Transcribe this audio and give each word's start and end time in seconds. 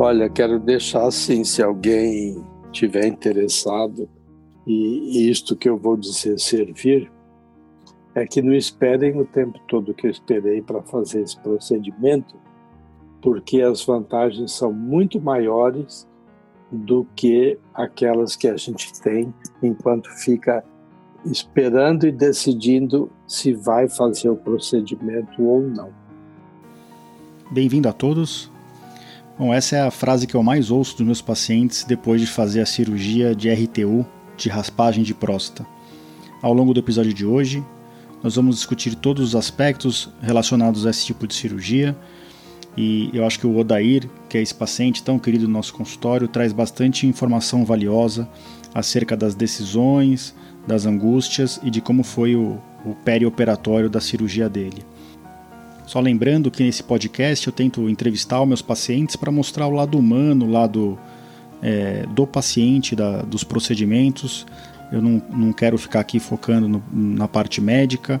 Olha, 0.00 0.30
quero 0.30 0.60
deixar 0.60 1.08
assim, 1.08 1.42
se 1.42 1.60
alguém 1.60 2.40
tiver 2.70 3.04
interessado 3.04 4.08
e 4.64 5.28
isto 5.28 5.56
que 5.56 5.68
eu 5.68 5.76
vou 5.76 5.96
dizer 5.96 6.38
servir, 6.38 7.10
é 8.14 8.24
que 8.24 8.40
não 8.40 8.54
esperem 8.54 9.20
o 9.20 9.24
tempo 9.24 9.58
todo 9.66 9.92
que 9.92 10.06
eu 10.06 10.10
esperei 10.10 10.62
para 10.62 10.82
fazer 10.82 11.22
esse 11.22 11.36
procedimento, 11.40 12.36
porque 13.20 13.60
as 13.60 13.84
vantagens 13.84 14.52
são 14.52 14.72
muito 14.72 15.20
maiores 15.20 16.06
do 16.70 17.04
que 17.16 17.58
aquelas 17.74 18.36
que 18.36 18.46
a 18.46 18.56
gente 18.56 18.92
tem 19.00 19.34
enquanto 19.60 20.10
fica 20.10 20.62
esperando 21.24 22.06
e 22.06 22.12
decidindo 22.12 23.10
se 23.26 23.52
vai 23.52 23.88
fazer 23.88 24.28
o 24.28 24.36
procedimento 24.36 25.42
ou 25.42 25.60
não. 25.60 25.90
Bem-vindo 27.50 27.88
a 27.88 27.92
todos. 27.92 28.56
Bom, 29.38 29.54
essa 29.54 29.76
é 29.76 29.80
a 29.80 29.90
frase 29.90 30.26
que 30.26 30.34
eu 30.34 30.42
mais 30.42 30.68
ouço 30.68 30.96
dos 30.96 31.06
meus 31.06 31.22
pacientes 31.22 31.84
depois 31.84 32.20
de 32.20 32.26
fazer 32.26 32.60
a 32.60 32.66
cirurgia 32.66 33.36
de 33.36 33.48
RTU 33.48 34.04
de 34.36 34.48
raspagem 34.48 35.04
de 35.04 35.14
próstata. 35.14 35.64
Ao 36.42 36.52
longo 36.52 36.74
do 36.74 36.80
episódio 36.80 37.14
de 37.14 37.24
hoje, 37.24 37.62
nós 38.20 38.34
vamos 38.34 38.56
discutir 38.56 38.96
todos 38.96 39.28
os 39.28 39.36
aspectos 39.36 40.10
relacionados 40.20 40.84
a 40.84 40.90
esse 40.90 41.06
tipo 41.06 41.24
de 41.24 41.34
cirurgia. 41.34 41.96
E 42.76 43.10
eu 43.12 43.24
acho 43.24 43.38
que 43.38 43.46
o 43.46 43.56
Odair, 43.56 44.10
que 44.28 44.36
é 44.36 44.42
esse 44.42 44.54
paciente 44.54 45.04
tão 45.04 45.20
querido 45.20 45.46
do 45.46 45.52
nosso 45.52 45.72
consultório, 45.72 46.26
traz 46.26 46.52
bastante 46.52 47.06
informação 47.06 47.64
valiosa 47.64 48.28
acerca 48.74 49.16
das 49.16 49.36
decisões, 49.36 50.34
das 50.66 50.84
angústias 50.84 51.60
e 51.62 51.70
de 51.70 51.80
como 51.80 52.02
foi 52.02 52.34
o, 52.34 52.58
o 52.84 52.92
perioperatório 53.04 53.88
da 53.88 54.00
cirurgia 54.00 54.48
dele. 54.48 54.84
Só 55.88 56.00
lembrando 56.00 56.50
que 56.50 56.62
nesse 56.62 56.82
podcast 56.82 57.46
eu 57.46 57.52
tento 57.52 57.88
entrevistar 57.88 58.42
os 58.42 58.46
meus 58.46 58.60
pacientes 58.60 59.16
para 59.16 59.32
mostrar 59.32 59.66
o 59.66 59.70
lado 59.70 59.98
humano, 59.98 60.44
o 60.44 60.50
lado 60.50 60.98
é, 61.62 62.04
do 62.14 62.26
paciente, 62.26 62.94
da, 62.94 63.22
dos 63.22 63.42
procedimentos. 63.42 64.46
Eu 64.92 65.00
não, 65.00 65.22
não 65.30 65.50
quero 65.50 65.78
ficar 65.78 66.00
aqui 66.00 66.20
focando 66.20 66.68
no, 66.68 66.82
na 66.92 67.26
parte 67.26 67.62
médica. 67.62 68.20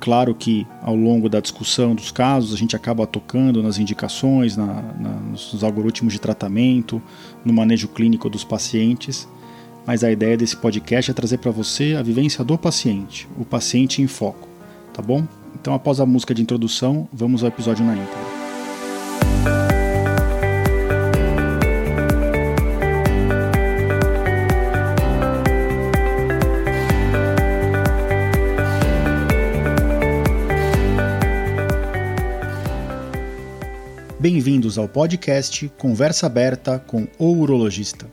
Claro 0.00 0.34
que 0.34 0.66
ao 0.80 0.96
longo 0.96 1.28
da 1.28 1.40
discussão 1.40 1.94
dos 1.94 2.10
casos 2.10 2.54
a 2.54 2.56
gente 2.56 2.74
acaba 2.74 3.06
tocando 3.06 3.62
nas 3.62 3.78
indicações, 3.78 4.56
na, 4.56 4.80
na, 4.98 5.10
nos 5.30 5.62
algoritmos 5.62 6.14
de 6.14 6.18
tratamento, 6.18 7.02
no 7.44 7.52
manejo 7.52 7.88
clínico 7.88 8.30
dos 8.30 8.44
pacientes, 8.44 9.28
mas 9.86 10.02
a 10.02 10.10
ideia 10.10 10.38
desse 10.38 10.56
podcast 10.56 11.10
é 11.10 11.14
trazer 11.14 11.36
para 11.36 11.50
você 11.50 11.96
a 11.96 12.02
vivência 12.02 12.42
do 12.42 12.56
paciente, 12.56 13.28
o 13.38 13.44
paciente 13.44 14.00
em 14.00 14.06
foco, 14.06 14.48
tá 14.94 15.02
bom? 15.02 15.26
Então, 15.60 15.74
após 15.74 16.00
a 16.00 16.06
música 16.06 16.34
de 16.34 16.40
introdução, 16.40 17.08
vamos 17.12 17.42
ao 17.42 17.48
episódio 17.48 17.84
na 17.84 17.94
íntegra. 17.94 18.38
Bem-vindos 34.20 34.78
ao 34.78 34.88
podcast 34.88 35.70
Conversa 35.78 36.26
Aberta 36.26 36.78
com 36.78 37.06
o 37.18 37.32
Urologista. 37.32 38.06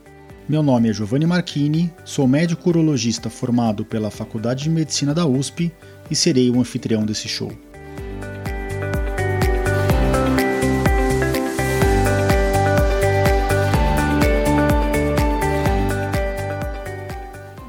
Meu 0.48 0.62
nome 0.62 0.88
é 0.88 0.92
Giovanni 0.92 1.26
Marchini, 1.26 1.92
sou 2.04 2.28
médico 2.28 2.68
urologista 2.68 3.28
formado 3.28 3.84
pela 3.84 4.12
Faculdade 4.12 4.62
de 4.62 4.70
Medicina 4.70 5.12
da 5.12 5.26
USP 5.26 5.72
e 6.10 6.14
serei 6.14 6.50
o 6.50 6.60
anfitrião 6.60 7.04
desse 7.04 7.28
show. 7.28 7.52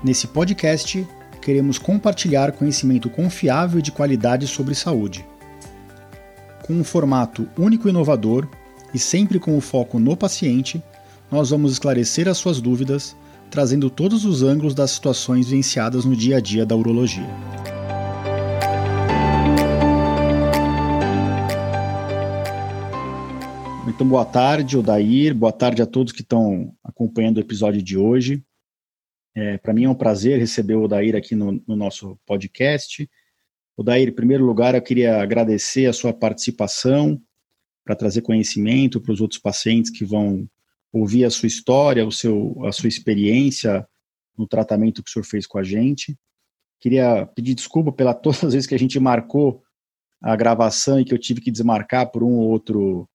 Nesse 0.04 0.28
podcast, 0.28 1.06
queremos 1.42 1.78
compartilhar 1.78 2.54
conhecimento 2.54 3.10
confiável 3.10 3.80
e 3.80 3.82
de 3.82 3.92
qualidade 3.92 4.48
sobre 4.48 4.74
saúde. 4.74 5.26
Com 6.66 6.74
um 6.74 6.84
formato 6.84 7.48
único 7.58 7.88
e 7.88 7.92
inovador 7.92 8.48
e 8.94 9.00
sempre 9.00 9.38
com 9.38 9.58
o 9.58 9.60
foco 9.60 10.00
no 10.00 10.16
paciente, 10.16 10.82
nós 11.30 11.50
vamos 11.50 11.74
esclarecer 11.74 12.28
as 12.30 12.38
suas 12.38 12.62
dúvidas, 12.62 13.16
trazendo 13.50 13.90
todos 13.90 14.24
os 14.24 14.44
ângulos 14.44 14.74
das 14.74 14.92
situações 14.92 15.48
vivenciadas 15.48 16.06
no 16.06 16.16
dia 16.16 16.38
a 16.38 16.40
dia 16.40 16.66
da 16.66 16.76
urologia. 16.76 17.28
Então, 23.98 24.08
boa 24.08 24.26
tarde, 24.26 24.78
Odair, 24.78 25.34
boa 25.34 25.52
tarde 25.52 25.82
a 25.82 25.86
todos 25.88 26.14
que 26.14 26.22
estão 26.22 26.72
acompanhando 26.84 27.38
o 27.38 27.40
episódio 27.40 27.82
de 27.82 27.98
hoje. 27.98 28.46
É, 29.36 29.58
Para 29.58 29.74
mim 29.74 29.86
é 29.86 29.90
um 29.90 29.96
prazer 29.96 30.38
receber 30.38 30.76
o 30.76 30.84
Odair 30.84 31.16
aqui 31.16 31.34
no, 31.34 31.64
no 31.68 31.76
nosso 31.76 32.16
podcast. 32.24 33.10
Odair, 33.76 34.08
em 34.08 34.14
primeiro 34.14 34.46
lugar, 34.46 34.76
eu 34.76 34.84
queria 34.84 35.20
agradecer 35.20 35.88
a 35.88 35.94
sua 35.94 36.14
participação 36.14 37.20
para 37.84 37.96
trazer 37.96 38.22
conhecimento 38.22 39.02
para 39.02 39.14
os 39.14 39.20
outros 39.20 39.42
pacientes 39.42 39.90
que 39.90 40.06
vão 40.06 40.48
ouvir 40.94 41.26
a 41.26 41.32
sua 41.32 41.48
história, 41.48 42.06
o 42.06 42.12
seu, 42.12 42.56
a 42.68 42.72
sua 42.72 42.90
experiência 42.90 43.84
no 44.38 44.46
tratamento 44.48 45.02
que 45.02 45.10
o 45.10 45.12
senhor 45.12 45.26
fez 45.26 45.48
com 45.48 45.58
a 45.58 45.64
gente. 45.64 46.16
Queria 46.80 47.26
pedir 47.26 47.56
desculpa 47.56 47.92
pela 47.92 48.14
todas 48.22 48.44
as 48.44 48.54
vezes 48.54 48.68
que 48.68 48.76
a 48.76 48.80
gente 48.80 49.00
marcou 49.00 49.64
a 50.22 50.36
gravação 50.36 51.00
e 51.00 51.04
que 51.04 51.16
eu 51.16 51.18
tive 51.18 51.42
que 51.42 51.50
desmarcar 51.50 52.12
por 52.12 52.22
um 52.22 52.34
ou 52.34 52.48
outro 52.48 53.10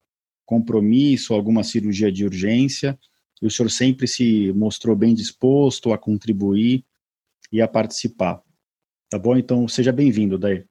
compromisso, 0.44 1.34
alguma 1.34 1.62
cirurgia 1.62 2.10
de 2.10 2.24
urgência, 2.24 2.98
e 3.40 3.46
o 3.46 3.50
senhor 3.50 3.68
sempre 3.70 4.06
se 4.06 4.52
mostrou 4.52 4.94
bem 4.94 5.14
disposto 5.14 5.92
a 5.92 5.98
contribuir 5.98 6.84
e 7.50 7.60
a 7.60 7.68
participar. 7.68 8.42
Tá 9.10 9.18
bom? 9.18 9.36
Então, 9.36 9.66
seja 9.68 9.92
bem-vindo, 9.92 10.38
Daí. 10.38 10.64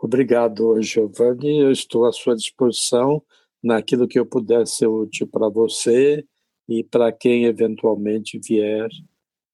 Obrigado, 0.00 0.80
Giovanni. 0.82 1.60
Eu 1.60 1.72
estou 1.72 2.04
à 2.04 2.12
sua 2.12 2.36
disposição 2.36 3.22
naquilo 3.62 4.06
que 4.06 4.18
eu 4.18 4.26
puder 4.26 4.66
ser 4.66 4.86
útil 4.86 5.26
para 5.26 5.48
você 5.48 6.24
e 6.68 6.84
para 6.84 7.10
quem 7.10 7.46
eventualmente 7.46 8.38
vier 8.38 8.88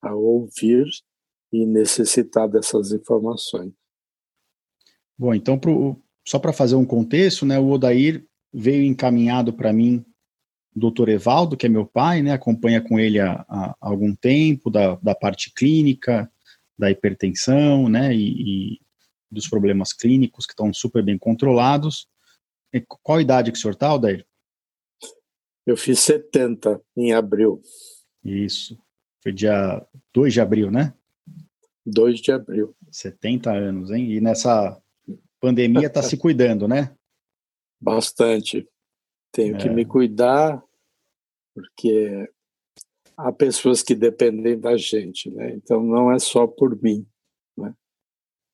a 0.03 0.15
ouvir 0.15 0.87
e 1.53 1.65
necessitar 1.65 2.49
dessas 2.49 2.93
informações. 2.93 3.73
Bom, 5.17 5.33
então, 5.33 5.59
pro, 5.59 5.97
só 6.27 6.39
para 6.39 6.53
fazer 6.53 6.75
um 6.75 6.85
contexto, 6.85 7.47
né, 7.47 7.59
o 7.59 7.71
Odair 7.71 8.27
veio 8.55 8.85
encaminhado 8.85 9.53
para 9.53 9.73
mim 9.73 10.05
o 10.75 10.81
doutor 10.81 11.09
Evaldo, 11.09 11.57
que 11.57 11.67
é 11.67 11.69
meu 11.69 11.85
pai, 11.85 12.23
né, 12.23 12.33
acompanha 12.33 12.81
com 12.81 12.99
ele 12.99 13.19
há, 13.21 13.45
há 13.49 13.77
algum 13.81 14.15
tempo, 14.15 14.71
da, 14.71 14.95
da 14.97 15.15
parte 15.15 15.53
clínica, 15.53 16.31
da 16.79 16.91
hipertensão, 16.91 17.89
né, 17.89 18.15
e, 18.15 18.75
e 18.75 18.81
dos 19.31 19.49
problemas 19.49 19.93
clínicos 19.93 20.47
que 20.47 20.53
estão 20.53 20.73
super 20.73 21.03
bem 21.03 21.19
controlados. 21.19 22.09
E 22.73 22.81
qual 22.81 23.21
idade 23.21 23.53
que 23.53 23.59
o 23.59 23.61
senhor 23.61 23.75
está, 23.75 23.89
Aldair? 23.89 24.27
Eu 25.67 25.77
fiz 25.77 26.01
70 26.01 26.81
em 26.97 27.13
abril. 27.13 27.63
Isso. 28.25 28.79
Foi 29.23 29.33
dia 29.33 29.85
2 30.13 30.33
de 30.33 30.41
abril, 30.41 30.71
né? 30.71 30.93
2 31.87 32.21
de 32.21 32.33
abril. 32.33 32.75
70 32.91 33.53
anos, 33.53 33.91
hein? 33.91 34.13
E 34.13 34.21
nessa 34.21 34.81
pandemia 35.41 35.87
está 35.87 36.03
se 36.03 36.17
cuidando, 36.17 36.67
né? 36.69 36.95
Bastante. 37.81 38.69
Tenho 39.33 39.57
é. 39.57 39.59
que 39.59 39.69
me 39.69 39.85
cuidar, 39.85 40.63
porque 41.55 42.29
há 43.17 43.33
pessoas 43.33 43.83
que 43.83 43.95
dependem 43.95 44.59
da 44.59 44.77
gente, 44.77 45.31
né? 45.31 45.55
Então 45.55 45.83
não 45.83 46.11
é 46.13 46.19
só 46.19 46.47
por 46.47 46.81
mim, 46.81 47.07
né? 47.57 47.75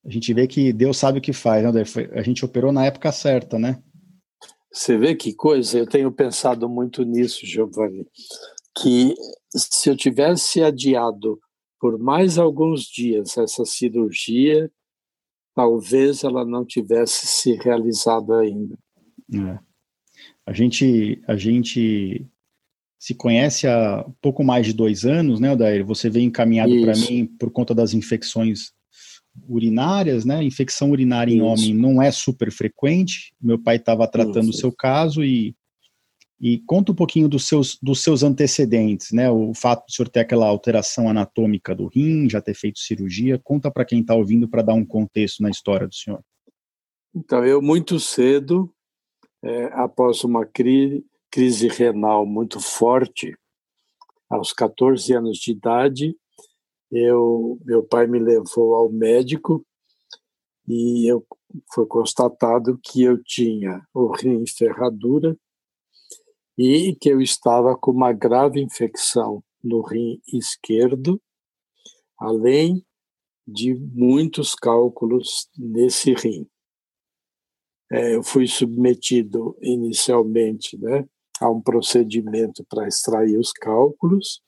A 0.05 0.11
gente 0.11 0.33
vê 0.33 0.47
que 0.47 0.73
Deus 0.73 0.97
sabe 0.97 1.19
o 1.19 1.23
que 1.23 1.33
faz, 1.33 1.63
né? 1.63 1.83
A 2.13 2.23
gente 2.23 2.45
operou 2.45 2.73
na 2.73 2.87
época 2.87 3.13
certa, 3.13 3.59
né? 3.59 3.83
Você 4.73 4.97
vê 4.97 5.15
que 5.15 5.35
coisa? 5.35 5.79
Eu 5.79 5.87
tenho 5.87 6.13
pensado 6.13 6.69
muito 6.69 7.03
nisso, 7.03 7.45
Giovanni, 7.45 8.07
que 8.79 9.15
se 9.55 9.91
eu 9.91 9.97
tivesse 9.97 10.63
adiado 10.63 11.41
por 11.81 11.99
mais 11.99 12.39
alguns 12.39 12.83
dias 12.85 13.37
essa 13.37 13.65
cirurgia, 13.65 14.71
talvez 15.55 16.23
ela 16.23 16.45
não 16.45 16.65
tivesse 16.65 17.27
se 17.27 17.55
realizado 17.55 18.35
ainda. 18.35 18.79
É. 19.33 19.59
A 20.47 20.53
gente, 20.53 21.23
a 21.27 21.37
gente 21.37 22.27
se 22.99 23.15
conhece 23.15 23.67
há 23.67 24.05
pouco 24.21 24.45
mais 24.45 24.67
de 24.67 24.73
dois 24.73 25.05
anos, 25.05 25.41
né, 25.41 25.53
Odair? 25.53 25.85
Você 25.87 26.11
veio 26.11 26.27
encaminhado 26.27 26.73
para 26.83 26.95
mim 26.95 27.27
por 27.39 27.51
conta 27.51 27.75
das 27.75 27.95
infecções 27.95 28.73
urinárias, 29.49 30.25
né? 30.25 30.43
Infecção 30.43 30.91
urinária 30.91 31.33
Isso. 31.33 31.39
em 31.39 31.43
homem 31.43 31.75
não 31.75 32.03
é 32.03 32.11
super 32.11 32.51
frequente. 32.51 33.33
Meu 33.41 33.59
pai 33.59 33.77
estava 33.77 34.07
tratando 34.07 34.51
Isso. 34.51 34.59
o 34.59 34.61
seu 34.61 34.73
caso 34.73 35.25
e 35.25 35.55
e 36.41 36.59
conta 36.61 36.91
um 36.91 36.95
pouquinho 36.95 37.29
dos 37.29 37.47
seus, 37.47 37.79
dos 37.83 38.03
seus 38.03 38.23
antecedentes, 38.23 39.13
né? 39.13 39.31
O 39.31 39.53
fato 39.53 39.87
de 39.87 39.93
o 39.93 39.97
senhor 39.97 40.09
ter 40.09 40.21
aquela 40.21 40.47
alteração 40.47 41.07
anatômica 41.07 41.75
do 41.75 41.87
rim, 41.87 42.31
já 42.31 42.41
ter 42.41 42.55
feito 42.55 42.79
cirurgia. 42.79 43.39
Conta 43.39 43.71
para 43.71 43.85
quem 43.85 44.01
está 44.01 44.15
ouvindo 44.15 44.49
para 44.49 44.63
dar 44.63 44.73
um 44.73 44.85
contexto 44.85 45.43
na 45.43 45.51
história 45.51 45.87
do 45.87 45.95
senhor. 45.95 46.25
Então, 47.15 47.45
eu 47.45 47.61
muito 47.61 48.01
cedo 48.01 48.73
é, 49.43 49.65
após 49.73 50.25
uma 50.25 50.45
crise, 50.45 51.05
crise 51.31 51.69
renal 51.69 52.27
muito 52.27 52.61
forte. 52.61 53.37
Aos 54.29 54.53
14 54.53 55.13
anos 55.15 55.39
de 55.39 55.53
idade, 55.53 56.17
eu, 56.91 57.59
meu 57.65 57.83
pai 57.83 58.07
me 58.07 58.19
levou 58.19 58.75
ao 58.75 58.91
médico 58.91 59.65
e 60.69 61.11
eu, 61.11 61.27
foi 61.73 61.87
constatado 61.87 62.79
que 62.83 63.03
eu 63.03 63.23
tinha 63.23 63.85
o 63.93 64.09
rim 64.13 64.43
em 64.43 64.47
ferradura 64.47 65.37
e 66.57 66.95
que 67.01 67.09
eu 67.09 67.21
estava 67.21 67.77
com 67.77 67.91
uma 67.91 68.13
grave 68.13 68.61
infecção 68.61 69.43
no 69.63 69.83
rim 69.83 70.21
esquerdo, 70.33 71.21
além 72.19 72.85
de 73.47 73.75
muitos 73.75 74.55
cálculos 74.55 75.49
nesse 75.57 76.13
rim. 76.13 76.47
É, 77.93 78.15
eu 78.15 78.23
fui 78.23 78.47
submetido 78.47 79.57
inicialmente 79.61 80.79
né, 80.79 81.05
a 81.41 81.51
um 81.51 81.61
procedimento 81.61 82.65
para 82.69 82.87
extrair 82.87 83.37
os 83.37 83.53
cálculos, 83.53 84.43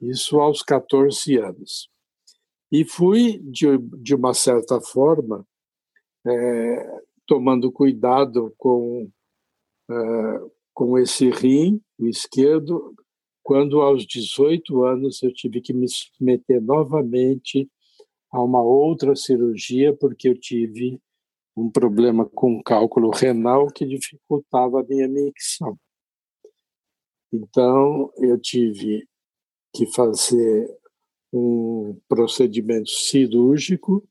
isso 0.00 0.40
aos 0.40 0.62
14 0.62 1.36
anos. 1.38 1.88
E 2.70 2.84
fui, 2.84 3.38
de, 3.44 3.66
de 4.00 4.14
uma 4.14 4.32
certa 4.32 4.80
forma, 4.80 5.46
é, 6.26 7.00
tomando 7.26 7.72
cuidado 7.72 8.54
com, 8.56 9.10
é, 9.90 9.94
com 10.72 10.98
esse 10.98 11.30
rim, 11.30 11.80
o 11.98 12.06
esquerdo, 12.06 12.94
quando 13.42 13.80
aos 13.80 14.06
18 14.06 14.84
anos 14.84 15.22
eu 15.22 15.32
tive 15.32 15.60
que 15.60 15.72
me 15.72 15.88
submeter 15.88 16.62
novamente 16.62 17.68
a 18.30 18.42
uma 18.42 18.62
outra 18.62 19.14
cirurgia, 19.16 19.94
porque 19.94 20.28
eu 20.28 20.38
tive 20.38 21.00
um 21.56 21.70
problema 21.70 22.28
com 22.28 22.62
cálculo 22.62 23.10
renal 23.10 23.66
que 23.68 23.86
dificultava 23.86 24.80
a 24.80 24.84
minha 24.84 25.08
micção. 25.08 25.78
Então, 27.32 28.12
eu 28.18 28.38
tive 28.40 29.06
que 29.74 29.86
fazer 29.86 30.68
um 31.32 31.98
procedimento 32.08 32.90
cirúrgico 32.90 34.06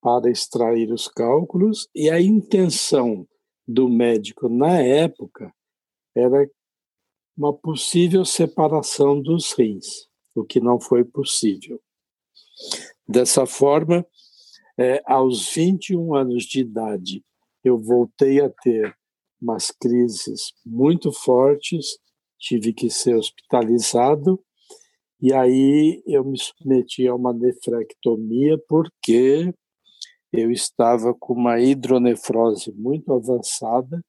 para 0.00 0.30
extrair 0.30 0.90
os 0.90 1.06
cálculos 1.06 1.88
e 1.94 2.10
a 2.10 2.20
intenção 2.20 3.26
do 3.68 3.88
médico 3.88 4.48
na 4.48 4.80
época 4.80 5.54
era 6.14 6.50
uma 7.36 7.52
possível 7.52 8.24
separação 8.24 9.20
dos 9.20 9.52
rins, 9.52 10.08
o 10.34 10.44
que 10.44 10.60
não 10.60 10.80
foi 10.80 11.04
possível. 11.04 11.80
Dessa 13.06 13.46
forma, 13.46 14.06
é, 14.78 15.02
aos 15.06 15.52
21 15.52 16.14
anos 16.14 16.44
de 16.44 16.60
idade, 16.60 17.24
eu 17.62 17.78
voltei 17.78 18.40
a 18.40 18.48
ter 18.48 18.96
umas 19.40 19.70
crises 19.70 20.52
muito 20.64 21.12
fortes, 21.12 21.98
tive 22.38 22.72
que 22.72 22.90
ser 22.90 23.16
hospitalizado 23.16 24.42
e 25.20 25.32
aí 25.32 26.02
eu 26.06 26.24
me 26.24 26.38
submeti 26.38 27.06
a 27.06 27.14
uma 27.14 27.32
nefrectomia 27.32 28.58
porque 28.68 29.54
eu 30.32 30.50
estava 30.50 31.14
com 31.14 31.34
uma 31.34 31.60
hidronefrose 31.60 32.72
muito 32.72 33.12
avançada 33.12 34.02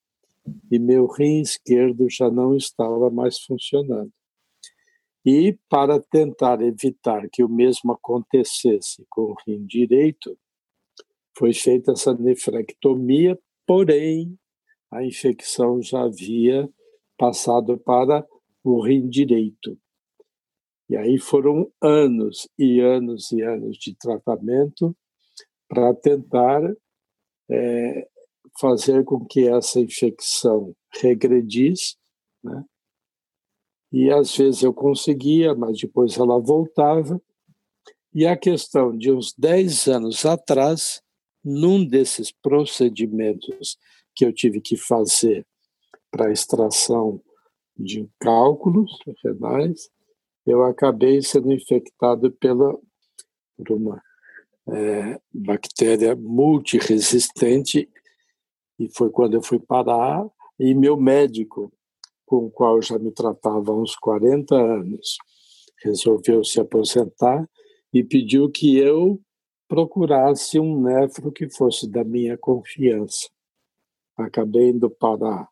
e 0.70 0.78
meu 0.78 1.06
rim 1.06 1.40
esquerdo 1.40 2.08
já 2.10 2.30
não 2.30 2.56
estava 2.56 3.10
mais 3.10 3.38
funcionando. 3.38 4.10
E 5.24 5.56
para 5.70 6.00
tentar 6.00 6.60
evitar 6.60 7.28
que 7.30 7.42
o 7.42 7.48
mesmo 7.48 7.92
acontecesse 7.92 9.06
com 9.08 9.22
o 9.22 9.36
rim 9.46 9.64
direito, 9.64 10.36
foi 11.36 11.52
feita 11.52 11.92
essa 11.92 12.14
nefrectomia, 12.14 13.38
porém 13.66 14.38
a 14.90 15.04
infecção 15.04 15.82
já 15.82 16.02
havia 16.02 16.68
passado 17.18 17.76
para 17.78 18.26
o 18.62 18.80
rim 18.80 19.08
direito. 19.08 19.78
E 20.88 20.96
aí 20.96 21.18
foram 21.18 21.70
anos 21.80 22.48
e 22.58 22.80
anos 22.80 23.32
e 23.32 23.42
anos 23.42 23.76
de 23.78 23.94
tratamento 23.94 24.96
para 25.68 25.94
tentar 25.94 26.62
é, 27.50 28.08
fazer 28.60 29.04
com 29.04 29.24
que 29.24 29.48
essa 29.48 29.80
infecção 29.80 30.74
regredisse, 31.00 31.96
né? 32.42 32.64
E 33.92 34.10
às 34.10 34.36
vezes 34.36 34.62
eu 34.62 34.74
conseguia, 34.74 35.54
mas 35.54 35.78
depois 35.78 36.18
ela 36.18 36.40
voltava. 36.40 37.20
E 38.12 38.26
a 38.26 38.36
questão 38.36 38.96
de 38.96 39.12
uns 39.12 39.32
10 39.38 39.86
anos 39.86 40.26
atrás, 40.26 41.00
num 41.44 41.84
desses 41.84 42.32
procedimentos 42.32 43.76
que 44.14 44.24
eu 44.24 44.32
tive 44.32 44.60
que 44.60 44.76
fazer 44.76 45.46
para 46.10 46.32
extração 46.32 47.20
de 47.76 48.08
cálculos 48.20 48.90
renais, 49.22 49.90
eu 50.46 50.62
acabei 50.62 51.20
sendo 51.22 51.52
infectado 51.52 52.30
pela, 52.32 52.78
por 53.56 53.72
uma 53.72 54.02
é, 54.68 55.20
bactéria 55.32 56.14
multiresistente 56.14 57.88
e 58.78 58.88
foi 58.94 59.10
quando 59.10 59.34
eu 59.34 59.42
fui 59.42 59.58
parar 59.58 60.24
e 60.58 60.74
meu 60.74 60.96
médico, 60.96 61.72
com 62.24 62.46
o 62.46 62.50
qual 62.50 62.80
já 62.80 62.98
me 62.98 63.10
tratava 63.10 63.72
há 63.72 63.76
uns 63.76 63.96
40 63.96 64.54
anos, 64.54 65.18
resolveu 65.82 66.44
se 66.44 66.60
aposentar 66.60 67.48
e 67.92 68.02
pediu 68.02 68.50
que 68.50 68.76
eu 68.76 69.20
procurasse 69.68 70.58
um 70.58 70.80
nefro 70.80 71.32
que 71.32 71.48
fosse 71.48 71.88
da 71.88 72.04
minha 72.04 72.36
confiança. 72.36 73.28
Acabei 74.16 74.70
indo 74.70 74.90
parar 74.90 75.48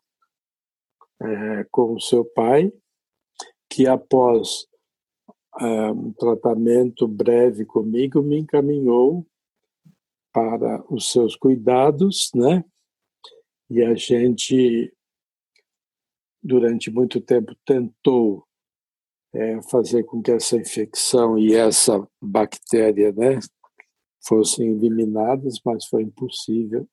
é, 1.21 1.65
com 1.71 1.93
o 1.93 1.99
seu 1.99 2.23
pai, 2.23 2.71
que 3.69 3.87
após 3.87 4.67
um 5.61 6.11
tratamento 6.13 7.07
breve 7.07 7.63
comigo, 7.63 8.23
me 8.23 8.39
encaminhou 8.39 9.25
para 10.31 10.83
os 10.91 11.11
seus 11.11 11.35
cuidados, 11.35 12.31
né? 12.33 12.65
E 13.69 13.83
a 13.83 13.93
gente, 13.93 14.91
durante 16.41 16.89
muito 16.89 17.21
tempo, 17.21 17.55
tentou 17.65 18.47
é, 19.31 19.61
fazer 19.63 20.03
com 20.03 20.21
que 20.21 20.31
essa 20.31 20.57
infecção 20.57 21.37
e 21.37 21.53
essa 21.53 22.07
bactéria, 22.21 23.11
né, 23.11 23.39
fossem 24.25 24.71
eliminadas, 24.71 25.59
mas 25.65 25.85
foi 25.85 26.03
impossível. 26.03 26.87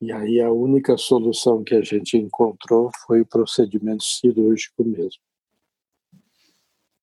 E 0.00 0.10
aí 0.12 0.40
a 0.40 0.50
única 0.50 0.96
solução 0.96 1.62
que 1.62 1.74
a 1.74 1.82
gente 1.82 2.16
encontrou 2.16 2.90
foi 3.06 3.20
o 3.20 3.26
procedimento 3.26 4.02
cirúrgico 4.02 4.84
mesmo. 4.84 5.20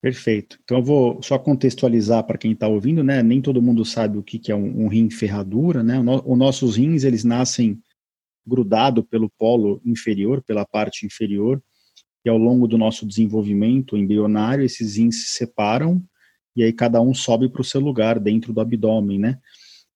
Perfeito. 0.01 0.57
Então 0.63 0.77
eu 0.77 0.83
vou 0.83 1.21
só 1.21 1.37
contextualizar 1.37 2.25
para 2.25 2.37
quem 2.37 2.53
está 2.53 2.67
ouvindo, 2.67 3.03
né? 3.03 3.21
Nem 3.21 3.41
todo 3.41 3.61
mundo 3.61 3.83
sabe 3.83 4.17
o 4.17 4.23
que, 4.23 4.39
que 4.39 4.51
é 4.51 4.55
um, 4.55 4.85
um 4.85 4.87
rim 4.87 5.09
ferradura, 5.09 5.83
né? 5.83 6.01
No, 6.01 6.23
os 6.25 6.37
nossos 6.37 6.77
rins 6.77 7.03
eles 7.03 7.23
nascem 7.23 7.81
grudado 8.45 9.03
pelo 9.03 9.29
polo 9.29 9.81
inferior, 9.85 10.41
pela 10.41 10.65
parte 10.65 11.05
inferior, 11.05 11.61
e 12.23 12.29
ao 12.29 12.37
longo 12.37 12.67
do 12.67 12.77
nosso 12.77 13.05
desenvolvimento 13.05 13.97
embrionário 13.97 14.63
esses 14.63 14.95
rins 14.95 15.23
se 15.23 15.33
separam 15.35 16.03
e 16.55 16.63
aí 16.63 16.73
cada 16.73 17.01
um 17.01 17.13
sobe 17.13 17.49
para 17.49 17.61
o 17.61 17.65
seu 17.65 17.79
lugar 17.79 18.19
dentro 18.19 18.51
do 18.53 18.61
abdômen, 18.61 19.19
né? 19.19 19.39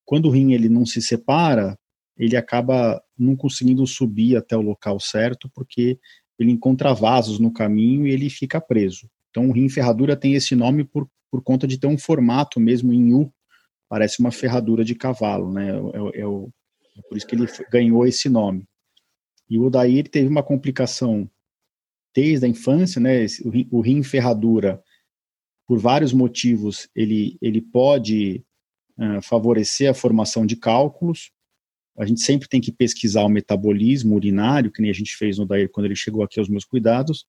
Quando 0.05 0.27
o 0.27 0.31
rim 0.31 0.53
ele 0.53 0.69
não 0.69 0.85
se 0.85 1.01
separa, 1.01 1.77
ele 2.17 2.35
acaba 2.35 3.01
não 3.17 3.35
conseguindo 3.35 3.85
subir 3.87 4.35
até 4.35 4.55
o 4.55 4.61
local 4.61 4.99
certo 4.99 5.49
porque 5.53 5.99
ele 6.37 6.51
encontra 6.51 6.93
vasos 6.93 7.39
no 7.39 7.51
caminho 7.51 8.07
e 8.07 8.11
ele 8.11 8.29
fica 8.29 8.59
preso. 8.59 9.09
Então, 9.29 9.49
o 9.49 9.51
rim 9.51 9.69
ferradura 9.69 10.15
tem 10.15 10.35
esse 10.35 10.55
nome 10.55 10.83
por, 10.83 11.07
por 11.31 11.41
conta 11.41 11.67
de 11.67 11.79
ter 11.79 11.87
um 11.87 11.97
formato 11.97 12.59
mesmo 12.59 12.93
em 12.93 13.13
U, 13.13 13.33
parece 13.89 14.19
uma 14.19 14.31
ferradura 14.31 14.83
de 14.83 14.95
cavalo, 14.95 15.51
né? 15.51 15.71
É, 15.71 16.21
é, 16.21 16.27
o, 16.27 16.49
é 16.97 17.01
por 17.07 17.17
isso 17.17 17.25
que 17.25 17.35
ele 17.35 17.47
ganhou 17.71 18.05
esse 18.05 18.29
nome. 18.29 18.65
E 19.49 19.57
o 19.57 19.63
Odair 19.63 20.07
teve 20.09 20.27
uma 20.27 20.43
complicação 20.43 21.29
desde 22.15 22.45
a 22.45 22.49
infância, 22.49 23.01
né? 23.01 23.25
O 23.43 23.49
rim, 23.49 23.67
o 23.71 23.81
rim 23.81 24.03
ferradura, 24.03 24.81
por 25.67 25.79
vários 25.79 26.13
motivos, 26.13 26.87
ele, 26.95 27.37
ele 27.41 27.61
pode 27.61 28.43
uh, 28.97 29.21
favorecer 29.21 29.89
a 29.89 29.93
formação 29.93 30.45
de 30.45 30.55
cálculos. 30.55 31.31
A 31.97 32.05
gente 32.05 32.21
sempre 32.21 32.47
tem 32.47 32.59
que 32.59 32.71
pesquisar 32.71 33.23
o 33.23 33.29
metabolismo 33.29 34.15
urinário, 34.15 34.71
que 34.71 34.81
nem 34.81 34.91
a 34.91 34.93
gente 34.93 35.15
fez 35.15 35.37
no 35.37 35.43
Odair 35.43 35.69
quando 35.71 35.85
ele 35.85 35.95
chegou 35.95 36.23
aqui 36.23 36.39
aos 36.39 36.49
meus 36.49 36.65
cuidados, 36.65 37.25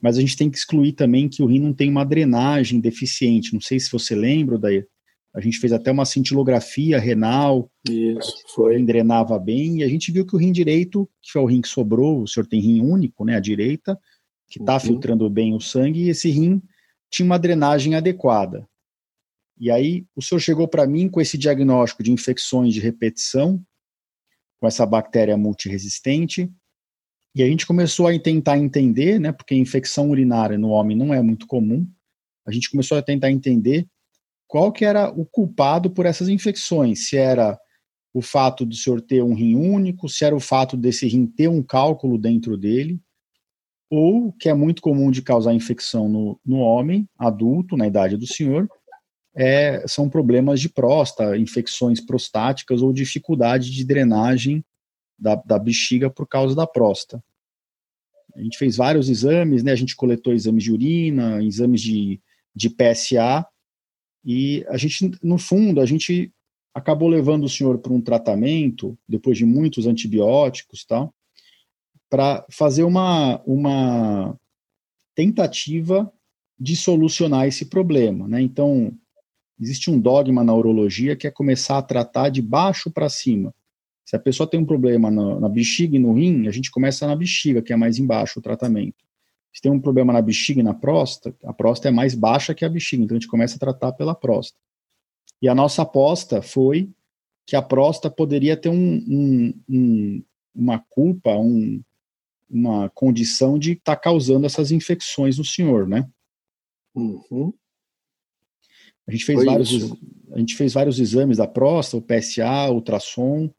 mas 0.00 0.16
a 0.16 0.20
gente 0.20 0.36
tem 0.36 0.50
que 0.50 0.56
excluir 0.56 0.92
também 0.92 1.28
que 1.28 1.42
o 1.42 1.46
rim 1.46 1.60
não 1.60 1.72
tem 1.72 1.90
uma 1.90 2.04
drenagem 2.04 2.80
deficiente. 2.80 3.52
Não 3.52 3.60
sei 3.60 3.78
se 3.78 3.90
você 3.90 4.14
lembra, 4.14 4.58
daí 4.58 4.84
a 5.32 5.40
gente 5.40 5.58
fez 5.58 5.72
até 5.72 5.92
uma 5.92 6.04
cintilografia 6.04 6.98
renal, 6.98 7.70
Isso, 7.88 8.34
foi. 8.54 8.82
O 8.82 8.86
drenava 8.86 9.38
bem, 9.38 9.78
e 9.78 9.84
a 9.84 9.88
gente 9.88 10.10
viu 10.10 10.26
que 10.26 10.34
o 10.34 10.38
rim 10.38 10.50
direito, 10.50 11.08
que 11.22 11.30
foi 11.30 11.42
o 11.42 11.46
rim 11.46 11.60
que 11.60 11.68
sobrou, 11.68 12.22
o 12.22 12.26
senhor 12.26 12.46
tem 12.46 12.60
rim 12.60 12.80
único, 12.80 13.24
né, 13.24 13.36
a 13.36 13.40
direita, 13.40 13.96
que 14.48 14.58
está 14.58 14.74
uhum. 14.74 14.80
filtrando 14.80 15.30
bem 15.30 15.54
o 15.54 15.60
sangue, 15.60 16.04
e 16.04 16.08
esse 16.08 16.28
rim 16.30 16.60
tinha 17.10 17.26
uma 17.26 17.38
drenagem 17.38 17.94
adequada. 17.94 18.66
E 19.58 19.70
aí 19.70 20.06
o 20.16 20.22
senhor 20.22 20.40
chegou 20.40 20.66
para 20.66 20.86
mim 20.86 21.08
com 21.08 21.20
esse 21.20 21.36
diagnóstico 21.36 22.02
de 22.02 22.10
infecções 22.12 22.72
de 22.72 22.80
repetição, 22.80 23.62
com 24.58 24.66
essa 24.66 24.86
bactéria 24.86 25.36
multiresistente, 25.36 26.50
E 27.34 27.42
a 27.42 27.46
gente 27.46 27.66
começou 27.66 28.08
a 28.08 28.18
tentar 28.18 28.58
entender, 28.58 29.20
né, 29.20 29.32
porque 29.32 29.54
infecção 29.54 30.10
urinária 30.10 30.58
no 30.58 30.70
homem 30.70 30.96
não 30.96 31.14
é 31.14 31.22
muito 31.22 31.46
comum, 31.46 31.88
a 32.46 32.50
gente 32.50 32.70
começou 32.70 32.98
a 32.98 33.02
tentar 33.02 33.30
entender 33.30 33.86
qual 34.48 34.72
que 34.72 34.84
era 34.84 35.08
o 35.10 35.24
culpado 35.24 35.90
por 35.90 36.06
essas 36.06 36.28
infecções, 36.28 37.08
se 37.08 37.16
era 37.16 37.56
o 38.12 38.20
fato 38.20 38.66
do 38.66 38.74
senhor 38.74 39.00
ter 39.00 39.22
um 39.22 39.34
rim 39.34 39.54
único, 39.54 40.08
se 40.08 40.24
era 40.24 40.34
o 40.34 40.40
fato 40.40 40.76
desse 40.76 41.06
rim 41.06 41.26
ter 41.26 41.48
um 41.48 41.62
cálculo 41.62 42.18
dentro 42.18 42.56
dele, 42.56 43.00
ou 43.90 44.32
que 44.32 44.48
é 44.48 44.54
muito 44.54 44.80
comum 44.80 45.10
de 45.10 45.20
causar 45.20 45.52
infecção 45.52 46.08
no, 46.08 46.40
no 46.46 46.58
homem 46.58 47.08
adulto, 47.18 47.76
na 47.76 47.88
idade 47.88 48.16
do 48.16 48.26
senhor, 48.26 48.68
é, 49.34 49.84
são 49.86 50.08
problemas 50.08 50.60
de 50.60 50.68
próstata, 50.68 51.36
infecções 51.36 52.00
prostáticas 52.00 52.82
ou 52.82 52.92
dificuldade 52.92 53.70
de 53.70 53.84
drenagem 53.84 54.64
da, 55.18 55.34
da 55.34 55.58
bexiga 55.58 56.08
por 56.08 56.26
causa 56.26 56.54
da 56.54 56.66
próstata. 56.66 57.22
A 58.34 58.40
gente 58.40 58.56
fez 58.56 58.76
vários 58.76 59.08
exames, 59.08 59.62
né? 59.64 59.72
A 59.72 59.76
gente 59.76 59.96
coletou 59.96 60.32
exames 60.32 60.62
de 60.62 60.72
urina, 60.72 61.42
exames 61.42 61.80
de, 61.80 62.20
de 62.54 62.70
PSA, 62.70 63.44
e 64.24 64.64
a 64.68 64.76
gente, 64.76 65.10
no 65.22 65.38
fundo, 65.38 65.80
a 65.80 65.86
gente 65.86 66.32
acabou 66.74 67.08
levando 67.08 67.44
o 67.44 67.48
senhor 67.48 67.78
para 67.78 67.92
um 67.92 68.00
tratamento, 68.00 68.96
depois 69.08 69.36
de 69.36 69.44
muitos 69.44 69.86
antibióticos 69.86 70.84
tal, 70.84 71.12
para 72.10 72.44
fazer 72.50 72.82
uma, 72.82 73.40
uma 73.46 74.36
tentativa 75.14 76.12
de 76.58 76.76
solucionar 76.76 77.46
esse 77.46 77.66
problema. 77.66 78.28
Né? 78.28 78.42
Então, 78.42 78.92
existe 79.58 79.90
um 79.90 79.98
dogma 79.98 80.42
na 80.42 80.52
urologia 80.52 81.16
que 81.16 81.26
é 81.26 81.30
começar 81.30 81.78
a 81.78 81.82
tratar 81.82 82.28
de 82.28 82.42
baixo 82.42 82.90
para 82.90 83.08
cima. 83.08 83.54
Se 84.04 84.16
a 84.16 84.18
pessoa 84.18 84.48
tem 84.48 84.58
um 84.58 84.66
problema 84.66 85.10
na, 85.10 85.38
na, 85.38 85.48
bexiga 85.48 85.96
e 85.96 86.00
no 86.00 86.12
rim, 86.12 86.48
a 86.48 86.50
gente 86.50 86.70
começa 86.70 87.06
na 87.06 87.14
bexiga, 87.14 87.62
que 87.62 87.72
é 87.72 87.76
mais 87.76 87.98
embaixo 87.98 88.40
o 88.40 88.42
tratamento. 88.42 88.96
Se 89.54 89.62
tem 89.62 89.70
um 89.70 89.80
problema 89.80 90.12
na 90.12 90.20
bexiga 90.20 90.60
e 90.60 90.64
na 90.64 90.74
próstata, 90.74 91.36
a 91.44 91.52
próstata 91.52 91.88
é 91.88 91.92
mais 91.92 92.14
baixa 92.14 92.54
que 92.54 92.64
a 92.64 92.68
bexiga, 92.68 93.04
então 93.04 93.16
a 93.16 93.20
gente 93.20 93.30
começa 93.30 93.56
a 93.56 93.60
tratar 93.60 93.92
pela 93.92 94.14
próstata. 94.14 94.60
E 95.40 95.48
a 95.48 95.54
nossa 95.54 95.82
aposta 95.82 96.42
foi 96.42 96.90
que 97.46 97.56
a 97.56 97.62
próstata 97.62 98.14
poderia 98.14 98.56
ter 98.56 98.68
um, 98.68 98.74
um, 98.76 99.54
um, 99.68 100.22
uma 100.54 100.78
culpa, 100.90 101.36
uma 102.50 102.90
condição 102.90 103.58
de 103.58 103.72
estar 103.72 103.96
tá 103.96 104.00
causando 104.00 104.44
essas 104.44 104.72
infecções 104.72 105.38
no 105.38 105.44
senhor, 105.44 105.86
né? 105.86 106.08
Uhum. 106.94 107.52
A 109.06 109.12
gente 109.12 109.24
fez 109.24 109.44
vários, 109.44 109.92
a 110.32 110.38
gente 110.38 110.56
fez 110.56 110.72
vários 110.72 110.98
exames 110.98 111.38
da 111.38 111.46
próstata, 111.46 111.96
o 111.96 112.02
PSA, 112.02 112.70
ultrassom. 112.70 113.50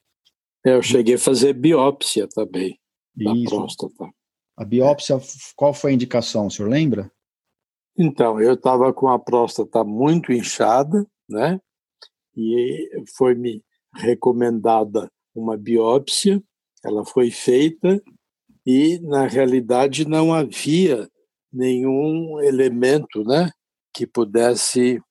É, 0.66 0.76
eu 0.76 0.82
cheguei 0.82 1.16
a 1.16 1.20
fazer 1.20 1.54
biópsia 1.54 2.28
também 2.28 2.80
da 3.16 3.34
Isso. 3.34 3.50
próstata. 3.50 4.10
A 4.56 4.66
biópsia, 4.66 5.20
qual 5.56 5.74
foi 5.74 5.92
a 5.92 5.94
indicação, 5.94 6.48
o 6.48 6.52
senhor 6.52 6.70
lembra? 6.70 7.12
Então, 7.98 8.40
eu 8.40 8.54
estava 8.54 8.94
com 8.94 9.08
a 9.08 9.20
próstata 9.20 9.84
muito 9.84 10.32
inchada, 10.32 11.06
né? 11.28 11.60
E 12.36 12.90
foi-me 13.18 13.64
recomendada 13.94 15.12
uma 15.36 15.58
biópsia, 15.58 16.42
ela 16.84 17.06
foi 17.06 17.30
feita 17.30 18.02
e, 18.66 19.00
na 19.00 19.26
realidade, 19.28 20.08
não 20.08 20.34
havia 20.34 21.10
nenhum 21.52 22.40
elemento, 22.40 23.24
né? 23.24 23.50
Que 23.94 24.06
pudesse 24.06 25.02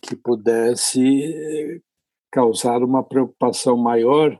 que 0.00 0.14
pudesse 0.14 1.24
eh, 1.24 1.80
causar 2.30 2.82
uma 2.82 3.02
preocupação 3.02 3.76
maior. 3.76 4.38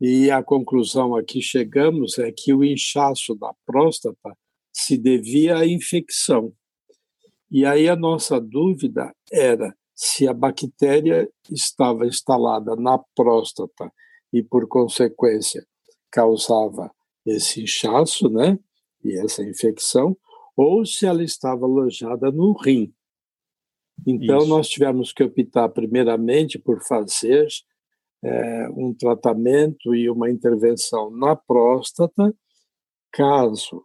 E 0.00 0.30
a 0.30 0.42
conclusão 0.42 1.16
a 1.16 1.22
que 1.24 1.40
chegamos 1.40 2.18
é 2.18 2.30
que 2.30 2.54
o 2.54 2.64
inchaço 2.64 3.34
da 3.34 3.52
próstata 3.66 4.36
se 4.72 4.96
devia 4.96 5.58
à 5.58 5.66
infecção. 5.66 6.52
E 7.50 7.64
aí 7.64 7.88
a 7.88 7.96
nossa 7.96 8.40
dúvida 8.40 9.14
era 9.32 9.74
se 9.94 10.26
a 10.26 10.34
bactéria 10.34 11.28
estava 11.50 12.06
instalada 12.06 12.74
na 12.76 12.98
próstata 13.14 13.92
e, 14.32 14.42
por 14.42 14.66
consequência, 14.66 15.64
causava 16.10 16.90
esse 17.26 17.62
inchaço, 17.62 18.28
né? 18.28 18.58
E 19.02 19.18
essa 19.18 19.42
infecção, 19.42 20.16
ou 20.56 20.84
se 20.86 21.06
ela 21.06 21.22
estava 21.22 21.66
alojada 21.66 22.30
no 22.30 22.52
rim. 22.52 22.92
Então, 24.06 24.38
Isso. 24.38 24.48
nós 24.48 24.68
tivemos 24.68 25.12
que 25.12 25.22
optar, 25.22 25.68
primeiramente, 25.68 26.58
por 26.58 26.82
fazer 26.82 27.46
é, 28.22 28.68
um 28.70 28.94
tratamento 28.94 29.94
e 29.94 30.08
uma 30.08 30.30
intervenção 30.30 31.10
na 31.10 31.36
próstata. 31.36 32.34
Caso 33.12 33.84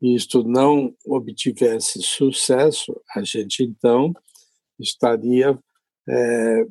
isto 0.00 0.44
não 0.44 0.94
obtivesse 1.06 2.02
sucesso, 2.02 3.00
a 3.14 3.22
gente 3.22 3.62
então 3.62 4.12
estaria 4.78 5.58
é, 6.08 6.66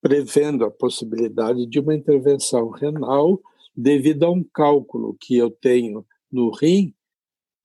prevendo 0.00 0.64
a 0.64 0.70
possibilidade 0.70 1.66
de 1.66 1.78
uma 1.78 1.94
intervenção 1.94 2.70
renal 2.70 3.40
devido 3.76 4.24
a 4.24 4.30
um 4.30 4.42
cálculo 4.42 5.16
que 5.20 5.36
eu 5.36 5.50
tenho 5.50 6.04
no 6.32 6.50
rim 6.50 6.94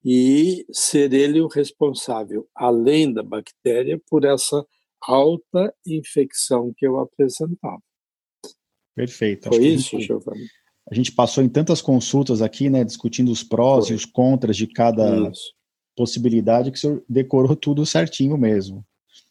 e 0.04 0.66
ser 0.72 1.14
ele 1.14 1.40
o 1.40 1.48
responsável, 1.48 2.48
além 2.56 3.14
da 3.14 3.24
bactéria, 3.24 4.02
por 4.10 4.26
essa 4.26 4.66
alta 5.02 5.74
infecção 5.86 6.74
que 6.76 6.86
eu 6.86 7.00
apresentava. 7.00 7.82
Perfeito. 8.96 9.48
Foi 9.48 9.66
isso, 9.66 9.92
gente, 9.92 10.08
Giovanni? 10.08 10.46
A 10.90 10.96
gente 10.96 11.12
passou 11.12 11.44
em 11.44 11.50
tantas 11.50 11.82
consultas 11.82 12.42
aqui, 12.42 12.70
né, 12.70 12.84
discutindo 12.84 13.32
os 13.32 13.44
prós 13.44 13.88
Foi. 13.88 13.94
e 13.94 13.98
os 13.98 14.06
contras 14.06 14.58
de 14.58 14.68
cada 14.68 15.30
isso. 15.30 15.54
possibilidade, 15.96 16.72
que 16.72 16.78
o 16.78 16.82
senhor 16.82 17.04
decorou 17.08 17.56
tudo 17.56 17.86
certinho 17.86 18.38
mesmo. 18.38 18.86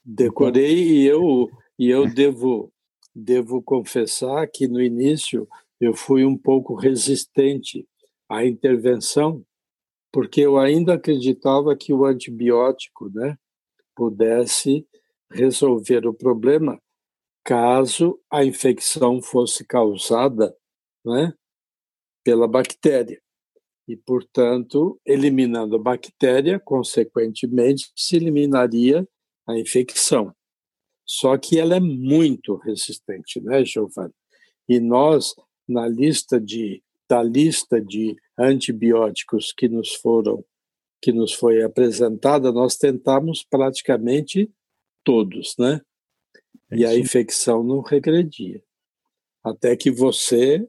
Decorei 0.04 0.80
então... 0.80 0.94
e 0.94 1.06
eu, 1.06 1.50
e 1.78 1.88
eu 1.88 2.14
devo, 2.14 2.72
devo 3.14 3.60
confessar 3.62 4.48
que 4.48 4.66
no 4.66 4.80
início 4.80 5.46
eu 5.80 5.94
fui 5.94 6.24
um 6.24 6.36
pouco 6.36 6.74
resistente 6.74 7.88
à 8.28 8.44
intervenção, 8.44 9.44
porque 10.12 10.40
eu 10.40 10.58
ainda 10.58 10.94
acreditava 10.94 11.76
que 11.76 11.92
o 11.92 12.04
antibiótico 12.04 13.08
né, 13.10 13.36
pudesse 13.96 14.86
resolver 15.30 16.06
o 16.06 16.14
problema 16.14 16.80
caso 17.44 18.20
a 18.30 18.44
infecção 18.44 19.22
fosse 19.22 19.64
causada 19.64 20.54
né, 21.04 21.32
pela 22.22 22.46
bactéria. 22.46 23.20
E, 23.88 23.96
portanto, 23.96 25.00
eliminando 25.04 25.74
a 25.74 25.78
bactéria, 25.78 26.60
consequentemente, 26.60 27.90
se 27.96 28.16
eliminaria 28.16 29.08
a 29.48 29.58
infecção. 29.58 30.32
Só 31.04 31.36
que 31.36 31.58
ela 31.58 31.74
é 31.74 31.80
muito 31.80 32.54
resistente, 32.56 33.40
né, 33.40 33.64
Giovanni? 33.64 34.14
E 34.68 34.78
nós, 34.78 35.34
na 35.70 35.88
lista 35.88 36.40
de, 36.40 36.82
da 37.08 37.22
lista 37.22 37.80
de 37.80 38.16
antibióticos 38.38 39.52
que 39.52 39.68
nos 39.68 39.94
foram 39.94 40.44
que 41.02 41.12
nos 41.12 41.32
foi 41.32 41.62
apresentada, 41.62 42.52
nós 42.52 42.76
tentamos 42.76 43.42
praticamente 43.42 44.50
todos, 45.02 45.54
né? 45.58 45.80
É 46.70 46.76
e 46.76 46.84
a 46.84 46.94
infecção 46.94 47.62
não 47.62 47.80
regredia. 47.80 48.62
Até 49.42 49.74
que 49.74 49.90
você 49.90 50.68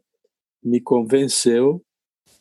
me 0.63 0.79
convenceu 0.79 1.84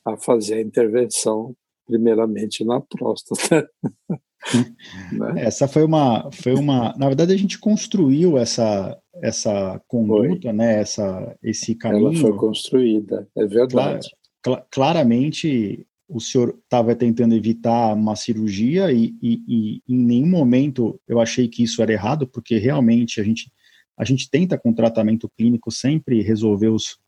a 0.05 0.17
fazer 0.17 0.55
a 0.55 0.61
intervenção 0.61 1.57
primeiramente 1.85 2.65
na 2.65 2.81
próstata. 2.81 3.69
né? 5.13 5.45
Essa 5.45 5.67
foi 5.67 5.83
uma, 5.83 6.31
foi 6.31 6.55
uma, 6.55 6.95
na 6.97 7.09
verdade 7.09 7.33
a 7.33 7.37
gente 7.37 7.59
construiu 7.59 8.39
essa 8.39 8.97
essa 9.21 9.81
conduta, 9.87 10.49
foi. 10.49 10.53
né? 10.53 10.81
Essa 10.81 11.37
esse 11.43 11.75
caminho. 11.75 12.09
Ela 12.09 12.17
foi 12.17 12.37
construída, 12.37 13.29
é 13.37 13.47
verdade. 13.47 14.09
Cla 14.43 14.65
claramente 14.71 15.87
o 16.09 16.19
senhor 16.19 16.59
estava 16.65 16.95
tentando 16.97 17.37
evitar 17.37 17.95
uma 17.95 18.17
cirurgia 18.17 18.91
e, 18.91 19.15
e, 19.23 19.43
e, 19.47 19.83
em 19.89 19.97
nenhum 19.97 20.29
momento 20.29 21.01
eu 21.07 21.21
achei 21.21 21.47
que 21.47 21.63
isso 21.63 21.81
era 21.81 21.93
errado, 21.93 22.27
porque 22.27 22.59
realmente 22.59 23.21
a 23.21 23.25
gente 23.25 23.51
a 23.97 24.05
gente 24.05 24.31
tenta 24.31 24.57
com 24.57 24.73
tratamento 24.73 25.31
clínico 25.37 25.71
sempre 25.71 26.23
resolver 26.23 26.69
os, 26.69 26.99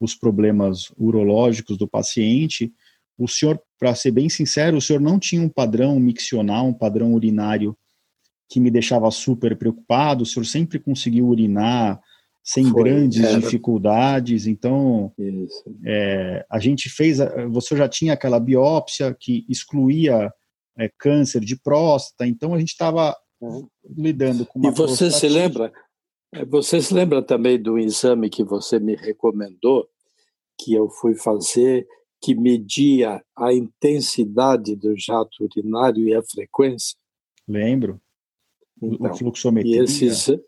os 0.00 0.16
problemas 0.16 0.92
urológicos 0.98 1.78
do 1.78 1.86
paciente. 1.86 2.72
O 3.16 3.28
senhor, 3.28 3.62
para 3.78 3.94
ser 3.94 4.10
bem 4.10 4.28
sincero, 4.28 4.76
o 4.76 4.80
senhor 4.80 5.00
não 5.00 5.16
tinha 5.16 5.40
um 5.40 5.48
padrão 5.48 6.00
miccional, 6.00 6.66
um 6.66 6.74
padrão 6.74 7.14
urinário 7.14 7.76
que 8.50 8.58
me 8.58 8.70
deixava 8.70 9.08
super 9.12 9.56
preocupado. 9.56 10.24
O 10.24 10.26
senhor 10.26 10.44
sempre 10.44 10.80
conseguiu 10.80 11.28
urinar 11.28 12.00
sem 12.42 12.64
Foi, 12.64 12.82
grandes 12.82 13.22
era. 13.22 13.38
dificuldades. 13.38 14.48
Então, 14.48 15.12
é, 15.86 16.44
a 16.50 16.58
gente 16.58 16.90
fez. 16.90 17.18
Você 17.50 17.76
já 17.76 17.88
tinha 17.88 18.12
aquela 18.12 18.40
biópsia 18.40 19.16
que 19.18 19.46
excluía 19.48 20.32
é, 20.76 20.90
câncer 20.98 21.40
de 21.40 21.56
próstata. 21.56 22.26
Então, 22.26 22.52
a 22.52 22.58
gente 22.58 22.70
estava 22.70 23.16
é. 23.40 23.46
lidando 23.96 24.44
com 24.44 24.58
uma. 24.58 24.70
E 24.70 24.74
você 24.74 25.12
se 25.12 25.28
lembra? 25.28 25.72
É, 26.34 26.44
você 26.44 26.82
se 26.82 26.92
lembra 26.92 27.22
também 27.22 27.60
do 27.60 27.78
exame 27.78 28.28
que 28.28 28.42
você 28.42 28.80
me 28.80 28.96
recomendou, 28.96 29.88
que 30.58 30.74
eu 30.74 30.88
fui 30.90 31.14
fazer 31.14 31.86
que 32.20 32.34
media 32.34 33.22
a 33.36 33.52
intensidade 33.54 34.76
do 34.76 34.94
jato 34.96 35.44
urinário 35.44 36.06
e 36.06 36.14
a 36.14 36.22
frequência? 36.22 36.96
Lembro. 37.48 38.00
Então, 38.82 39.10
o 39.10 39.14
fluxometria. 39.14 39.76
E 39.76 39.84
esse, 39.84 40.40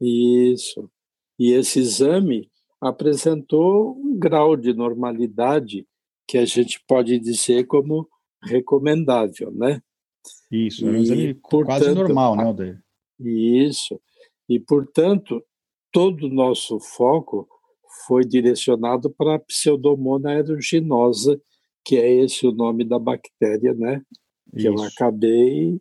isso. 0.00 0.90
E 1.38 1.52
esse 1.52 1.78
exame 1.80 2.50
apresentou 2.80 3.96
um 3.96 4.16
grau 4.18 4.56
de 4.56 4.72
normalidade 4.72 5.86
que 6.26 6.38
a 6.38 6.44
gente 6.44 6.82
pode 6.86 7.18
dizer 7.18 7.66
como 7.66 8.08
recomendável, 8.42 9.50
né? 9.50 9.80
Isso, 10.50 10.86
é 10.86 10.90
um 10.90 10.96
exame 10.96 11.34
quase 11.34 11.94
normal, 11.94 12.36
né, 12.36 12.44
Aldeir? 12.44 12.82
Isso. 13.20 14.00
E, 14.48 14.58
portanto, 14.58 15.42
todo 15.90 16.26
o 16.26 16.32
nosso 16.32 16.78
foco 16.80 17.48
foi 18.06 18.24
direcionado 18.24 19.10
para 19.10 19.36
a 19.36 19.38
Pseudomonas 19.38 20.32
aeruginosa, 20.32 21.40
que 21.84 21.96
é 21.96 22.12
esse 22.12 22.46
o 22.46 22.52
nome 22.52 22.84
da 22.84 22.98
bactéria, 22.98 23.74
né? 23.74 24.02
Que 24.50 24.68
Isso. 24.68 24.68
eu 24.68 24.82
acabei 24.82 25.80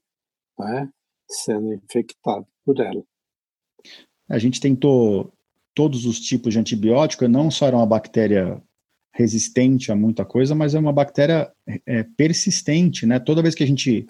né, 0.59 0.89
sendo 1.33 1.73
infectado 1.73 2.45
por 2.65 2.79
ela. 2.79 3.03
A 4.29 4.37
gente 4.37 4.59
tentou 4.59 5.33
todos 5.75 6.05
os 6.05 6.19
tipos 6.19 6.53
de 6.53 6.59
antibiótico, 6.59 7.27
não 7.27 7.49
só 7.49 7.67
era 7.67 7.75
uma 7.75 7.85
bactéria 7.85 8.61
resistente 9.13 9.91
a 9.91 9.95
muita 9.95 10.25
coisa, 10.25 10.55
mas 10.55 10.73
é 10.73 10.79
uma 10.79 10.91
bactéria 10.93 11.51
é, 11.85 12.03
persistente, 12.03 13.05
né? 13.05 13.19
Toda 13.19 13.41
vez 13.41 13.53
que 13.53 13.63
a 13.63 13.67
gente 13.67 14.05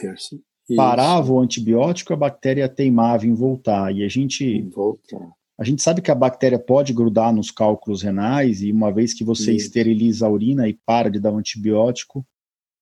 parava 0.76 1.34
o 1.34 1.40
antibiótico, 1.40 2.14
a 2.14 2.18
bactéria 2.18 2.70
teimava 2.70 3.26
em 3.26 3.34
voltar. 3.34 3.94
E 3.94 4.04
a 4.04 4.08
gente. 4.08 4.62
Voltar. 4.70 5.32
A 5.58 5.64
gente 5.64 5.82
sabe 5.82 6.02
que 6.02 6.10
a 6.10 6.16
bactéria 6.16 6.58
pode 6.58 6.94
grudar 6.94 7.34
nos 7.34 7.52
cálculos 7.52 8.02
renais, 8.02 8.62
e 8.62 8.72
uma 8.72 8.92
vez 8.92 9.14
que 9.14 9.24
você 9.24 9.54
Isso. 9.54 9.68
esteriliza 9.68 10.26
a 10.26 10.30
urina 10.30 10.68
e 10.68 10.74
para 10.74 11.12
de 11.12 11.20
dar 11.20 11.32
o 11.32 11.36
um 11.36 11.38
antibiótico, 11.38 12.26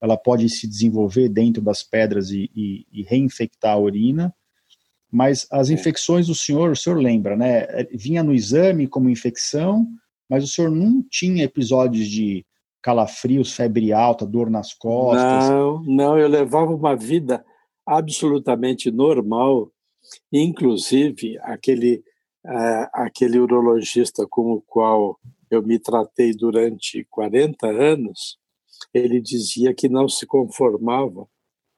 ela 0.02 0.18
pode 0.18 0.50
se 0.50 0.68
desenvolver 0.68 1.30
dentro 1.30 1.62
das 1.62 1.84
pedras 1.84 2.32
e, 2.32 2.50
e, 2.56 2.86
e 2.92 3.04
reinfectar 3.04 3.74
a 3.74 3.80
urina. 3.80 4.34
Mas 5.12 5.46
as 5.52 5.70
é. 5.70 5.74
infecções 5.74 6.28
do 6.28 6.36
senhor, 6.36 6.72
o 6.72 6.76
senhor 6.76 6.98
lembra, 6.98 7.36
né? 7.36 7.68
Vinha 7.92 8.24
no 8.24 8.34
exame 8.34 8.88
como 8.88 9.10
infecção, 9.10 9.86
mas 10.30 10.44
o 10.44 10.48
senhor 10.48 10.72
não 10.72 11.04
tinha 11.10 11.44
episódios 11.44 12.08
de 12.08 12.46
calafrios, 12.82 13.54
febre 13.54 13.94
alta, 13.94 14.26
dor 14.26 14.50
nas 14.50 14.74
costas? 14.74 15.50
Não, 15.50 15.84
não, 15.84 16.18
eu 16.18 16.28
levava 16.28 16.74
uma 16.74 16.96
vida 16.96 17.46
absolutamente 17.86 18.90
normal, 18.90 19.72
inclusive 20.32 21.38
aquele 21.42 22.04
uh, 22.46 22.88
aquele 22.94 23.40
urologista 23.40 24.26
com 24.30 24.54
o 24.54 24.62
qual 24.62 25.20
eu 25.50 25.62
me 25.62 25.78
tratei 25.78 26.34
durante 26.34 27.06
40 27.10 27.68
anos, 27.68 28.38
ele 28.94 29.22
dizia 29.22 29.74
que 29.74 29.88
não 29.88 30.08
se 30.08 30.26
conformava 30.26 31.28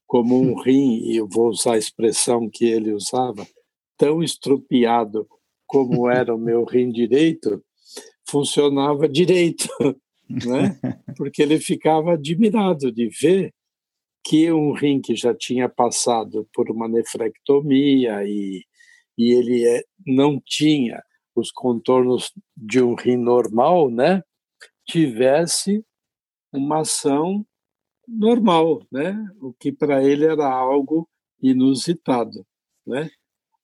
como 0.08 0.40
um 0.40 0.56
rim, 0.62 1.00
e 1.04 1.18
eu 1.18 1.28
vou 1.28 1.50
usar 1.50 1.74
a 1.74 1.78
expressão 1.78 2.50
que 2.50 2.66
ele 2.66 2.94
usava, 2.94 3.46
tão 3.98 4.24
estrupiado 4.24 5.28
como 5.66 6.10
era 6.10 6.34
o 6.34 6.40
meu 6.40 6.64
rim 6.64 6.90
direito, 6.92 7.64
funcionava 8.28 9.08
direito, 9.08 9.68
né? 10.30 10.80
porque 11.18 11.42
ele 11.42 11.60
ficava 11.60 12.14
admirado 12.14 12.92
de 12.92 13.10
ver 13.10 13.54
que 14.26 14.52
um 14.52 14.72
rim 14.72 15.02
que 15.02 15.16
já 15.16 15.36
tinha 15.36 15.68
passado 15.68 16.48
por 16.54 16.72
uma 16.72 16.88
nefrectomia 16.88 18.24
e, 18.24 18.64
e 19.18 19.32
ele 19.34 19.68
é, 19.68 19.84
não 20.08 20.42
tinha 20.46 21.04
os 21.36 21.52
contornos 21.52 22.32
de 22.56 22.82
um 22.82 22.96
rim 22.96 23.18
normal, 23.18 23.90
né? 23.90 24.24
tivesse 24.86 25.84
uma 26.54 26.82
ação 26.82 27.46
normal, 28.08 28.86
né? 28.92 29.16
o 29.42 29.54
que 29.54 29.72
para 29.72 30.04
ele 30.04 30.26
era 30.26 30.48
algo 30.48 31.10
inusitado. 31.42 32.46
Né? 32.86 33.10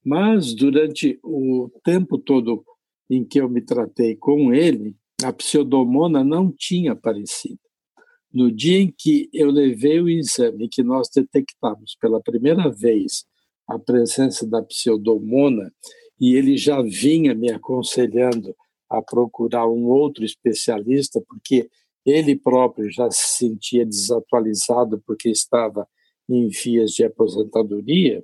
Mas 0.04 0.54
durante 0.54 1.20
o 1.24 1.70
tempo 1.84 2.18
todo 2.18 2.64
em 3.10 3.24
que 3.24 3.40
eu 3.40 3.50
me 3.50 3.62
tratei 3.62 4.16
com 4.16 4.54
ele, 4.54 4.96
a 5.24 5.34
pseudomona 5.34 6.24
não 6.24 6.52
tinha 6.52 6.94
aparecido. 6.94 7.60
No 8.32 8.52
dia 8.52 8.80
em 8.80 8.94
que 8.96 9.28
eu 9.34 9.50
levei 9.50 10.00
o 10.00 10.08
exame, 10.08 10.70
que 10.70 10.84
nós 10.84 11.10
detectamos 11.14 11.98
pela 12.00 12.22
primeira 12.22 12.70
vez 12.70 13.26
a 13.68 13.78
presença 13.78 14.48
da 14.48 14.62
pseudomona, 14.62 15.72
e 16.20 16.36
ele 16.36 16.58
já 16.58 16.82
vinha 16.82 17.34
me 17.34 17.50
aconselhando 17.52 18.56
a 18.90 19.02
procurar 19.02 19.68
um 19.68 19.86
outro 19.86 20.26
especialista, 20.26 21.22
porque 21.28 21.70
ele 22.06 22.36
próprio 22.36 22.90
já 22.92 23.10
se 23.12 23.38
sentia 23.38 23.86
desatualizado 23.86 25.02
porque 25.06 25.30
estava 25.30 25.88
em 26.30 26.48
vias 26.48 26.92
de 26.92 27.04
aposentadoria. 27.04 28.24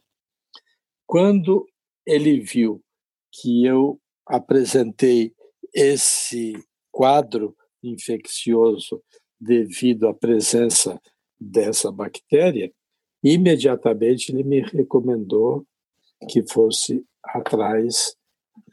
Quando 1.06 1.66
ele 2.06 2.40
viu 2.40 2.82
que 3.32 3.66
eu 3.66 4.00
apresentei 4.26 5.34
esse 5.74 6.54
quadro 6.92 7.56
infeccioso 7.84 9.04
devido 9.40 10.08
à 10.08 10.14
presença 10.14 11.00
dessa 11.40 11.92
bactéria, 11.92 12.72
imediatamente 13.24 14.32
ele 14.32 14.44
me 14.44 14.62
recomendou 14.62 15.66
que 16.30 16.48
fosse 16.48 17.04
atrás 17.24 18.16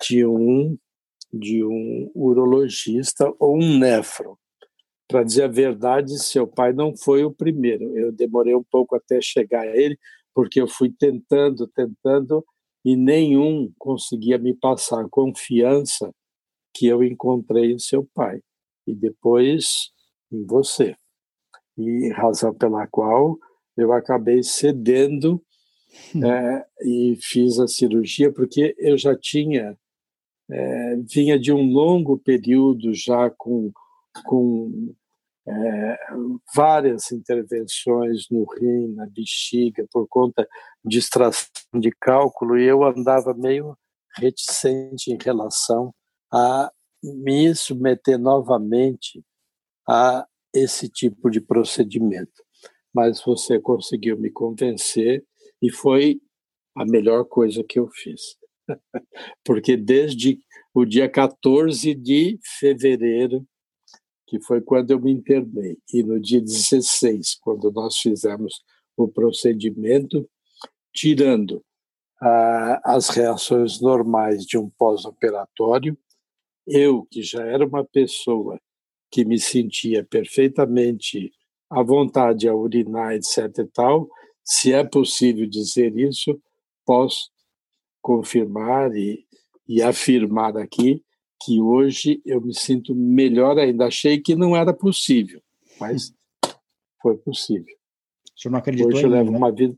de 0.01 0.25
um 0.25 0.79
de 1.33 1.65
um 1.65 2.11
urologista 2.15 3.33
ou 3.39 3.57
um 3.57 3.79
nefro. 3.79 4.39
Para 5.13 5.25
dizer 5.25 5.43
a 5.43 5.49
verdade, 5.49 6.19
seu 6.19 6.47
pai 6.47 6.73
não 6.73 6.97
foi 6.97 7.23
o 7.23 7.31
primeiro. 7.31 7.95
Eu 7.95 8.11
demorei 8.11 8.55
um 8.55 8.65
pouco 8.65 8.97
até 8.97 9.21
chegar 9.21 9.61
a 9.61 9.77
ele, 9.77 9.99
porque 10.35 10.59
eu 10.59 10.67
fui 10.67 10.91
tentando, 10.91 11.69
tentando, 11.69 12.43
e 12.83 12.97
nenhum 12.97 13.71
conseguia 13.79 14.39
me 14.39 14.55
passar 14.55 15.05
a 15.05 15.09
confiança 15.11 16.11
que 16.75 16.87
eu 16.87 17.05
encontrei 17.05 17.73
em 17.73 17.79
seu 17.79 18.09
pai 18.15 18.41
e 18.87 18.95
depois 18.95 19.91
em 20.33 20.47
você. 20.47 20.97
E 21.77 22.09
razão 22.13 22.55
pela 22.55 22.87
qual 22.87 23.37
eu 23.77 23.93
acabei 23.93 24.43
cedendo 24.43 25.45
é, 26.25 26.65
e 26.87 27.19
fiz 27.21 27.59
a 27.59 27.69
cirurgia, 27.69 28.33
porque 28.33 28.75
eu 28.79 28.97
já 28.97 29.15
tinha, 29.15 29.77
é, 30.51 30.97
vinha 30.97 31.39
de 31.39 31.53
um 31.53 31.71
longo 31.71 32.19
período 32.19 32.95
já 32.95 33.29
com, 33.29 33.71
com 34.25 34.95
é, 35.47 35.99
várias 36.55 37.11
intervenções 37.11 38.27
no 38.31 38.45
rim, 38.45 38.95
na 38.95 39.07
bexiga, 39.07 39.87
por 39.91 40.07
conta 40.09 40.47
de 40.85 40.99
extração 40.99 41.49
de 41.75 41.91
cálculo, 41.91 42.59
e 42.59 42.65
eu 42.65 42.85
andava 42.85 43.35
meio 43.35 43.77
reticente 44.17 45.11
em 45.11 45.19
relação 45.21 45.93
a 46.33 46.71
me 47.03 47.55
submeter 47.55 48.19
novamente 48.19 49.25
a 49.89 50.27
esse 50.55 50.89
tipo 50.89 51.31
de 51.31 51.41
procedimento. 51.41 52.45
Mas 52.95 53.23
você 53.25 53.59
conseguiu 53.59 54.19
me 54.19 54.31
convencer 54.31 55.25
e 55.61 55.71
foi 55.71 56.21
a 56.77 56.85
melhor 56.85 57.25
coisa 57.25 57.65
que 57.65 57.79
eu 57.79 57.89
fiz. 57.89 58.37
Porque 59.45 59.77
desde 59.77 60.39
o 60.75 60.85
dia 60.85 61.09
14 61.09 61.95
de 61.95 62.39
fevereiro 62.59 63.47
que 64.33 64.41
foi 64.41 64.63
quando 64.63 64.93
eu 64.93 64.99
me 64.99 65.13
internei. 65.13 65.77
E 65.93 66.03
no 66.03 66.19
dia 66.19 66.41
16, 66.41 67.35
quando 67.43 67.71
nós 67.71 67.99
fizemos 67.99 68.63
o 68.97 69.07
procedimento, 69.07 70.27
tirando 70.91 71.63
ah, 72.19 72.81
as 72.83 73.11
reações 73.11 73.79
normais 73.79 74.47
de 74.47 74.57
um 74.57 74.71
pós-operatório, 74.71 75.99
eu, 76.67 77.07
que 77.11 77.23
já 77.23 77.45
era 77.45 77.67
uma 77.67 77.85
pessoa 77.85 78.59
que 79.11 79.23
me 79.23 79.39
sentia 79.39 80.03
perfeitamente 80.03 81.31
à 81.69 81.83
vontade 81.83 82.49
a 82.49 82.55
urinar, 82.55 83.13
etc. 83.13 83.59
e 83.59 83.67
tal, 83.67 84.09
se 84.43 84.73
é 84.73 84.83
possível 84.83 85.47
dizer 85.47 85.95
isso, 85.99 86.41
posso 86.87 87.31
confirmar 88.01 88.97
e, 88.97 89.27
e 89.69 89.83
afirmar 89.83 90.57
aqui 90.57 91.05
que 91.45 91.61
hoje 91.61 92.23
eu 92.25 92.41
me 92.41 92.55
sinto 92.55 92.95
melhor 92.95 93.59
ainda. 93.59 93.87
Achei 93.87 94.21
que 94.21 94.35
não 94.35 94.57
era 94.57 94.73
possível, 94.73 95.43
mas 95.81 96.15
foi 97.01 97.17
possível. 97.19 97.75
O 98.37 98.41
senhor 98.41 98.53
não 98.53 98.59
acreditou 98.59 98.93
Hoje 98.93 99.05
eu 99.05 99.11
levo 99.11 99.31
né? 99.31 99.39
uma 99.39 99.53
vida 99.53 99.77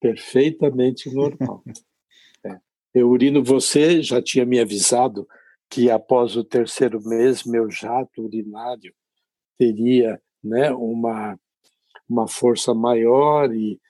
perfeitamente 0.00 1.12
normal. 1.12 1.62
é. 2.44 2.58
Eu 2.94 3.08
urino, 3.08 3.42
você 3.42 4.02
já 4.02 4.20
tinha 4.20 4.44
me 4.44 4.58
avisado 4.58 5.26
que 5.68 5.90
após 5.90 6.36
o 6.36 6.42
terceiro 6.42 7.00
mês 7.02 7.44
meu 7.44 7.70
jato 7.70 8.22
urinário 8.22 8.92
teria 9.56 10.20
né, 10.42 10.72
uma, 10.72 11.38
uma 12.08 12.26
força 12.26 12.74
maior 12.74 13.54
e, 13.54 13.80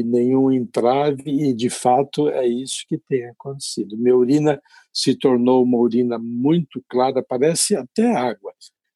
e 0.00 0.02
nenhum 0.02 0.50
entrave, 0.50 1.22
e 1.26 1.54
de 1.54 1.70
fato 1.70 2.28
é 2.28 2.46
isso 2.46 2.84
que 2.88 2.98
tem 2.98 3.26
acontecido. 3.26 3.96
Minha 3.96 4.16
urina 4.16 4.62
se 4.92 5.16
tornou 5.16 5.62
uma 5.62 5.78
urina 5.78 6.18
muito 6.18 6.82
clara, 6.88 7.24
parece 7.26 7.76
até 7.76 8.12
água, 8.14 8.52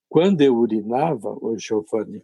quando 0.09 0.41
eu 0.41 0.57
urinava, 0.57 1.37
o 1.41 1.57
Giovanni, 1.59 2.23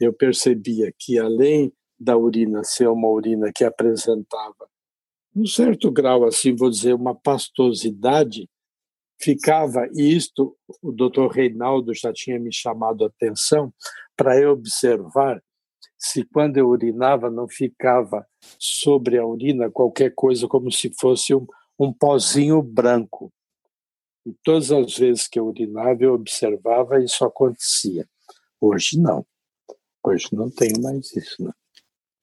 eu 0.00 0.12
percebia 0.12 0.92
que 0.96 1.18
além 1.18 1.72
da 1.98 2.16
urina 2.16 2.62
ser 2.62 2.88
uma 2.88 3.08
urina 3.08 3.50
que 3.52 3.64
apresentava 3.64 4.68
um 5.34 5.46
certo 5.46 5.90
grau, 5.90 6.24
assim, 6.24 6.54
vou 6.54 6.68
dizer, 6.68 6.94
uma 6.94 7.14
pastosidade, 7.14 8.48
ficava 9.20 9.88
isto, 9.94 10.56
o 10.82 10.90
doutor 10.90 11.28
Reinaldo 11.28 11.94
já 11.94 12.12
tinha 12.12 12.38
me 12.38 12.52
chamado 12.52 13.04
a 13.04 13.08
atenção 13.08 13.72
para 14.16 14.38
eu 14.40 14.50
observar 14.50 15.40
se 15.98 16.24
quando 16.24 16.56
eu 16.56 16.68
urinava 16.68 17.28
não 17.28 17.48
ficava 17.48 18.26
sobre 18.58 19.18
a 19.18 19.26
urina 19.26 19.70
qualquer 19.70 20.14
coisa 20.14 20.46
como 20.46 20.70
se 20.70 20.92
fosse 20.98 21.34
um, 21.34 21.46
um 21.78 21.92
pozinho 21.92 22.62
branco. 22.62 23.32
E 24.24 24.32
todas 24.44 24.70
as 24.70 24.96
vezes 24.96 25.26
que 25.26 25.38
eu 25.38 25.46
urinava, 25.46 26.02
eu 26.02 26.14
observava 26.14 27.00
e 27.00 27.04
isso 27.04 27.24
acontecia. 27.24 28.06
Hoje 28.60 29.00
não. 29.00 29.26
Hoje 30.04 30.28
não 30.32 30.50
tenho 30.50 30.80
mais 30.80 31.14
isso. 31.16 31.42
Né? 31.42 31.50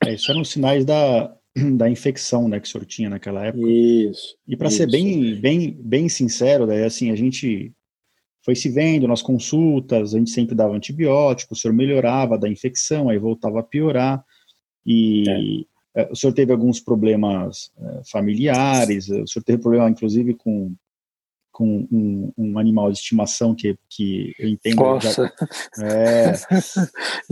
É, 0.05 0.13
isso 0.13 0.31
eram 0.31 0.43
sinais 0.43 0.85
da, 0.85 1.35
da 1.77 1.89
infecção 1.89 2.47
né, 2.47 2.59
que 2.59 2.67
o 2.67 2.71
senhor 2.71 2.85
tinha 2.85 3.09
naquela 3.09 3.45
época. 3.45 3.67
Isso. 3.67 4.37
E 4.47 4.55
para 4.55 4.69
ser 4.69 4.89
bem, 4.89 5.39
bem, 5.39 5.71
bem 5.71 6.07
sincero, 6.07 6.65
né, 6.65 6.85
assim, 6.85 7.11
a 7.11 7.15
gente 7.15 7.73
foi 8.45 8.55
se 8.55 8.69
vendo 8.69 9.07
nas 9.07 9.23
consultas, 9.23 10.13
a 10.13 10.19
gente 10.19 10.29
sempre 10.29 10.53
dava 10.53 10.75
antibiótico, 10.75 11.55
o 11.55 11.57
senhor 11.57 11.73
melhorava 11.73 12.37
da 12.37 12.47
infecção, 12.47 13.09
aí 13.09 13.17
voltava 13.17 13.59
a 13.59 13.63
piorar. 13.63 14.23
E 14.85 15.65
é. 15.95 16.03
é 16.03 16.11
o 16.11 16.15
senhor 16.15 16.31
teve 16.31 16.51
alguns 16.51 16.79
problemas 16.79 17.71
é, 17.75 18.01
familiares, 18.11 19.09
o 19.09 19.25
senhor 19.25 19.43
teve 19.43 19.57
problema, 19.63 19.89
inclusive, 19.89 20.35
com 20.35 20.73
com 21.51 21.87
um, 21.89 22.33
um, 22.37 22.59
animal 22.59 22.91
de 22.91 22.97
estimação 22.97 23.55
que, 23.55 23.79
que 23.89 24.35
eu 24.37 24.49
entendo. 24.49 24.75
Nossa, 24.75 25.31
já, 25.77 25.87
é, 25.87 26.33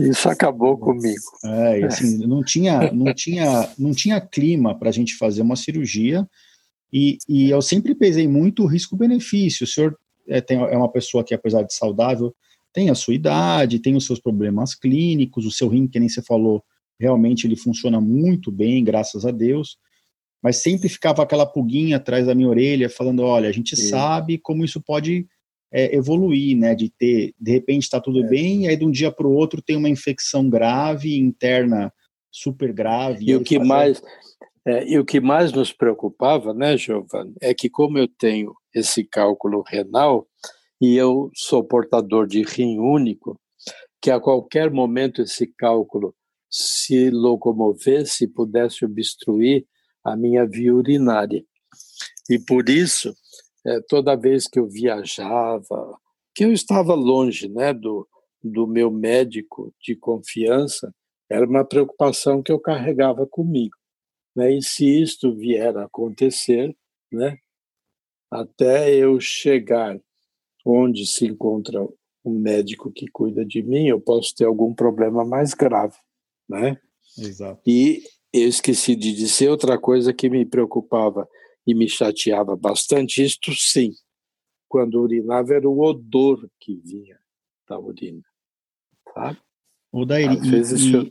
isso 0.00 0.30
acabou 0.30 0.78
comigo. 0.78 1.20
É, 1.44 1.80
e 1.80 1.84
assim, 1.84 2.26
não 2.26 2.42
tinha, 2.42 2.90
não 2.90 3.12
tinha, 3.12 3.68
não 3.78 3.92
tinha 3.92 4.22
clima 4.22 4.74
para 4.78 4.88
a 4.88 4.92
gente 4.92 5.14
fazer 5.18 5.42
uma 5.42 5.56
cirurgia 5.56 6.26
e, 6.90 7.18
e 7.28 7.50
eu 7.50 7.60
sempre 7.60 7.94
pesei 7.94 8.26
muito 8.26 8.62
o 8.62 8.66
risco-benefício. 8.66 9.64
O 9.64 9.66
senhor 9.66 9.98
é, 10.28 10.40
tem, 10.40 10.58
é 10.58 10.76
uma 10.76 10.90
pessoa 10.90 11.24
que, 11.24 11.34
apesar 11.34 11.62
de 11.62 11.74
saudável, 11.74 12.34
tem 12.72 12.90
a 12.90 12.94
sua 12.94 13.14
idade, 13.14 13.78
tem 13.78 13.96
os 13.96 14.06
seus 14.06 14.20
problemas 14.20 14.74
clínicos, 14.74 15.46
o 15.46 15.50
seu 15.50 15.68
rim, 15.68 15.86
que 15.86 16.00
nem 16.00 16.08
você 16.08 16.22
falou, 16.22 16.62
realmente 16.98 17.46
ele 17.46 17.56
funciona 17.56 18.00
muito 18.00 18.50
bem, 18.50 18.82
graças 18.82 19.24
a 19.24 19.30
Deus 19.30 19.76
mas 20.44 20.58
sempre 20.58 20.90
ficava 20.90 21.22
aquela 21.22 21.46
pulguinha 21.46 21.96
atrás 21.96 22.26
da 22.26 22.34
minha 22.34 22.50
orelha, 22.50 22.90
falando: 22.90 23.22
olha, 23.22 23.48
a 23.48 23.52
gente 23.52 23.74
Sim. 23.74 23.88
sabe 23.88 24.36
como 24.36 24.62
isso 24.62 24.78
pode 24.78 25.26
é, 25.72 25.96
evoluir, 25.96 26.54
né? 26.54 26.74
De 26.74 26.90
ter, 26.90 27.32
de 27.40 27.50
repente 27.50 27.84
está 27.84 27.98
tudo 27.98 28.22
é. 28.22 28.28
bem, 28.28 28.64
e 28.64 28.68
aí 28.68 28.76
de 28.76 28.84
um 28.84 28.90
dia 28.90 29.10
para 29.10 29.26
o 29.26 29.32
outro 29.32 29.62
tem 29.62 29.74
uma 29.74 29.88
infecção 29.88 30.50
grave, 30.50 31.16
interna, 31.18 31.90
super 32.30 32.74
grave. 32.74 33.24
E, 33.24 33.30
e 33.30 33.36
o 33.36 33.42
que 33.42 33.58
mais. 33.58 34.02
É, 34.66 34.86
e 34.86 34.98
o 34.98 35.04
que 35.04 35.18
mais 35.18 35.50
nos 35.50 35.72
preocupava, 35.72 36.52
né, 36.52 36.76
Giovanni, 36.76 37.32
é 37.40 37.54
que 37.54 37.70
como 37.70 37.96
eu 37.96 38.06
tenho 38.06 38.54
esse 38.74 39.04
cálculo 39.04 39.62
renal 39.62 40.26
e 40.80 40.96
eu 40.96 41.30
sou 41.34 41.64
portador 41.64 42.26
de 42.26 42.42
rim 42.42 42.78
único, 42.78 43.40
que 44.02 44.10
a 44.10 44.20
qualquer 44.20 44.70
momento 44.70 45.22
esse 45.22 45.46
cálculo 45.46 46.14
se 46.50 47.10
locomovesse, 47.10 48.28
pudesse 48.28 48.84
obstruir 48.84 49.66
a 50.04 50.16
minha 50.16 50.46
via 50.46 50.74
urinária. 50.74 51.42
E 52.28 52.38
por 52.38 52.68
isso, 52.68 53.14
é, 53.66 53.80
toda 53.88 54.16
vez 54.16 54.46
que 54.46 54.58
eu 54.58 54.68
viajava, 54.68 55.98
que 56.34 56.44
eu 56.44 56.52
estava 56.52 56.94
longe 56.94 57.48
né, 57.48 57.72
do, 57.72 58.06
do 58.42 58.66
meu 58.66 58.90
médico 58.90 59.72
de 59.80 59.96
confiança, 59.96 60.94
era 61.30 61.46
uma 61.46 61.64
preocupação 61.64 62.42
que 62.42 62.52
eu 62.52 62.60
carregava 62.60 63.26
comigo. 63.26 63.76
Né? 64.36 64.54
E 64.56 64.62
se 64.62 65.02
isto 65.02 65.34
vier 65.34 65.76
a 65.76 65.84
acontecer, 65.84 66.76
né, 67.10 67.38
até 68.34 68.92
eu 68.92 69.20
chegar 69.20 69.96
onde 70.66 71.06
se 71.06 71.24
encontra 71.24 71.86
um 72.24 72.38
médico 72.38 72.90
que 72.90 73.06
cuida 73.06 73.44
de 73.44 73.62
mim, 73.62 73.86
eu 73.86 74.00
posso 74.00 74.34
ter 74.34 74.44
algum 74.44 74.74
problema 74.74 75.24
mais 75.24 75.54
grave, 75.54 75.96
né? 76.48 76.76
Exato. 77.16 77.60
E 77.64 78.02
eu 78.32 78.48
esqueci 78.48 78.96
de 78.96 79.12
dizer 79.12 79.50
outra 79.50 79.78
coisa 79.78 80.12
que 80.12 80.28
me 80.28 80.44
preocupava 80.44 81.28
e 81.64 81.74
me 81.74 81.88
chateava 81.88 82.56
bastante, 82.56 83.22
isto 83.22 83.52
sim, 83.54 83.92
quando 84.68 85.00
urinava 85.00 85.54
era 85.54 85.68
o 85.68 85.80
odor 85.80 86.48
que 86.58 86.74
vinha 86.74 87.18
da 87.68 87.78
urina, 87.78 88.24
sabe? 89.14 89.38
O 89.92 90.04
Daí, 90.04 90.26
Às 90.26 90.44
e, 90.44 90.50
vezes 90.50 90.80
e, 90.82 90.92
eu... 90.92 91.02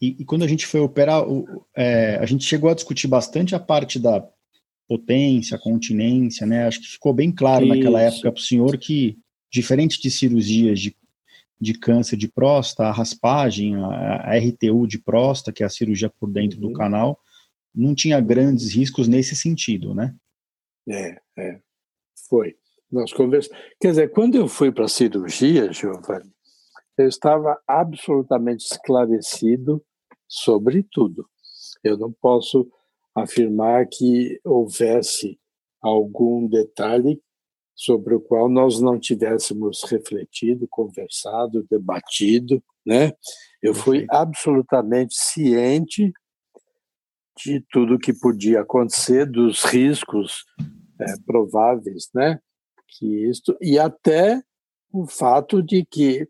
e, 0.00 0.16
e, 0.20 0.24
quando 0.26 0.44
a 0.44 0.48
gente 0.48 0.66
foi 0.66 0.80
operar, 0.80 1.26
o, 1.26 1.66
é, 1.74 2.16
a 2.16 2.26
gente 2.26 2.44
chegou 2.44 2.68
a 2.68 2.74
discutir 2.74 3.08
bastante 3.08 3.54
a 3.54 3.60
parte 3.60 3.98
da 3.98 4.28
potência, 4.88 5.58
continência, 5.58 6.46
né? 6.46 6.66
Acho 6.66 6.80
que 6.80 6.88
ficou 6.88 7.12
bem 7.12 7.32
claro 7.32 7.64
Isso. 7.64 7.74
naquela 7.74 8.00
época 8.00 8.32
para 8.32 8.40
o 8.40 8.42
senhor 8.42 8.76
que, 8.78 9.18
diferente 9.50 10.00
de 10.00 10.10
cirurgias 10.10 10.80
de 10.80 10.94
de 11.60 11.72
câncer 11.72 12.16
de 12.16 12.28
próstata, 12.28 12.88
a 12.88 12.92
raspagem, 12.92 13.76
a, 13.76 14.32
a 14.32 14.38
RTU 14.38 14.86
de 14.86 14.98
próstata, 14.98 15.52
que 15.52 15.62
é 15.62 15.66
a 15.66 15.70
cirurgia 15.70 16.10
por 16.10 16.30
dentro 16.30 16.60
uhum. 16.60 16.68
do 16.68 16.72
canal, 16.74 17.18
não 17.74 17.94
tinha 17.94 18.20
grandes 18.20 18.74
riscos 18.74 19.08
nesse 19.08 19.34
sentido, 19.34 19.94
né? 19.94 20.14
É, 20.88 21.16
é. 21.38 21.60
Foi. 22.28 22.54
Nós 22.90 23.12
conversamos. 23.12 23.58
Quer 23.80 23.88
dizer, 23.88 24.12
quando 24.12 24.36
eu 24.36 24.46
fui 24.46 24.70
para 24.70 24.84
a 24.84 24.88
cirurgia, 24.88 25.72
Giovanni, 25.72 26.30
eu 26.96 27.08
estava 27.08 27.58
absolutamente 27.66 28.64
esclarecido 28.64 29.84
sobre 30.28 30.84
tudo. 30.92 31.28
Eu 31.82 31.96
não 31.96 32.12
posso 32.12 32.70
afirmar 33.14 33.86
que 33.86 34.40
houvesse 34.44 35.38
algum 35.80 36.46
detalhe 36.46 37.22
sobre 37.74 38.14
o 38.14 38.20
qual 38.20 38.48
nós 38.48 38.80
não 38.80 38.98
tivéssemos 38.98 39.82
refletido, 39.84 40.66
conversado, 40.68 41.66
debatido, 41.68 42.62
né? 42.86 43.12
Eu 43.62 43.74
fui 43.74 44.06
absolutamente 44.10 45.14
ciente 45.14 46.12
de 47.36 47.60
tudo 47.70 47.98
que 47.98 48.12
podia 48.12 48.60
acontecer, 48.60 49.26
dos 49.26 49.64
riscos 49.64 50.44
é, 51.00 51.04
prováveis, 51.26 52.08
né? 52.14 52.38
Que 52.86 53.28
isto 53.28 53.56
e 53.60 53.78
até 53.78 54.40
o 54.92 55.06
fato 55.06 55.60
de 55.60 55.84
que 55.84 56.28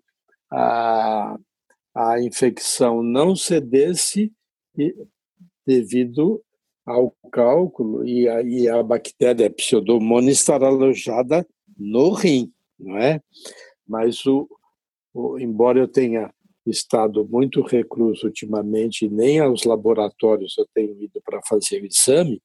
a, 0.51 1.37
a 1.95 2.23
infecção 2.23 3.03
não 3.03 3.37
cedesse 3.37 4.33
devido 5.67 6.43
ao 6.85 7.15
cálculo 7.33 8.07
e 8.07 8.29
a, 8.29 8.43
e 8.43 8.69
a 8.69 8.83
bactéria 8.83 9.51
Pseudomonas 9.51 10.35
estará 10.35 10.69
alojada 10.69 11.47
no 11.77 12.13
rim, 12.13 12.53
não 12.79 12.99
é? 12.99 13.21
Mas 13.87 14.25
o, 14.27 14.49
o, 15.13 15.39
embora 15.39 15.79
eu 15.79 15.89
tenha 15.89 16.33
estado 16.67 17.27
muito 17.27 17.63
recluso 17.63 18.27
ultimamente, 18.27 19.09
nem 19.09 19.39
aos 19.39 19.65
laboratórios 19.65 20.57
eu 20.57 20.67
tenho 20.75 21.01
ido 21.03 21.21
para 21.23 21.41
fazer 21.47 21.83
o 21.83 21.87
exame, 21.87 22.43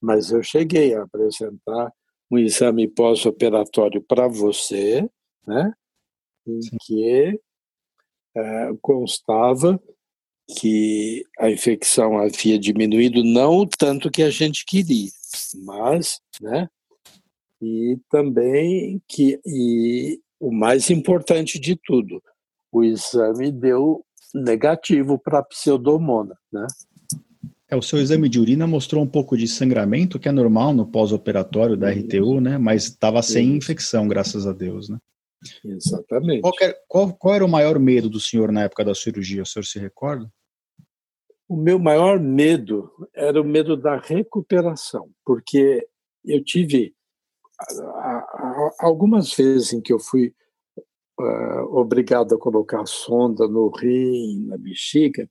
mas 0.00 0.30
eu 0.30 0.42
cheguei 0.42 0.94
a 0.94 1.02
apresentar 1.02 1.92
um 2.30 2.38
exame 2.38 2.88
pós-operatório 2.88 4.02
para 4.02 4.26
você, 4.26 5.08
né? 5.46 5.72
Em 6.46 6.60
que 6.84 7.40
é, 8.34 8.70
constava 8.80 9.80
que 10.48 11.24
a 11.38 11.50
infecção 11.50 12.18
havia 12.18 12.58
diminuído 12.58 13.22
não 13.24 13.58
o 13.58 13.66
tanto 13.66 14.10
que 14.10 14.22
a 14.22 14.30
gente 14.30 14.64
queria, 14.64 15.10
mas, 15.64 16.20
né? 16.40 16.68
E 17.60 17.98
também 18.10 19.00
que 19.06 19.40
e 19.46 20.20
o 20.40 20.50
mais 20.50 20.90
importante 20.90 21.60
de 21.60 21.76
tudo, 21.76 22.20
o 22.72 22.82
exame 22.82 23.52
deu 23.52 24.04
negativo 24.34 25.18
para 25.18 25.38
a 25.38 25.44
pseudomona, 25.44 26.36
né? 26.52 26.66
É, 27.68 27.76
o 27.76 27.80
seu 27.80 27.98
exame 27.98 28.28
de 28.28 28.38
urina 28.38 28.66
mostrou 28.66 29.02
um 29.02 29.06
pouco 29.06 29.36
de 29.36 29.48
sangramento, 29.48 30.18
que 30.18 30.28
é 30.28 30.32
normal 30.32 30.74
no 30.74 30.86
pós-operatório 30.86 31.76
da 31.76 31.90
RTU, 31.90 32.40
né? 32.40 32.58
Mas 32.58 32.84
estava 32.84 33.22
sem 33.22 33.56
infecção, 33.56 34.06
graças 34.06 34.46
a 34.46 34.52
Deus, 34.52 34.88
né? 34.90 34.98
Exatamente. 35.64 36.42
Qual, 36.42 36.54
era, 36.60 36.76
qual, 36.88 37.12
qual, 37.14 37.34
era 37.34 37.44
o 37.44 37.48
maior 37.48 37.78
medo 37.78 38.08
do 38.08 38.20
senhor 38.20 38.52
na 38.52 38.62
época 38.64 38.84
da 38.84 38.94
cirurgia? 38.94 39.42
O 39.42 39.46
senhor 39.46 39.64
se 39.64 39.78
recorda? 39.78 40.30
O 41.48 41.56
meu 41.56 41.78
maior 41.78 42.18
medo 42.20 42.90
era 43.14 43.40
o 43.40 43.44
medo 43.44 43.76
da 43.76 43.98
recuperação, 43.98 45.10
porque 45.24 45.86
eu 46.24 46.42
tive 46.42 46.94
algumas 48.80 49.32
vezes 49.34 49.72
em 49.72 49.80
que 49.80 49.92
eu 49.92 49.98
fui 49.98 50.34
uh, 51.20 51.76
obrigado 51.76 52.34
a 52.34 52.38
colocar 52.38 52.86
sonda 52.86 53.46
no 53.46 53.68
rim, 53.68 54.46
na 54.46 54.56
bexiga, 54.56 55.28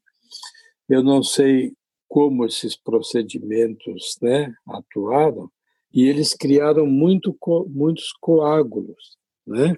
eu 0.87 1.03
não 1.03 1.23
sei 1.23 1.73
como 2.07 2.45
esses 2.45 2.75
procedimentos 2.75 4.17
né, 4.21 4.53
atuaram, 4.67 5.49
e 5.93 6.07
eles 6.07 6.33
criaram 6.33 6.85
muito, 6.85 7.35
muitos 7.69 8.11
coágulos, 8.19 9.17
né? 9.45 9.75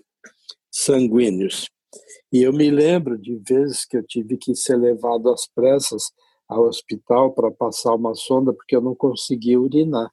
Sanguíneos. 0.74 1.70
E 2.32 2.42
eu 2.42 2.52
me 2.52 2.72
lembro 2.72 3.18
de 3.18 3.36
vezes 3.36 3.86
que 3.86 3.96
eu 3.96 4.04
tive 4.04 4.38
que 4.38 4.56
ser 4.56 4.76
levado 4.76 5.30
às 5.30 5.48
pressas 5.48 6.12
ao 6.48 6.64
hospital 6.64 7.32
para 7.32 7.52
passar 7.52 7.94
uma 7.94 8.16
sonda 8.16 8.52
porque 8.52 8.76
eu 8.76 8.82
não 8.82 8.96
conseguia 8.96 9.62
urinar. 9.62 10.12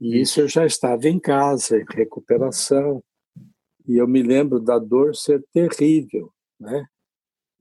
E 0.00 0.20
isso 0.20 0.40
eu 0.40 0.48
já 0.48 0.66
estava 0.66 1.08
em 1.08 1.20
casa, 1.20 1.78
em 1.78 1.84
recuperação. 1.88 3.02
E 3.86 3.96
eu 3.96 4.08
me 4.08 4.22
lembro 4.22 4.58
da 4.58 4.78
dor 4.78 5.14
ser 5.14 5.44
terrível, 5.52 6.32
né? 6.58 6.84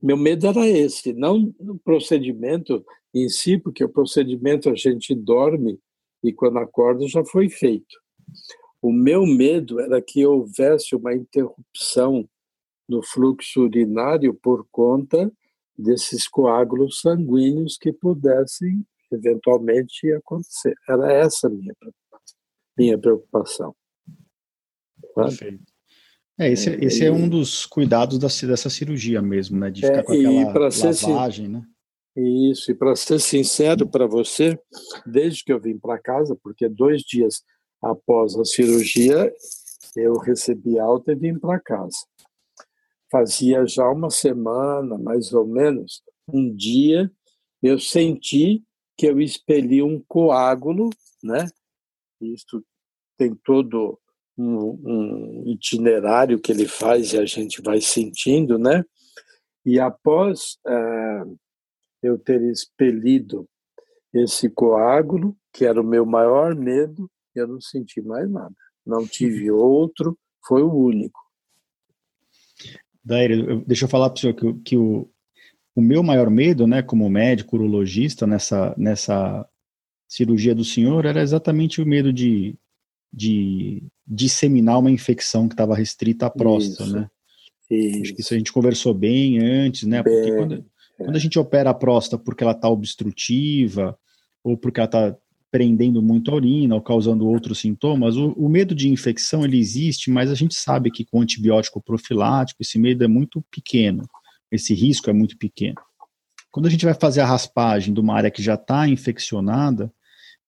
Meu 0.01 0.17
medo 0.17 0.47
era 0.47 0.67
esse, 0.67 1.13
não 1.13 1.53
no 1.59 1.77
procedimento 1.77 2.83
em 3.13 3.29
si, 3.29 3.59
porque 3.59 3.83
o 3.83 3.89
procedimento 3.89 4.67
a 4.67 4.73
gente 4.73 5.13
dorme 5.13 5.79
e 6.23 6.33
quando 6.33 6.57
acorda 6.57 7.07
já 7.07 7.23
foi 7.23 7.49
feito. 7.49 8.01
O 8.81 8.91
meu 8.91 9.25
medo 9.25 9.79
era 9.79 10.01
que 10.01 10.25
houvesse 10.25 10.95
uma 10.95 11.13
interrupção 11.13 12.27
no 12.89 13.03
fluxo 13.03 13.61
urinário 13.61 14.33
por 14.33 14.65
conta 14.71 15.31
desses 15.77 16.27
coágulos 16.27 16.99
sanguíneos 16.99 17.77
que 17.77 17.93
pudessem 17.93 18.85
eventualmente 19.11 20.11
acontecer. 20.13 20.73
Era 20.87 21.11
essa 21.13 21.47
a 21.47 21.49
minha 21.49 21.75
preocupação. 21.79 22.37
Minha 22.77 22.97
preocupação. 22.97 23.75
Perfeito. 25.13 25.71
É, 26.39 26.51
esse, 26.51 26.69
é, 26.69 26.83
esse 26.83 27.05
é 27.05 27.11
um 27.11 27.29
dos 27.29 27.65
cuidados 27.65 28.17
da, 28.17 28.27
dessa 28.47 28.69
cirurgia 28.69 29.21
mesmo, 29.21 29.59
né? 29.59 29.69
De 29.69 29.81
ficar 29.81 29.99
é, 29.99 30.03
com 30.03 30.13
aquela 30.13 30.69
lavagem, 30.91 31.47
né? 31.47 31.63
Isso, 32.15 32.71
e 32.71 32.75
para 32.75 32.95
ser 32.95 33.19
sincero 33.19 33.87
para 33.87 34.05
você, 34.05 34.59
desde 35.05 35.43
que 35.45 35.53
eu 35.53 35.59
vim 35.59 35.77
para 35.77 35.99
casa, 35.99 36.35
porque 36.41 36.67
dois 36.67 37.03
dias 37.03 37.43
após 37.81 38.35
a 38.35 38.45
cirurgia 38.45 39.33
eu 39.95 40.17
recebi 40.17 40.79
alta 40.79 41.11
e 41.11 41.15
vim 41.15 41.37
para 41.37 41.59
casa 41.59 41.97
fazia 43.11 43.67
já 43.67 43.87
uma 43.89 44.09
semana, 44.09 44.97
mais 44.97 45.33
ou 45.33 45.45
menos, 45.45 46.01
um 46.33 46.55
dia, 46.55 47.11
eu 47.61 47.77
senti 47.77 48.63
que 48.97 49.05
eu 49.05 49.19
expeli 49.19 49.83
um 49.83 50.01
coágulo, 50.07 50.89
né? 51.21 51.45
Isso 52.21 52.63
tem 53.17 53.35
todo 53.35 53.99
um, 54.37 54.79
um 54.83 55.43
itinerário 55.47 56.39
que 56.39 56.51
ele 56.51 56.65
faz 56.65 57.11
e 57.11 57.17
a 57.17 57.25
gente 57.25 57.61
vai 57.61 57.81
sentindo, 57.81 58.57
né? 58.57 58.85
E 59.65 59.79
após 59.79 60.57
é, 60.65 61.23
eu 62.01 62.17
ter 62.17 62.41
expelido 62.43 63.47
esse 64.13 64.49
coágulo, 64.49 65.35
que 65.53 65.65
era 65.65 65.79
o 65.79 65.85
meu 65.85 66.05
maior 66.05 66.55
medo, 66.55 67.09
eu 67.35 67.47
não 67.47 67.61
senti 67.61 68.01
mais 68.01 68.29
nada. 68.29 68.53
Não 68.85 69.05
tive 69.07 69.51
outro, 69.51 70.17
foi 70.45 70.61
o 70.61 70.73
único. 70.73 71.19
Daíra, 73.03 73.63
deixa 73.65 73.85
eu 73.85 73.89
falar 73.89 74.09
para 74.09 74.17
o 74.17 74.19
senhor 74.19 74.33
que, 74.33 74.53
que 74.61 74.77
o, 74.77 75.09
o 75.75 75.81
meu 75.81 76.03
maior 76.03 76.29
medo, 76.29 76.67
né, 76.67 76.81
como 76.81 77.09
médico 77.09 77.55
urologista 77.55 78.27
nessa, 78.27 78.75
nessa 78.77 79.47
cirurgia 80.07 80.53
do 80.53 80.65
senhor, 80.65 81.05
era 81.05 81.21
exatamente 81.21 81.81
o 81.81 81.85
medo 81.85 82.11
de, 82.11 82.55
de 83.11 83.83
disseminar 84.05 84.79
uma 84.79 84.91
infecção 84.91 85.47
que 85.47 85.53
estava 85.53 85.75
restrita 85.75 86.27
à 86.27 86.29
próstata, 86.29 86.83
isso, 86.83 86.93
né? 86.93 87.09
Isso. 87.69 88.01
Acho 88.01 88.13
que 88.15 88.21
isso 88.21 88.33
a 88.33 88.37
gente 88.37 88.51
conversou 88.51 88.93
bem 88.93 89.39
antes, 89.39 89.83
né? 89.83 90.03
Bem, 90.03 90.13
porque 90.13 90.35
quando, 90.35 90.55
é. 90.55 91.03
quando 91.03 91.15
a 91.15 91.19
gente 91.19 91.39
opera 91.39 91.69
a 91.69 91.73
próstata 91.73 92.21
porque 92.21 92.43
ela 92.43 92.51
está 92.51 92.69
obstrutiva 92.69 93.97
ou 94.43 94.57
porque 94.57 94.79
ela 94.79 94.87
está 94.87 95.17
prendendo 95.51 96.01
muito 96.01 96.31
a 96.31 96.35
urina 96.35 96.75
ou 96.75 96.81
causando 96.81 97.27
outros 97.27 97.59
sintomas, 97.59 98.15
o, 98.15 98.31
o, 98.31 98.47
medo 98.47 98.73
de 98.73 98.89
infecção 98.89 99.43
ele 99.43 99.59
existe, 99.59 100.09
mas 100.09 100.31
a 100.31 100.35
gente 100.35 100.55
sabe 100.55 100.89
que 100.89 101.05
com 101.05 101.21
antibiótico 101.21 101.81
profilático 101.81 102.61
esse 102.61 102.79
medo 102.79 103.03
é 103.03 103.07
muito 103.07 103.43
pequeno, 103.51 104.07
esse 104.49 104.73
risco 104.73 105.09
é 105.09 105.13
muito 105.13 105.37
pequeno. 105.37 105.75
Quando 106.49 106.67
a 106.67 106.69
gente 106.69 106.85
vai 106.85 106.93
fazer 106.93 107.19
a 107.21 107.25
raspagem 107.25 107.93
de 107.93 107.99
uma 107.99 108.15
área 108.15 108.31
que 108.31 108.41
já 108.41 108.55
está 108.55 108.87
infeccionada, 108.87 109.91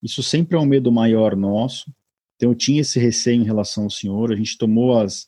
isso 0.01 0.23
sempre 0.23 0.55
é 0.55 0.59
um 0.59 0.65
medo 0.65 0.91
maior 0.91 1.35
nosso. 1.35 1.91
Então 2.35 2.51
eu 2.51 2.55
tinha 2.55 2.81
esse 2.81 2.99
receio 2.99 3.41
em 3.41 3.45
relação 3.45 3.85
ao 3.85 3.89
senhor, 3.89 4.31
a 4.31 4.35
gente 4.35 4.57
tomou 4.57 4.99
as, 4.99 5.27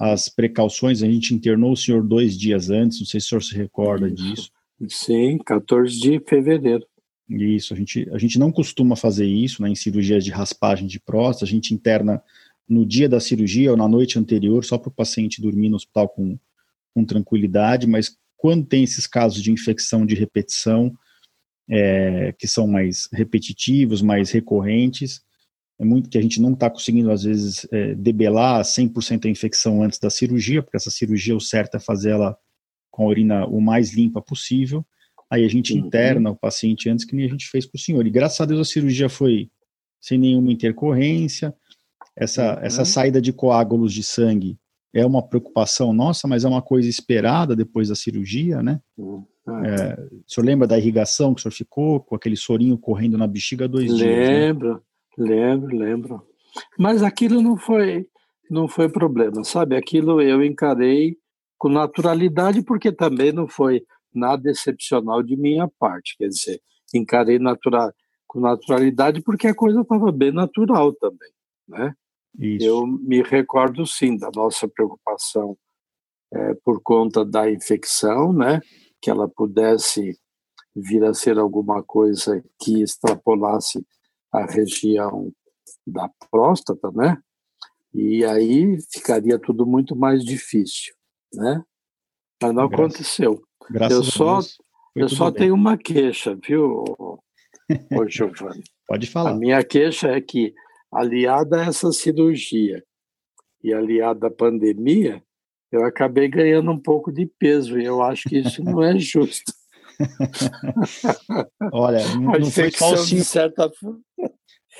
as 0.00 0.28
precauções, 0.28 1.02
a 1.02 1.06
gente 1.06 1.34
internou 1.34 1.72
o 1.72 1.76
senhor 1.76 2.02
dois 2.02 2.36
dias 2.36 2.70
antes, 2.70 3.00
não 3.00 3.06
sei 3.06 3.20
se 3.20 3.26
o 3.26 3.28
senhor 3.28 3.42
se 3.42 3.56
recorda 3.56 4.08
isso. 4.08 4.16
disso. 4.16 4.50
Sim, 4.88 5.38
14 5.38 5.98
de 5.98 6.20
fevereiro. 6.20 6.86
Isso, 7.28 7.74
a 7.74 7.76
gente, 7.76 8.08
a 8.12 8.18
gente 8.18 8.38
não 8.38 8.52
costuma 8.52 8.94
fazer 8.94 9.26
isso 9.26 9.60
né, 9.62 9.68
em 9.68 9.74
cirurgias 9.74 10.24
de 10.24 10.30
raspagem 10.30 10.86
de 10.86 11.00
próstata, 11.00 11.44
a 11.44 11.48
gente 11.48 11.74
interna 11.74 12.22
no 12.68 12.86
dia 12.86 13.08
da 13.08 13.20
cirurgia 13.20 13.70
ou 13.70 13.76
na 13.76 13.88
noite 13.88 14.18
anterior, 14.18 14.64
só 14.64 14.78
para 14.78 14.88
o 14.88 14.94
paciente 14.94 15.42
dormir 15.42 15.68
no 15.68 15.76
hospital 15.76 16.08
com, 16.08 16.38
com 16.94 17.04
tranquilidade, 17.04 17.86
mas 17.86 18.16
quando 18.36 18.66
tem 18.66 18.84
esses 18.84 19.06
casos 19.06 19.42
de 19.42 19.50
infecção 19.50 20.06
de 20.06 20.14
repetição, 20.14 20.96
é, 21.68 22.32
que 22.38 22.46
são 22.46 22.66
mais 22.66 23.08
repetitivos, 23.12 24.02
mais 24.02 24.30
recorrentes, 24.30 25.20
é 25.78 25.84
muito 25.84 26.08
que 26.08 26.16
a 26.16 26.22
gente 26.22 26.40
não 26.40 26.52
está 26.52 26.70
conseguindo, 26.70 27.10
às 27.10 27.24
vezes, 27.24 27.66
é, 27.70 27.94
debelar 27.94 28.62
100% 28.62 29.26
a 29.26 29.28
infecção 29.28 29.82
antes 29.82 29.98
da 29.98 30.08
cirurgia, 30.08 30.62
porque 30.62 30.76
essa 30.76 30.90
cirurgia, 30.90 31.36
o 31.36 31.40
certo 31.40 31.76
é 31.76 31.80
fazer 31.80 32.10
ela 32.10 32.36
com 32.90 33.04
a 33.04 33.06
urina 33.08 33.46
o 33.46 33.60
mais 33.60 33.92
limpa 33.92 34.22
possível, 34.22 34.84
Aí 35.30 35.44
a 35.44 35.48
gente 35.48 35.72
uhum. 35.72 35.80
interna 35.80 36.30
o 36.30 36.36
paciente 36.36 36.88
antes, 36.88 37.04
que 37.04 37.16
nem 37.16 37.26
a 37.26 37.28
gente 37.28 37.48
fez 37.48 37.66
com 37.66 37.76
o 37.76 37.80
senhor. 37.80 38.06
E 38.06 38.10
graças 38.10 38.40
a 38.40 38.44
Deus 38.44 38.60
a 38.60 38.64
cirurgia 38.64 39.08
foi 39.08 39.50
sem 40.00 40.18
nenhuma 40.18 40.52
intercorrência. 40.52 41.54
Essa, 42.16 42.54
uhum. 42.54 42.62
essa 42.62 42.84
saída 42.84 43.20
de 43.20 43.32
coágulos 43.32 43.92
de 43.92 44.02
sangue 44.02 44.58
é 44.94 45.04
uma 45.04 45.26
preocupação 45.26 45.92
nossa, 45.92 46.26
mas 46.26 46.44
é 46.44 46.48
uma 46.48 46.62
coisa 46.62 46.88
esperada 46.88 47.54
depois 47.54 47.88
da 47.88 47.94
cirurgia, 47.94 48.62
né? 48.62 48.80
Uhum. 48.96 49.24
É, 49.64 49.94
o 50.00 50.24
senhor 50.26 50.44
lembra 50.44 50.66
da 50.66 50.78
irrigação 50.78 51.34
que 51.34 51.40
o 51.40 51.42
senhor 51.42 51.52
ficou 51.52 52.00
com 52.00 52.16
aquele 52.16 52.36
sorinho 52.36 52.76
correndo 52.78 53.16
na 53.16 53.26
bexiga 53.26 53.68
dois 53.68 53.90
lembro, 53.90 54.04
dias? 54.04 54.28
Lembro, 54.28 54.72
né? 54.72 54.80
lembro, 55.18 55.76
lembro. 55.76 56.22
Mas 56.78 57.02
aquilo 57.02 57.40
não 57.40 57.56
foi, 57.56 58.06
não 58.50 58.66
foi 58.66 58.88
problema, 58.88 59.44
sabe? 59.44 59.76
Aquilo 59.76 60.20
eu 60.20 60.42
encarei 60.42 61.16
com 61.58 61.68
naturalidade, 61.68 62.62
porque 62.62 62.90
também 62.90 63.32
não 63.32 63.46
foi 63.46 63.82
nada 64.16 64.50
excepcional 64.50 65.22
de 65.22 65.36
minha 65.36 65.68
parte, 65.78 66.16
quer 66.16 66.28
dizer, 66.28 66.60
encarei 66.94 67.38
natural, 67.38 67.92
com 68.26 68.40
naturalidade 68.40 69.22
porque 69.22 69.46
a 69.46 69.54
coisa 69.54 69.80
estava 69.80 70.10
bem 70.10 70.32
natural 70.32 70.92
também, 70.94 71.30
né? 71.68 71.94
Isso. 72.38 72.66
Eu 72.66 72.86
me 72.86 73.22
recordo 73.22 73.86
sim 73.86 74.16
da 74.16 74.30
nossa 74.34 74.68
preocupação 74.68 75.56
é, 76.32 76.54
por 76.64 76.82
conta 76.82 77.24
da 77.24 77.50
infecção, 77.50 78.32
né? 78.32 78.60
Que 79.00 79.10
ela 79.10 79.28
pudesse 79.28 80.18
vir 80.74 81.02
a 81.04 81.14
ser 81.14 81.38
alguma 81.38 81.82
coisa 81.82 82.44
que 82.60 82.82
extrapolasse 82.82 83.86
a 84.32 84.44
região 84.44 85.32
da 85.86 86.10
próstata, 86.30 86.90
né? 86.92 87.16
E 87.94 88.24
aí 88.24 88.76
ficaria 88.92 89.38
tudo 89.38 89.64
muito 89.64 89.96
mais 89.96 90.22
difícil, 90.22 90.94
né? 91.32 91.64
Mas 92.42 92.54
não 92.54 92.68
Graças. 92.68 92.84
aconteceu. 92.84 93.42
Graças 93.70 93.96
eu 93.96 94.02
só, 94.04 94.40
eu 94.94 95.08
só 95.08 95.30
tenho 95.30 95.54
uma 95.54 95.76
queixa, 95.76 96.38
viu, 96.42 96.84
ô 96.88 97.18
Giovanni? 98.08 98.62
Pode 98.86 99.06
falar. 99.08 99.30
A 99.30 99.34
minha 99.34 99.62
queixa 99.64 100.08
é 100.08 100.20
que, 100.20 100.54
aliada 100.92 101.60
a 101.60 101.66
essa 101.66 101.90
cirurgia 101.92 102.84
e 103.62 103.72
aliada 103.72 104.28
à 104.28 104.30
pandemia, 104.30 105.22
eu 105.72 105.84
acabei 105.84 106.28
ganhando 106.28 106.70
um 106.70 106.80
pouco 106.80 107.12
de 107.12 107.26
peso 107.26 107.78
e 107.78 107.84
eu 107.84 108.02
acho 108.02 108.28
que 108.28 108.38
isso 108.38 108.62
não 108.62 108.82
é 108.82 108.96
justo. 108.98 109.52
Olha, 111.72 111.98
não, 112.14 112.32
não 112.32 112.50
foi 112.50 112.70
só 112.70 112.92
o 112.92 112.96
senhor. 112.96 113.24
Certa... 113.24 113.72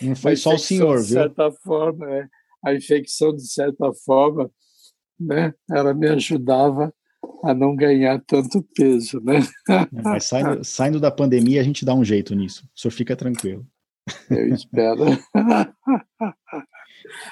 Não 0.01 0.15
foi 0.15 0.37
só 0.37 0.55
o 0.55 0.59
senhor, 0.59 0.97
viu? 0.97 1.03
De 1.03 1.09
certa 1.09 1.51
forma, 1.51 2.09
é, 2.11 2.29
a 2.65 2.75
infecção, 2.75 3.35
de 3.35 3.47
certa 3.51 3.93
forma, 4.05 4.51
né, 5.19 5.53
ela 5.71 5.95
me 5.95 6.09
ajudava 6.09 6.95
a 7.51 7.55
não 7.55 7.75
ganhar 7.75 8.21
tanto 8.27 8.63
peso, 8.75 9.21
né? 9.21 9.41
É, 9.69 10.03
mas 10.03 10.25
saindo, 10.25 10.65
saindo 10.65 11.01
da 11.01 11.11
pandemia, 11.11 11.61
a 11.61 11.65
gente 11.65 11.85
dá 11.85 11.95
um 11.95 12.05
jeito 12.05 12.35
nisso. 12.35 12.65
O 12.75 12.81
senhor 12.81 12.93
fica 12.93 13.17
tranquilo. 13.17 13.67
Eu 14.31 14.55
espero. 14.55 15.05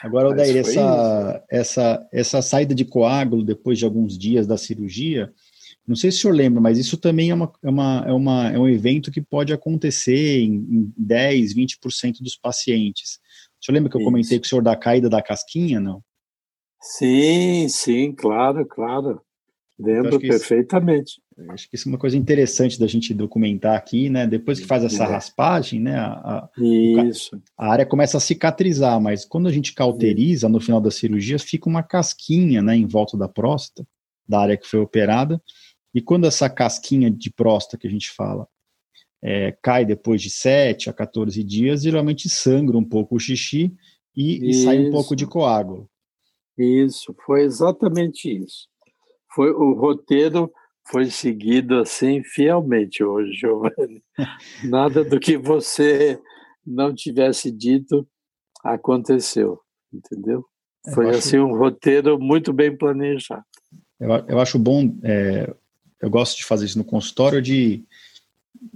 Agora, 0.03 0.29
Odair, 0.29 0.57
essa, 0.57 1.44
essa, 1.50 2.09
essa 2.12 2.42
saída 2.42 2.74
de 2.74 2.85
coágulo 2.85 3.44
depois 3.44 3.79
de 3.79 3.85
alguns 3.85 4.16
dias 4.16 4.46
da 4.46 4.57
cirurgia, 4.57 5.33
não 5.87 5.96
sei 5.96 6.11
se 6.11 6.18
o 6.18 6.20
senhor 6.22 6.35
lembra, 6.35 6.61
mas 6.61 6.79
isso 6.79 6.96
também 6.96 7.31
é, 7.31 7.35
uma, 7.35 7.53
é, 7.62 7.68
uma, 7.68 8.05
é, 8.07 8.12
uma, 8.12 8.50
é 8.50 8.59
um 8.59 8.68
evento 8.68 9.11
que 9.11 9.20
pode 9.20 9.53
acontecer 9.53 10.40
em, 10.40 10.55
em 10.55 10.92
10, 10.96 11.55
20% 11.55 12.20
dos 12.20 12.37
pacientes. 12.37 13.18
O 13.61 13.64
senhor 13.64 13.74
lembra 13.74 13.90
que 13.90 13.96
eu 13.96 14.05
comentei 14.05 14.38
com 14.38 14.44
o 14.44 14.48
senhor 14.48 14.62
da 14.62 14.77
caída 14.77 15.09
da 15.09 15.22
casquinha, 15.22 15.81
não? 15.81 16.03
Sim, 16.81 17.66
sim, 17.68 18.12
claro, 18.12 18.66
claro. 18.66 19.20
Lembro 19.78 20.20
perfeitamente. 20.20 21.20
Acho 21.48 21.68
que 21.68 21.74
isso 21.74 21.88
é 21.88 21.92
uma 21.92 21.98
coisa 21.98 22.16
interessante 22.16 22.78
da 22.78 22.87
gente 22.87 23.12
documentar 23.12 23.76
aqui, 23.76 24.08
né? 24.08 24.24
Depois 24.24 24.60
que 24.60 24.66
faz 24.66 24.84
essa 24.84 25.02
é. 25.02 25.06
raspagem, 25.06 25.80
né? 25.80 25.96
A, 25.96 26.48
isso. 26.56 27.40
a 27.58 27.72
área 27.72 27.84
começa 27.84 28.16
a 28.16 28.20
cicatrizar, 28.20 29.00
mas 29.00 29.24
quando 29.24 29.48
a 29.48 29.52
gente 29.52 29.74
cauteriza 29.74 30.48
no 30.48 30.60
final 30.60 30.80
da 30.80 30.92
cirurgia, 30.92 31.38
fica 31.40 31.68
uma 31.68 31.82
casquinha, 31.82 32.62
né, 32.62 32.76
em 32.76 32.87
volta 32.87 33.16
da 33.16 33.28
próstata, 33.28 33.87
da 34.28 34.40
área 34.40 34.56
que 34.56 34.66
foi 34.66 34.78
operada. 34.78 35.42
E 35.92 36.00
quando 36.00 36.26
essa 36.26 36.48
casquinha 36.48 37.10
de 37.10 37.32
próstata 37.32 37.76
que 37.76 37.88
a 37.88 37.90
gente 37.90 38.10
fala 38.10 38.46
é, 39.22 39.56
cai 39.62 39.84
depois 39.84 40.20
de 40.20 40.30
7 40.30 40.90
a 40.90 40.92
14 40.92 41.42
dias, 41.42 41.82
geralmente 41.82 42.28
sangra 42.28 42.76
um 42.76 42.84
pouco 42.84 43.16
o 43.16 43.18
xixi 43.18 43.74
e, 44.14 44.50
e 44.50 44.54
sai 44.54 44.78
um 44.87 44.90
pouco 44.90 45.16
de 45.16 45.26
coágulo. 45.26 45.88
Isso, 46.56 47.14
foi 47.24 47.42
exatamente 47.42 48.28
isso. 48.28 48.68
Foi 49.35 49.51
o 49.51 49.73
roteiro 49.75 50.53
foi 50.87 51.07
seguido 51.07 51.79
assim 51.79 52.23
fielmente 52.23 53.03
hoje, 53.03 53.33
Giovanni. 53.33 54.03
Nada 54.64 55.03
do 55.03 55.18
que 55.18 55.37
você 55.37 56.20
não 56.66 56.94
tivesse 56.94 57.51
dito 57.51 58.07
aconteceu, 58.62 59.59
entendeu? 59.92 60.44
Foi 60.94 61.09
acho, 61.09 61.18
assim 61.18 61.38
um 61.38 61.57
roteiro 61.57 62.18
muito 62.18 62.53
bem 62.53 62.77
planejado. 62.77 63.44
Eu, 63.99 64.11
eu 64.29 64.40
acho 64.40 64.59
bom, 64.59 64.94
é, 65.03 65.53
eu 66.01 66.11
gosto 66.11 66.37
de 66.37 66.44
fazer 66.44 66.66
isso 66.66 66.79
no 66.79 66.85
consultório, 66.85 67.40
de 67.40 67.83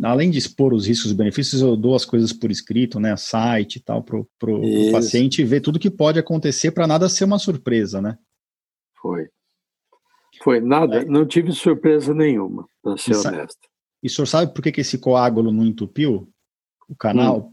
além 0.02 0.30
de 0.30 0.38
expor 0.38 0.72
os 0.72 0.86
riscos 0.86 1.10
e 1.10 1.14
benefícios, 1.14 1.60
eu 1.60 1.76
dou 1.76 1.94
as 1.94 2.04
coisas 2.04 2.32
por 2.32 2.50
escrito, 2.50 2.98
né, 2.98 3.14
site 3.16 3.76
e 3.76 3.80
tal, 3.80 4.02
para 4.02 4.16
o 4.50 4.92
paciente 4.92 5.44
ver 5.44 5.60
tudo 5.60 5.78
que 5.78 5.90
pode 5.90 6.18
acontecer 6.18 6.70
para 6.70 6.86
nada 6.86 7.08
ser 7.08 7.24
uma 7.24 7.38
surpresa, 7.38 8.00
né? 8.00 8.18
Foi. 9.00 9.28
Foi 10.42 10.60
nada, 10.60 11.04
não 11.04 11.26
tive 11.26 11.52
surpresa 11.52 12.14
nenhuma, 12.14 12.66
para 12.82 12.96
ser 12.96 13.12
e 13.12 13.16
honesto. 13.16 13.68
E 14.02 14.06
o 14.06 14.10
senhor 14.10 14.26
sabe 14.26 14.54
por 14.54 14.62
que, 14.62 14.72
que 14.72 14.80
esse 14.80 14.98
coágulo 14.98 15.52
não 15.52 15.64
entupiu 15.64 16.28
o 16.88 16.94
canal? 16.94 17.38
Hum. 17.38 17.52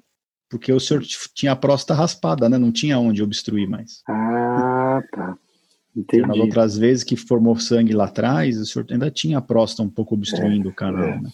Porque 0.49 0.71
o 0.71 0.79
senhor 0.79 1.01
tinha 1.33 1.53
a 1.53 1.55
próstata 1.55 1.99
raspada, 1.99 2.47
né? 2.47 2.57
Não 2.57 2.71
tinha 2.71 2.99
onde 2.99 3.23
obstruir 3.23 3.67
mais. 3.67 4.03
Ah, 4.07 5.01
tá. 5.11 5.37
Entendi. 5.95 6.27
Nas 6.27 6.37
outras 6.37 6.77
vezes 6.77 7.03
que 7.03 7.15
formou 7.15 7.57
sangue 7.57 7.93
lá 7.93 8.05
atrás, 8.05 8.57
o 8.57 8.65
senhor 8.65 8.85
ainda 8.91 9.09
tinha 9.09 9.37
a 9.37 9.41
próstata 9.41 9.83
um 9.83 9.89
pouco 9.89 10.13
obstruindo 10.13 10.67
é, 10.67 10.71
o 10.71 10.75
canal, 10.75 11.03
é. 11.03 11.21
né? 11.21 11.29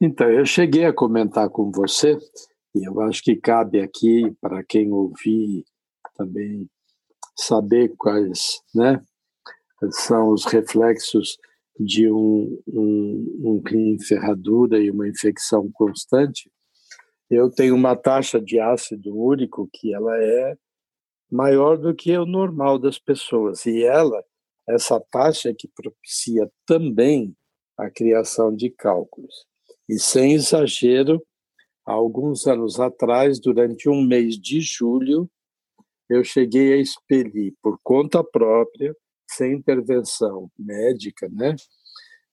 Então, 0.00 0.30
eu 0.30 0.46
cheguei 0.46 0.84
a 0.84 0.92
comentar 0.92 1.48
com 1.48 1.70
você, 1.70 2.18
e 2.74 2.86
eu 2.86 3.00
acho 3.00 3.22
que 3.22 3.36
cabe 3.36 3.80
aqui, 3.80 4.32
para 4.40 4.62
quem 4.62 4.92
ouvir, 4.92 5.64
também 6.14 6.68
saber 7.36 7.92
quais, 7.98 8.60
né? 8.74 9.00
São 9.90 10.30
os 10.30 10.44
reflexos 10.44 11.38
de 11.78 12.10
um, 12.10 12.60
um, 12.66 13.62
um 13.72 13.96
ferradura 14.00 14.78
e 14.78 14.90
uma 14.90 15.08
infecção 15.08 15.70
constante, 15.72 16.50
eu 17.30 17.50
tenho 17.50 17.74
uma 17.74 17.96
taxa 17.96 18.40
de 18.40 18.58
ácido 18.58 19.16
úrico 19.16 19.68
que 19.72 19.94
ela 19.94 20.16
é 20.16 20.56
maior 21.30 21.78
do 21.78 21.94
que 21.94 22.16
o 22.18 22.26
normal 22.26 22.78
das 22.78 22.98
pessoas. 22.98 23.64
E 23.66 23.84
ela, 23.84 24.22
essa 24.68 25.00
taxa 25.10 25.50
é 25.50 25.54
que 25.54 25.68
propicia 25.68 26.50
também 26.66 27.34
a 27.78 27.88
criação 27.88 28.54
de 28.54 28.68
cálculos. 28.68 29.46
E 29.88 29.98
sem 29.98 30.34
exagero, 30.34 31.24
há 31.86 31.92
alguns 31.92 32.46
anos 32.46 32.80
atrás, 32.80 33.40
durante 33.40 33.88
um 33.88 34.02
mês 34.02 34.36
de 34.36 34.60
julho, 34.60 35.30
eu 36.08 36.24
cheguei 36.24 36.74
a 36.74 36.76
expelir 36.76 37.54
por 37.62 37.78
conta 37.82 38.24
própria 38.24 38.94
sem 39.30 39.54
intervenção 39.54 40.50
médica, 40.58 41.28
né? 41.30 41.54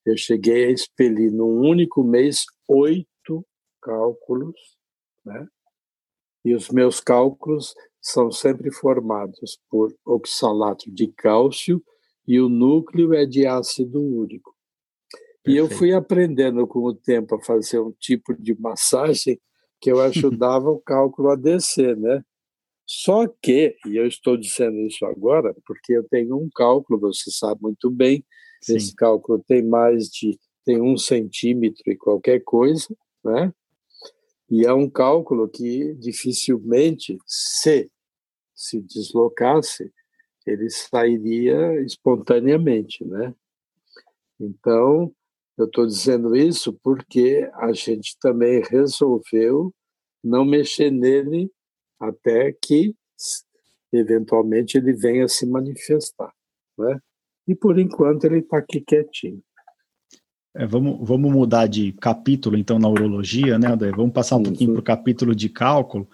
Eu 0.05 0.17
cheguei 0.17 0.65
a 0.65 0.71
expelir 0.71 1.31
num 1.31 1.59
único 1.59 2.03
mês 2.03 2.45
oito 2.67 3.45
cálculos, 3.81 4.55
né? 5.25 5.47
E 6.45 6.55
os 6.55 6.69
meus 6.69 6.99
cálculos 6.99 7.75
são 8.01 8.31
sempre 8.31 8.71
formados 8.71 9.59
por 9.69 9.93
oxalato 10.05 10.89
de 10.89 11.07
cálcio 11.07 11.83
e 12.25 12.39
o 12.39 12.47
núcleo 12.47 13.13
é 13.13 13.25
de 13.25 13.45
ácido 13.45 14.01
úrico. 14.01 14.55
Perfeito. 15.43 15.49
E 15.49 15.57
eu 15.57 15.69
fui 15.69 15.93
aprendendo 15.93 16.65
com 16.67 16.79
o 16.79 16.95
tempo 16.95 17.35
a 17.35 17.43
fazer 17.43 17.79
um 17.79 17.91
tipo 17.91 18.33
de 18.33 18.57
massagem 18.59 19.39
que 19.79 19.91
eu 19.91 19.99
ajudava 20.01 20.69
o 20.69 20.79
cálculo 20.79 21.29
a 21.29 21.35
descer, 21.35 21.97
né? 21.97 22.23
Só 22.87 23.27
que, 23.27 23.75
e 23.85 23.97
eu 23.97 24.07
estou 24.07 24.37
dizendo 24.37 24.79
isso 24.79 25.05
agora, 25.05 25.53
porque 25.65 25.91
eu 25.91 26.07
tenho 26.07 26.37
um 26.37 26.49
cálculo, 26.55 26.99
você 26.99 27.29
sabe 27.29 27.61
muito 27.61 27.91
bem, 27.91 28.25
Sim. 28.63 28.77
esse 28.77 28.95
cálculo 28.95 29.43
tem 29.45 29.61
mais 29.61 30.05
de 30.07 30.39
tem 30.63 30.81
um 30.81 30.97
centímetro 30.97 31.81
e 31.87 31.95
qualquer 31.95 32.41
coisa, 32.43 32.87
né? 33.23 33.53
E 34.49 34.65
é 34.65 34.73
um 34.73 34.89
cálculo 34.89 35.47
que 35.47 35.93
dificilmente, 35.95 37.17
se 37.25 37.89
se 38.53 38.81
deslocasse, 38.81 39.93
ele 40.45 40.69
sairia 40.69 41.79
espontaneamente, 41.83 43.05
né? 43.05 43.33
Então, 44.39 45.13
eu 45.57 45.65
estou 45.65 45.85
dizendo 45.85 46.35
isso 46.35 46.73
porque 46.83 47.49
a 47.55 47.71
gente 47.71 48.17
também 48.19 48.61
resolveu 48.69 49.73
não 50.23 50.43
mexer 50.43 50.91
nele 50.91 51.51
até 51.99 52.51
que 52.61 52.95
eventualmente 53.91 54.77
ele 54.77 54.93
venha 54.93 55.27
se 55.27 55.45
manifestar, 55.45 56.31
né? 56.77 56.99
E 57.47 57.55
por 57.55 57.79
enquanto 57.79 58.25
ele 58.25 58.39
está 58.39 58.57
aqui 58.57 58.81
quietinho. 58.81 59.41
É, 60.55 60.65
vamos, 60.65 61.07
vamos 61.07 61.31
mudar 61.31 61.67
de 61.67 61.93
capítulo 61.93 62.57
então 62.57 62.77
na 62.79 62.89
urologia, 62.89 63.57
né? 63.57 63.69
Vamos 63.95 64.11
passar 64.11 64.35
um 64.35 64.43
pouquinho 64.43 64.73
para 64.73 64.81
o 64.81 64.83
capítulo 64.83 65.35
de 65.35 65.49
cálculo. 65.49 66.09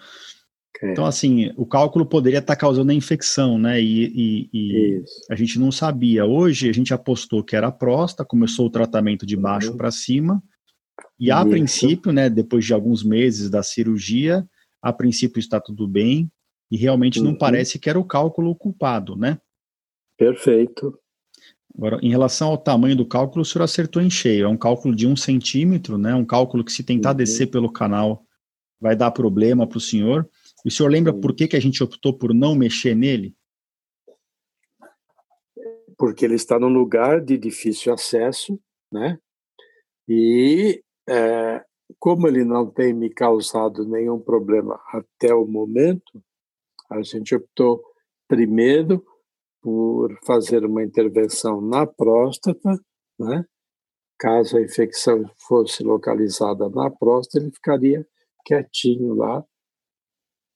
É. 0.82 0.91
Então, 0.91 1.06
assim, 1.06 1.52
o 1.56 1.65
cálculo 1.65 2.06
poderia 2.06 2.39
estar 2.39 2.56
tá 2.56 2.60
causando 2.60 2.91
a 2.91 2.96
infecção, 2.96 3.58
né? 3.58 3.82
E, 3.82 4.06
e, 4.06 4.50
e 4.54 5.04
a 5.30 5.36
gente 5.36 5.58
não 5.58 5.72
sabia. 5.72 6.26
Hoje 6.26 6.69
a 6.69 6.74
gente 6.74 6.93
apostou 6.93 7.43
que 7.43 7.56
era 7.56 7.67
a 7.67 7.72
próstata, 7.72 8.28
começou 8.28 8.67
o 8.67 8.69
tratamento 8.69 9.26
de 9.26 9.38
baixo 9.38 9.72
uhum. 9.72 9.78
para 9.78 9.91
cima, 9.91 10.43
e 11.19 11.32
a 11.32 11.39
Isso. 11.39 11.50
princípio, 11.50 12.12
né, 12.12 12.30
depois 12.30 12.65
de 12.65 12.74
alguns 12.74 13.04
meses 13.04 13.50
da 13.50 13.63
cirurgia, 13.63 14.46
a 14.84 14.91
princípio 14.91 15.39
está 15.39 15.62
tudo 15.62 15.88
bem 15.88 16.30
e 16.69 16.76
realmente 16.76 17.19
uhum. 17.19 17.28
não 17.28 17.36
parece 17.38 17.80
que 17.80 17.89
era 17.89 17.98
o 17.98 18.04
cálculo 18.04 18.54
culpado, 18.54 19.15
né? 19.15 19.39
Perfeito. 20.17 21.00
Agora, 21.76 22.00
em 22.04 22.10
relação 22.10 22.50
ao 22.50 22.58
tamanho 22.58 22.96
do 22.96 23.06
cálculo, 23.06 23.41
o 23.41 23.46
senhor 23.46 23.63
acertou 23.63 24.02
em 24.02 24.10
cheio. 24.10 24.46
É 24.46 24.48
um 24.48 24.58
cálculo 24.58 24.93
de 24.93 25.08
um 25.08 25.15
centímetro, 25.15 25.98
né? 25.98 26.13
Um 26.13 26.26
cálculo 26.26 26.63
que 26.63 26.72
se 26.72 26.84
tentar 26.84 27.12
uhum. 27.12 27.17
descer 27.17 27.48
pelo 27.48 27.72
canal 27.72 28.26
vai 28.80 28.96
dar 28.96 29.12
problema 29.12 29.65
para 29.65 29.78
o 29.78 29.82
senhor. 29.82 30.30
E 30.65 30.67
o 30.67 30.72
senhor 30.72 30.89
lembra 30.89 31.13
por 31.13 31.34
que, 31.34 31.48
que 31.48 31.56
a 31.56 31.62
gente 31.62 31.82
optou 31.82 32.13
por 32.13 32.34
não 32.34 32.54
mexer 32.54 32.93
nele? 32.93 33.34
Porque 35.98 36.26
ele 36.26 36.36
está 36.36 36.60
num 36.60 36.67
lugar 36.67 37.22
de 37.22 37.38
difícil 37.38 37.93
acesso, 37.93 38.60
né? 38.91 39.17
E 40.08 40.84
é, 41.08 41.63
como 42.00 42.28
ele 42.28 42.43
não 42.43 42.69
tem 42.69 42.93
me 42.93 43.10
causado 43.10 43.86
nenhum 43.86 44.19
problema 44.19 44.80
até 44.88 45.34
o 45.34 45.46
momento, 45.46 46.22
a 46.89 47.02
gente 47.02 47.36
optou 47.36 47.84
primeiro 48.28 49.04
por 49.62 50.17
fazer 50.26 50.65
uma 50.65 50.84
intervenção 50.84 51.62
na 51.62 51.86
próstata, 51.86 52.78
né? 53.19 53.46
Caso 54.19 54.58
a 54.58 54.62
infecção 54.62 55.30
fosse 55.48 55.84
localizada 55.84 56.69
na 56.69 56.89
próstata, 56.89 57.43
ele 57.43 57.52
ficaria 57.52 58.08
quietinho 58.46 59.13
lá 59.13 59.43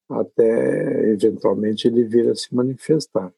até 0.10 1.12
eventualmente 1.12 1.88
ele 1.88 2.04
vir 2.04 2.30
a 2.30 2.36
se 2.36 2.54
manifestar. 2.54 3.32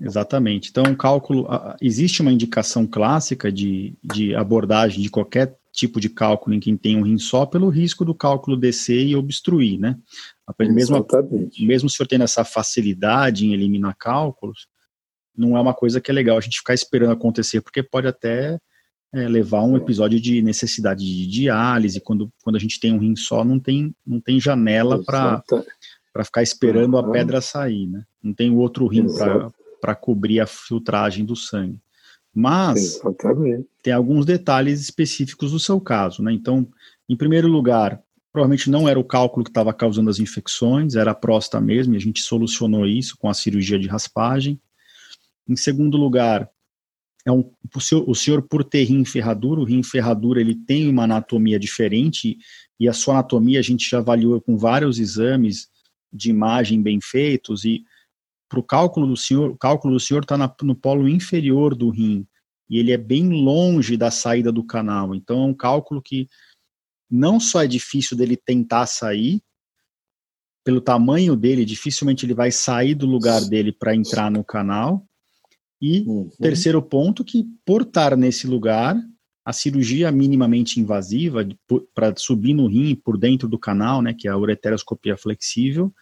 Exatamente. 0.00 0.70
Então, 0.70 0.84
um 0.88 0.96
cálculo, 0.96 1.46
existe 1.80 2.22
uma 2.22 2.32
indicação 2.32 2.86
clássica 2.86 3.52
de, 3.52 3.94
de 4.02 4.34
abordagem 4.34 5.02
de 5.02 5.10
qualquer 5.10 5.58
tipo 5.74 6.00
de 6.00 6.08
cálculo 6.08 6.54
em 6.54 6.60
quem 6.60 6.76
tem 6.76 6.96
um 6.96 7.02
rim 7.02 7.18
só 7.18 7.44
pelo 7.44 7.68
risco 7.68 8.04
do 8.04 8.14
cálculo 8.14 8.56
descer 8.56 9.04
e 9.04 9.16
obstruir, 9.16 9.78
né? 9.78 9.98
Mesmo, 10.60 11.04
mesmo 11.58 11.86
o 11.88 11.90
senhor 11.90 12.06
tendo 12.06 12.22
essa 12.22 12.44
facilidade 12.44 13.44
em 13.44 13.52
eliminar 13.52 13.96
cálculos, 13.96 14.68
não 15.36 15.56
é 15.56 15.60
uma 15.60 15.74
coisa 15.74 16.00
que 16.00 16.10
é 16.10 16.14
legal 16.14 16.38
a 16.38 16.40
gente 16.40 16.58
ficar 16.58 16.74
esperando 16.74 17.12
acontecer, 17.12 17.60
porque 17.60 17.82
pode 17.82 18.06
até 18.06 18.58
é, 19.12 19.28
levar 19.28 19.62
um 19.62 19.76
episódio 19.76 20.20
de 20.20 20.40
necessidade 20.42 21.04
de 21.04 21.26
diálise, 21.26 22.00
quando, 22.00 22.32
quando 22.42 22.56
a 22.56 22.60
gente 22.60 22.78
tem 22.78 22.92
um 22.92 22.98
rim 22.98 23.16
só, 23.16 23.44
não 23.44 23.58
tem, 23.58 23.92
não 24.06 24.20
tem 24.20 24.40
janela 24.40 25.02
para 25.02 25.42
ficar 26.24 26.42
esperando 26.42 26.96
a 26.96 27.10
pedra 27.10 27.40
sair, 27.40 27.88
né? 27.88 28.04
Não 28.22 28.32
tem 28.32 28.50
outro 28.50 28.86
rim 28.86 29.06
para 29.80 29.94
cobrir 29.96 30.38
a 30.38 30.46
filtragem 30.46 31.24
do 31.24 31.34
sangue. 31.34 31.78
Mas 32.34 32.96
Exatamente. 32.96 33.66
tem 33.82 33.92
alguns 33.92 34.26
detalhes 34.26 34.80
específicos 34.80 35.52
do 35.52 35.60
seu 35.60 35.80
caso, 35.80 36.22
né? 36.22 36.32
Então, 36.32 36.66
em 37.08 37.16
primeiro 37.16 37.46
lugar, 37.46 38.02
provavelmente 38.32 38.68
não 38.68 38.88
era 38.88 38.98
o 38.98 39.04
cálculo 39.04 39.44
que 39.44 39.50
estava 39.50 39.72
causando 39.72 40.10
as 40.10 40.18
infecções, 40.18 40.96
era 40.96 41.12
a 41.12 41.14
próstata 41.14 41.64
mesmo, 41.64 41.94
e 41.94 41.96
a 41.96 42.00
gente 42.00 42.20
solucionou 42.20 42.86
isso 42.86 43.16
com 43.16 43.28
a 43.28 43.34
cirurgia 43.34 43.78
de 43.78 43.86
raspagem. 43.86 44.60
Em 45.48 45.54
segundo 45.54 45.96
lugar, 45.96 46.50
é 47.24 47.30
um, 47.30 47.48
o, 47.74 47.80
senhor, 47.80 48.04
o 48.08 48.14
senhor, 48.14 48.42
por 48.42 48.64
ter 48.64 48.84
rim 48.84 49.04
ferradura, 49.04 49.60
o 49.60 49.64
rim 49.64 49.82
ferradura 49.82 50.40
ele 50.40 50.54
tem 50.54 50.88
uma 50.88 51.04
anatomia 51.04 51.58
diferente 51.58 52.36
e 52.78 52.88
a 52.88 52.92
sua 52.92 53.14
anatomia 53.14 53.60
a 53.60 53.62
gente 53.62 53.88
já 53.88 53.98
avaliou 53.98 54.40
com 54.40 54.58
vários 54.58 54.98
exames 54.98 55.68
de 56.12 56.30
imagem 56.30 56.82
bem 56.82 56.98
feitos 57.00 57.64
e 57.64 57.84
para 58.48 58.58
o 58.58 58.62
cálculo 58.62 59.06
do 59.06 59.16
senhor, 59.16 59.50
o 59.50 59.56
cálculo 59.56 59.94
do 59.94 60.00
senhor 60.00 60.22
está 60.22 60.36
no 60.62 60.74
polo 60.74 61.08
inferior 61.08 61.74
do 61.74 61.90
rim 61.90 62.26
e 62.68 62.78
ele 62.78 62.92
é 62.92 62.96
bem 62.96 63.28
longe 63.28 63.96
da 63.96 64.10
saída 64.10 64.50
do 64.50 64.64
canal. 64.64 65.14
Então 65.14 65.42
é 65.42 65.46
um 65.46 65.54
cálculo 65.54 66.00
que 66.00 66.28
não 67.10 67.38
só 67.38 67.62
é 67.62 67.66
difícil 67.66 68.16
dele 68.16 68.36
tentar 68.36 68.86
sair, 68.86 69.42
pelo 70.64 70.80
tamanho 70.80 71.36
dele, 71.36 71.64
dificilmente 71.64 72.24
ele 72.24 72.34
vai 72.34 72.50
sair 72.50 72.94
do 72.94 73.06
lugar 73.06 73.42
dele 73.44 73.70
para 73.70 73.94
entrar 73.94 74.30
no 74.30 74.42
canal. 74.42 75.06
E 75.80 76.00
uhum. 76.02 76.30
terceiro 76.40 76.80
ponto, 76.80 77.22
que 77.22 77.44
por 77.66 77.82
estar 77.82 78.16
nesse 78.16 78.46
lugar, 78.46 78.96
a 79.44 79.52
cirurgia 79.52 80.10
minimamente 80.10 80.80
invasiva 80.80 81.46
para 81.94 82.16
subir 82.16 82.54
no 82.54 82.66
rim 82.66 82.94
por 82.94 83.18
dentro 83.18 83.46
do 83.46 83.58
canal, 83.58 84.00
né, 84.00 84.14
que 84.14 84.26
é 84.26 84.30
a 84.30 84.38
ureteroscopia 84.38 85.18
flexível, 85.18 85.92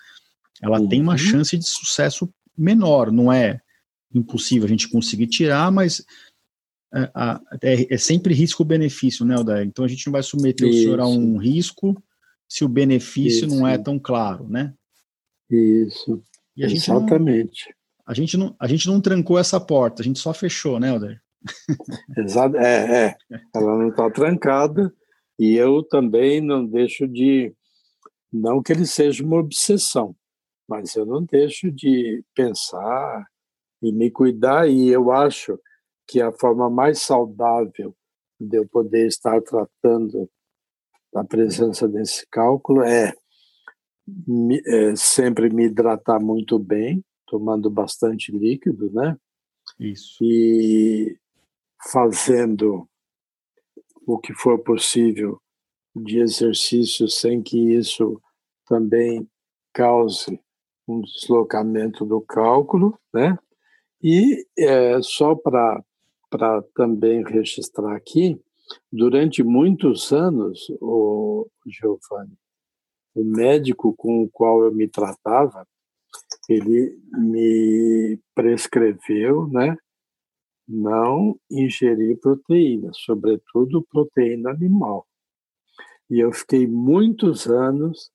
ela 0.62 0.80
uhum. 0.80 0.88
tem 0.88 1.02
uma 1.02 1.12
uhum. 1.12 1.18
chance 1.18 1.58
de 1.58 1.66
sucesso 1.66 2.32
menor. 2.56 3.10
Não 3.10 3.32
é 3.32 3.60
impossível 4.14 4.66
a 4.66 4.70
gente 4.70 4.88
conseguir 4.88 5.26
tirar, 5.26 5.70
mas 5.72 6.04
é, 6.94 7.10
é, 7.62 7.94
é 7.94 7.98
sempre 7.98 8.34
risco-benefício, 8.34 9.24
né, 9.24 9.36
Odair? 9.36 9.66
Então 9.66 9.84
a 9.84 9.88
gente 9.88 10.06
não 10.06 10.12
vai 10.12 10.22
submeter 10.22 10.68
Isso. 10.68 10.78
o 10.78 10.82
senhor 10.82 11.00
a 11.00 11.08
um 11.08 11.36
risco 11.36 12.00
se 12.48 12.64
o 12.64 12.68
benefício 12.68 13.46
Isso. 13.46 13.56
não 13.56 13.66
é 13.66 13.78
tão 13.78 13.98
claro, 13.98 14.46
né? 14.48 14.72
Isso. 15.50 16.22
Exatamente. 16.56 17.68
Não, 17.68 17.74
a 18.06 18.14
gente, 18.14 18.36
não, 18.36 18.54
a 18.60 18.66
gente 18.66 18.86
não 18.86 19.00
trancou 19.00 19.38
essa 19.38 19.58
porta, 19.58 20.02
a 20.02 20.04
gente 20.04 20.18
só 20.18 20.34
fechou, 20.34 20.78
né, 20.78 20.92
Odair? 20.92 21.20
Exato, 22.18 22.56
é, 22.56 23.06
é. 23.06 23.16
Ela 23.54 23.78
não 23.78 23.88
está 23.88 24.10
trancada 24.10 24.92
e 25.38 25.54
eu 25.54 25.82
também 25.82 26.40
não 26.40 26.64
deixo 26.64 27.08
de. 27.08 27.54
Não 28.32 28.62
que 28.62 28.72
ele 28.72 28.86
seja 28.86 29.24
uma 29.24 29.36
obsessão, 29.36 30.14
mas 30.72 30.96
eu 30.96 31.04
não 31.04 31.22
deixo 31.22 31.70
de 31.70 32.24
pensar 32.34 33.26
e 33.82 33.92
me 33.92 34.10
cuidar, 34.10 34.66
e 34.66 34.88
eu 34.88 35.12
acho 35.12 35.60
que 36.08 36.18
a 36.18 36.32
forma 36.32 36.70
mais 36.70 37.00
saudável 37.00 37.94
de 38.40 38.56
eu 38.56 38.66
poder 38.66 39.06
estar 39.06 39.38
tratando 39.42 40.30
a 41.14 41.22
presença 41.22 41.86
desse 41.86 42.26
cálculo 42.30 42.82
é, 42.82 43.12
é 44.66 44.96
sempre 44.96 45.50
me 45.50 45.66
hidratar 45.66 46.18
muito 46.18 46.58
bem, 46.58 47.04
tomando 47.26 47.68
bastante 47.68 48.32
líquido, 48.32 48.90
né? 48.92 49.14
Isso. 49.78 50.24
E 50.24 51.18
fazendo 51.90 52.88
o 54.06 54.18
que 54.18 54.32
for 54.32 54.58
possível 54.58 55.38
de 55.94 56.18
exercício 56.18 57.08
sem 57.08 57.42
que 57.42 57.74
isso 57.74 58.18
também 58.66 59.28
cause 59.74 60.40
um 60.86 61.00
deslocamento 61.00 62.04
do 62.04 62.20
cálculo, 62.20 62.98
né? 63.12 63.38
E 64.02 64.44
é, 64.58 65.00
só 65.02 65.34
para 65.34 65.82
também 66.74 67.24
registrar 67.24 67.94
aqui, 67.94 68.40
durante 68.90 69.42
muitos 69.42 70.12
anos, 70.12 70.66
o 70.80 71.46
Giovanni, 71.66 72.36
o 73.14 73.22
médico 73.24 73.94
com 73.96 74.22
o 74.22 74.30
qual 74.30 74.64
eu 74.64 74.72
me 74.72 74.88
tratava, 74.88 75.66
ele 76.48 76.98
me 77.12 78.18
prescreveu, 78.34 79.46
né, 79.48 79.76
não 80.66 81.38
ingerir 81.50 82.18
proteína, 82.18 82.90
sobretudo 82.92 83.86
proteína 83.90 84.50
animal. 84.50 85.06
E 86.10 86.18
eu 86.20 86.32
fiquei 86.32 86.66
muitos 86.66 87.46
anos 87.46 88.10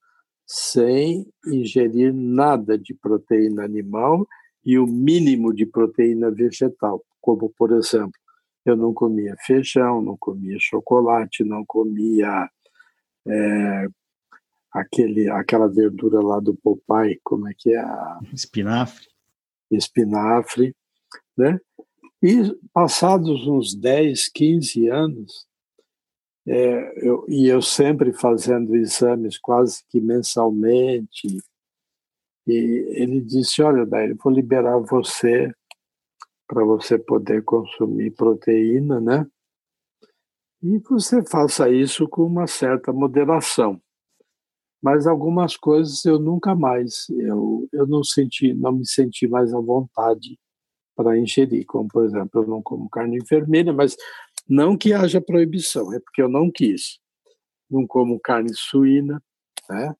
sem 0.48 1.28
ingerir 1.46 2.14
nada 2.14 2.78
de 2.78 2.94
proteína 2.94 3.66
animal 3.66 4.26
e 4.66 4.80
o 4.80 4.88
mínimo 4.88 5.54
de 5.54 5.66
proteína 5.66 6.32
vegetal, 6.32 7.04
como, 7.20 7.50
por 7.58 7.74
exemplo, 7.74 8.14
eu 8.66 8.76
não 8.76 8.94
comia 8.94 9.36
feijão, 9.46 10.02
não 10.02 10.18
comia 10.18 10.58
chocolate, 10.60 11.44
não 11.44 11.66
comia 11.66 12.50
é, 13.26 13.88
aquele, 14.72 15.30
aquela 15.30 15.68
verdura 15.68 16.22
lá 16.22 16.40
do 16.40 16.56
Popeye, 16.56 17.20
como 17.24 17.48
é 17.48 17.54
que 17.58 17.74
é? 17.74 17.84
Espinafre. 18.34 19.08
Espinafre, 19.72 20.76
né? 21.38 21.60
E 22.22 22.56
passados 22.74 23.48
uns 23.48 23.76
10, 23.76 24.30
15 24.30 24.88
anos, 24.90 25.47
é, 26.48 27.08
eu, 27.08 27.26
e 27.28 27.48
eu 27.48 27.62
sempre 27.62 28.14
fazendo 28.14 28.76
exames 28.76 29.38
quase 29.38 29.84
que 29.90 30.00
mensalmente, 30.00 31.28
e 32.48 32.54
ele 32.96 33.20
disse, 33.20 33.62
olha, 33.62 33.86
Daí, 33.86 34.14
vou 34.14 34.32
liberar 34.32 34.78
você 34.80 35.54
para 36.48 36.64
você 36.64 36.98
poder 36.98 37.44
consumir 37.44 38.12
proteína, 38.12 39.02
né? 39.02 39.28
E 40.64 40.80
você 40.80 41.22
faça 41.24 41.70
isso 41.70 42.08
com 42.08 42.24
uma 42.24 42.48
certa 42.48 42.94
moderação. 42.94 43.82
Mas 44.82 45.06
algumas 45.06 45.58
coisas 45.58 46.06
eu 46.06 46.18
nunca 46.18 46.56
mais, 46.56 47.10
eu, 47.10 47.68
eu 47.74 47.86
não 47.86 48.04
senti, 48.04 48.54
não 48.54 48.72
me 48.72 48.88
senti 48.88 49.28
mais 49.28 49.54
à 49.54 49.60
vontade 49.60 50.40
para 50.96 51.18
ingerir, 51.18 51.66
como 51.66 51.90
por 51.90 52.06
exemplo, 52.06 52.42
eu 52.42 52.48
não 52.48 52.62
como 52.62 52.90
carne 52.90 53.20
vermelha, 53.30 53.74
mas 53.74 53.98
não 54.50 54.78
que 54.78 54.94
haja 54.94 55.22
proibição, 55.22 55.94
é 55.94 56.00
porque 56.00 56.22
eu 56.22 56.30
não 56.30 56.50
quis. 56.52 57.00
Não 57.70 57.86
como 57.86 58.20
carne 58.20 58.52
suína, 58.54 59.22
né? 59.70 59.94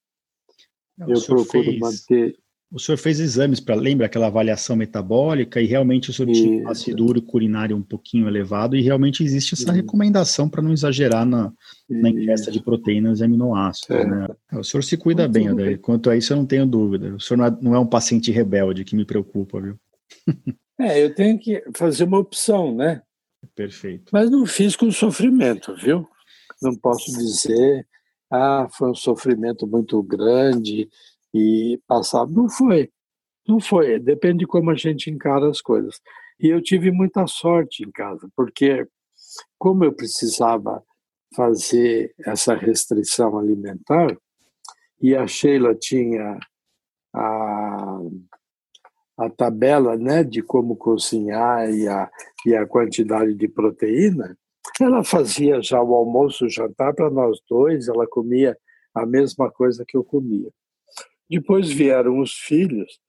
Não, 0.98 1.10
eu 1.10 1.22
procuro 1.22 1.64
fez, 1.64 1.80
manter. 1.80 2.36
O 2.72 2.80
senhor 2.80 2.98
fez 2.98 3.20
exames 3.20 3.60
para 3.60 3.76
lembra 3.76 4.08
aquela 4.08 4.28
avaliação 4.28 4.76
metabólica 4.76 5.62
e 5.62 5.66
realmente 5.66 6.10
o 6.10 6.14
senhor 6.14 6.30
Isso. 6.30 6.42
tinha 6.42 6.64
um 6.64 6.68
ácido 6.70 7.06
úrico 7.06 7.38
urinário 7.38 7.78
um 7.78 7.82
pouquinho 7.82 8.28
elevado 8.28 8.76
e 8.76 8.82
realmente 8.82 9.24
existe 9.24 9.54
essa 9.54 9.64
Isso. 9.64 9.72
recomendação 9.72 10.50
para 10.50 10.62
não 10.62 10.74
exagerar 10.74 11.26
na, 11.26 11.54
na 11.90 12.10
ingesta 12.10 12.52
de 12.52 12.62
proteínas 12.62 13.20
e 13.20 13.24
aminoácidos. 13.24 13.90
É. 13.96 14.06
Né? 14.06 14.28
O 14.54 14.64
senhor 14.64 14.84
se 14.84 14.98
cuida 14.98 15.28
bem, 15.28 15.48
André. 15.48 15.78
Quanto 15.78 16.10
a 16.10 16.18
isso 16.18 16.34
eu 16.34 16.38
não 16.38 16.46
tenho 16.46 16.66
dúvida. 16.66 17.16
O 17.16 17.20
senhor 17.20 17.38
não 17.38 17.46
é, 17.46 17.58
não 17.62 17.76
é 17.76 17.80
um 17.80 17.88
paciente 17.88 18.32
rebelde 18.32 18.84
que 18.84 18.96
me 18.96 19.06
preocupa, 19.06 19.62
viu? 19.62 19.78
É, 20.80 21.04
eu 21.04 21.16
tenho 21.16 21.40
que 21.40 21.64
fazer 21.76 22.04
uma 22.04 22.20
opção, 22.20 22.72
né? 22.72 23.02
Perfeito. 23.56 24.10
Mas 24.12 24.30
não 24.30 24.46
fiz 24.46 24.76
com 24.76 24.92
sofrimento, 24.92 25.76
viu? 25.76 26.08
Não 26.62 26.76
posso 26.76 27.12
dizer, 27.12 27.88
ah, 28.32 28.68
foi 28.72 28.92
um 28.92 28.96
sofrimento 28.96 29.68
muito 29.68 30.02
grande 30.04 30.90
e 31.34 31.80
passar. 31.88 32.28
Não 32.28 32.50
foi. 32.50 32.92
Não 33.48 33.60
foi. 33.60 34.00
Depende 34.00 34.40
de 34.40 34.48
como 34.48 34.72
a 34.72 34.76
gente 34.76 35.10
encara 35.10 35.50
as 35.50 35.62
coisas. 35.62 36.00
E 36.40 36.48
eu 36.48 36.62
tive 36.62 36.92
muita 36.92 37.26
sorte 37.28 37.84
em 37.84 37.92
casa, 37.92 38.30
porque 38.36 38.88
como 39.58 39.84
eu 39.84 39.94
precisava 39.94 40.84
fazer 41.36 42.14
essa 42.26 42.54
restrição 42.56 43.38
alimentar, 43.38 44.16
e 45.02 45.16
a 45.16 45.28
Sheila 45.28 45.76
tinha 45.76 46.40
a 47.14 48.00
a 49.18 49.30
tabela 49.30 49.98
né, 49.98 50.24
de 50.24 50.42
como 50.44 50.76
cozinhar 50.76 51.70
e 51.70 51.88
a, 51.88 52.10
e 52.46 52.56
a 52.56 52.68
quantidade 52.68 53.34
de 53.34 53.48
proteína, 53.48 54.38
ela 54.80 55.04
fazia 55.04 55.62
já 55.62 55.82
o 55.82 55.96
almoço, 55.96 56.46
o 56.46 56.50
jantar 56.50 56.94
para 56.94 57.10
nós 57.10 57.40
dois, 57.50 57.88
ela 57.88 58.06
comia 58.08 58.56
a 58.94 59.06
mesma 59.06 59.50
coisa 59.52 59.84
que 59.88 59.98
eu 59.98 60.04
comia. 60.04 60.50
Depois 61.30 61.70
vieram 61.70 62.20
os 62.20 62.34
filhos 62.34 63.00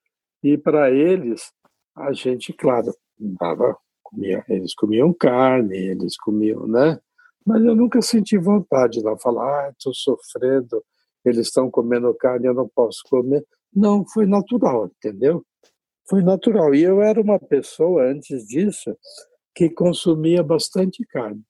e 0.42 0.56
para 0.56 0.90
eles 0.90 1.52
a 1.94 2.12
gente, 2.12 2.52
claro, 2.52 2.94
dava, 3.18 3.76
comia, 4.02 4.44
eles 4.48 4.74
comiam 4.74 5.12
carne, 5.12 5.76
eles 5.76 6.16
comiam, 6.16 6.66
né? 6.66 6.98
Mas 7.44 7.62
eu 7.64 7.74
nunca 7.74 8.00
senti 8.00 8.38
vontade 8.38 8.98
de 8.98 9.04
lá 9.04 9.16
falar, 9.18 9.66
ah, 9.66 9.70
estou 9.70 9.92
sofrendo, 9.94 10.82
eles 11.24 11.48
estão 11.48 11.70
comendo 11.70 12.14
carne, 12.14 12.46
eu 12.46 12.54
não 12.54 12.68
posso 12.68 13.02
comer. 13.08 13.44
Não, 13.74 14.04
foi 14.06 14.26
natural, 14.26 14.86
entendeu? 14.86 15.44
Foi 16.08 16.22
natural. 16.22 16.74
E 16.74 16.82
eu 16.82 17.02
era 17.02 17.20
uma 17.20 17.38
pessoa, 17.38 18.10
antes 18.10 18.46
disso, 18.46 18.96
que 19.54 19.68
consumia 19.68 20.42
bastante 20.42 21.04
carne. 21.04 21.42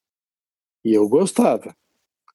E 0.85 0.93
eu 0.95 1.09
gostava, 1.09 1.75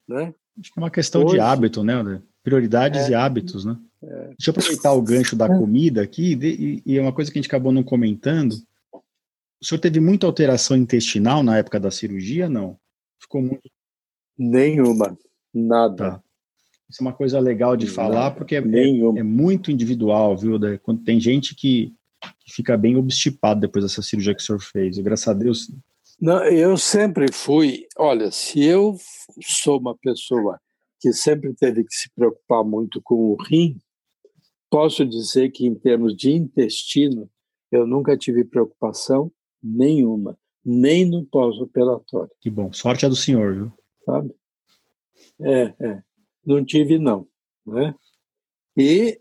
né? 0.07 0.33
Acho 0.59 0.71
que 0.71 0.79
é 0.79 0.83
uma 0.83 0.91
questão 0.91 1.23
Hoje, 1.23 1.35
de 1.35 1.39
hábito, 1.39 1.83
né, 1.83 1.93
André? 1.93 2.21
Prioridades 2.43 3.07
é, 3.07 3.11
e 3.11 3.15
hábitos, 3.15 3.65
né? 3.65 3.77
É. 4.03 4.27
Deixa 4.37 4.49
eu 4.49 4.51
aproveitar 4.51 4.93
o 4.93 5.01
gancho 5.01 5.35
da 5.35 5.45
é. 5.45 5.57
comida 5.57 6.01
aqui, 6.01 6.37
e, 6.41 6.83
e 6.85 6.97
é 6.97 7.01
uma 7.01 7.13
coisa 7.13 7.31
que 7.31 7.37
a 7.37 7.41
gente 7.41 7.49
acabou 7.49 7.71
não 7.71 7.83
comentando. 7.83 8.53
O 8.93 9.65
senhor 9.65 9.79
teve 9.79 9.99
muita 9.99 10.27
alteração 10.27 10.75
intestinal 10.75 11.41
na 11.41 11.57
época 11.57 11.79
da 11.79 11.89
cirurgia, 11.89 12.49
não? 12.49 12.77
Ficou 13.19 13.41
muito... 13.41 13.69
Nenhuma, 14.37 15.17
nada. 15.53 16.11
Tá. 16.11 16.23
Isso 16.89 17.01
é 17.01 17.05
uma 17.05 17.13
coisa 17.13 17.39
legal 17.39 17.77
de 17.77 17.87
falar, 17.87 18.31
porque 18.31 18.55
é, 18.55 18.59
é, 18.59 18.89
é, 19.19 19.23
muito 19.23 19.71
individual, 19.71 20.37
viu? 20.37 20.59
Quando 20.81 21.03
tem 21.03 21.19
gente 21.19 21.55
que 21.55 21.95
que 22.45 22.53
fica 22.53 22.77
bem 22.77 22.95
obstipado 22.95 23.61
depois 23.61 23.83
dessa 23.83 24.01
cirurgia 24.01 24.35
que 24.35 24.41
o 24.41 24.45
senhor 24.45 24.59
fez. 24.59 24.97
E 24.97 25.03
graças 25.03 25.27
a 25.27 25.33
Deus 25.33 25.71
Não, 26.19 26.43
eu 26.45 26.77
sempre 26.77 27.31
fui. 27.31 27.85
Olha, 27.97 28.31
se 28.31 28.63
eu 28.63 28.97
sou 29.41 29.79
uma 29.79 29.95
pessoa 29.97 30.59
que 30.99 31.11
sempre 31.11 31.53
teve 31.53 31.83
que 31.83 31.93
se 31.93 32.09
preocupar 32.15 32.63
muito 32.63 33.01
com 33.01 33.15
o 33.15 33.35
rim, 33.43 33.77
posso 34.69 35.05
dizer 35.05 35.51
que, 35.51 35.67
em 35.67 35.75
termos 35.75 36.15
de 36.15 36.31
intestino, 36.31 37.29
eu 37.71 37.85
nunca 37.85 38.17
tive 38.17 38.43
preocupação 38.43 39.31
nenhuma, 39.61 40.37
nem 40.63 41.05
no 41.05 41.25
pós-operatório. 41.25 42.31
Que 42.39 42.49
bom. 42.49 42.71
Sorte 42.71 43.05
é 43.05 43.09
do 43.09 43.15
senhor, 43.15 43.53
viu? 43.53 43.73
Sabe? 44.05 44.33
É, 45.41 45.73
é. 45.79 46.03
Não 46.45 46.63
tive, 46.63 46.97
não. 46.97 47.27
Né? 47.65 47.93
E 48.77 49.19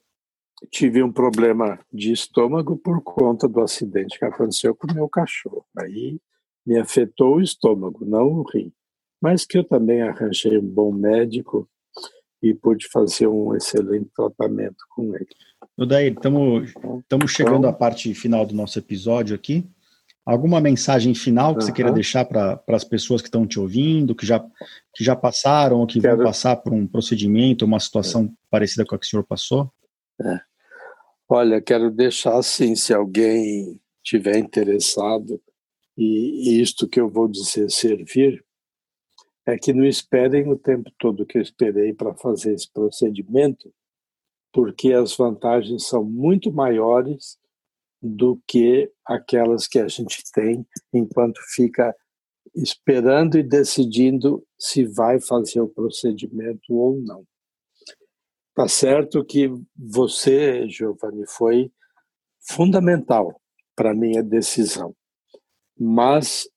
tive 0.70 1.02
um 1.02 1.12
problema 1.12 1.78
de 1.92 2.12
estômago 2.12 2.76
por 2.76 3.02
conta 3.02 3.48
do 3.48 3.60
acidente 3.60 4.18
que 4.18 4.24
aconteceu 4.24 4.74
com 4.74 4.90
o 4.90 4.94
meu 4.94 5.08
cachorro. 5.08 5.64
Aí 5.78 6.18
me 6.66 6.78
afetou 6.78 7.36
o 7.36 7.40
estômago, 7.40 8.04
não 8.04 8.26
o 8.28 8.42
rim. 8.42 8.72
Mas 9.20 9.44
que 9.44 9.58
eu 9.58 9.64
também 9.64 10.02
arranjei 10.02 10.58
um 10.58 10.66
bom 10.66 10.92
médico 10.92 11.68
e 12.42 12.52
pude 12.54 12.88
fazer 12.88 13.28
um 13.28 13.54
excelente 13.54 14.10
tratamento 14.14 14.84
com 14.90 15.14
ele. 15.14 15.28
Odair, 15.76 16.12
estamos 16.12 16.72
então, 17.06 17.26
chegando 17.26 17.66
à 17.66 17.72
parte 17.72 18.12
final 18.14 18.44
do 18.44 18.54
nosso 18.54 18.78
episódio 18.78 19.34
aqui. 19.34 19.64
Alguma 20.24 20.60
mensagem 20.60 21.14
final 21.14 21.52
que 21.52 21.58
uh 21.58 21.62
-huh. 21.62 21.66
você 21.66 21.72
queira 21.72 21.92
deixar 21.92 22.24
para 22.24 22.62
as 22.68 22.84
pessoas 22.84 23.20
que 23.20 23.28
estão 23.28 23.46
te 23.46 23.58
ouvindo, 23.58 24.14
que 24.14 24.24
já, 24.24 24.40
que 24.94 25.02
já 25.02 25.16
passaram 25.16 25.80
ou 25.80 25.86
que 25.86 26.00
Quero... 26.00 26.16
vão 26.16 26.26
passar 26.26 26.56
por 26.56 26.72
um 26.72 26.86
procedimento, 26.86 27.64
uma 27.64 27.80
situação 27.80 28.24
é. 28.24 28.28
parecida 28.50 28.84
com 28.84 28.94
a 28.94 28.98
que 28.98 29.06
o 29.06 29.08
senhor 29.08 29.24
passou? 29.24 29.72
É. 30.20 30.51
Olha, 31.34 31.62
quero 31.62 31.90
deixar 31.90 32.36
assim, 32.36 32.76
se 32.76 32.92
alguém 32.92 33.80
tiver 34.02 34.36
interessado 34.36 35.40
e 35.96 36.60
isto 36.60 36.86
que 36.86 37.00
eu 37.00 37.08
vou 37.08 37.26
dizer 37.26 37.70
servir, 37.70 38.44
é 39.46 39.56
que 39.56 39.72
não 39.72 39.86
esperem 39.86 40.46
o 40.52 40.58
tempo 40.58 40.90
todo 40.98 41.24
que 41.24 41.38
eu 41.38 41.42
esperei 41.42 41.94
para 41.94 42.14
fazer 42.14 42.52
esse 42.52 42.70
procedimento, 42.70 43.72
porque 44.52 44.92
as 44.92 45.16
vantagens 45.16 45.88
são 45.88 46.04
muito 46.04 46.52
maiores 46.52 47.38
do 48.02 48.38
que 48.46 48.92
aquelas 49.02 49.66
que 49.66 49.78
a 49.78 49.88
gente 49.88 50.22
tem 50.34 50.66
enquanto 50.92 51.40
fica 51.54 51.96
esperando 52.54 53.38
e 53.38 53.42
decidindo 53.42 54.46
se 54.58 54.84
vai 54.84 55.18
fazer 55.18 55.62
o 55.62 55.68
procedimento 55.68 56.74
ou 56.74 57.00
não. 57.00 57.26
Tá 58.54 58.68
certo 58.68 59.24
que 59.24 59.50
você, 59.76 60.68
Giovanni, 60.68 61.26
foi 61.26 61.72
fundamental 62.40 63.40
para 63.74 63.94
minha 63.94 64.22
decisão. 64.22 64.94
Mas 65.78 66.48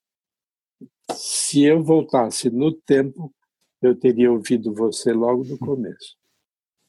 se 1.13 1.63
eu 1.63 1.81
voltasse 1.83 2.49
no 2.49 2.71
tempo, 2.71 3.33
eu 3.81 3.95
teria 3.95 4.31
ouvido 4.31 4.73
você 4.73 5.13
logo 5.13 5.45
no 5.45 5.57
começo. 5.57 6.17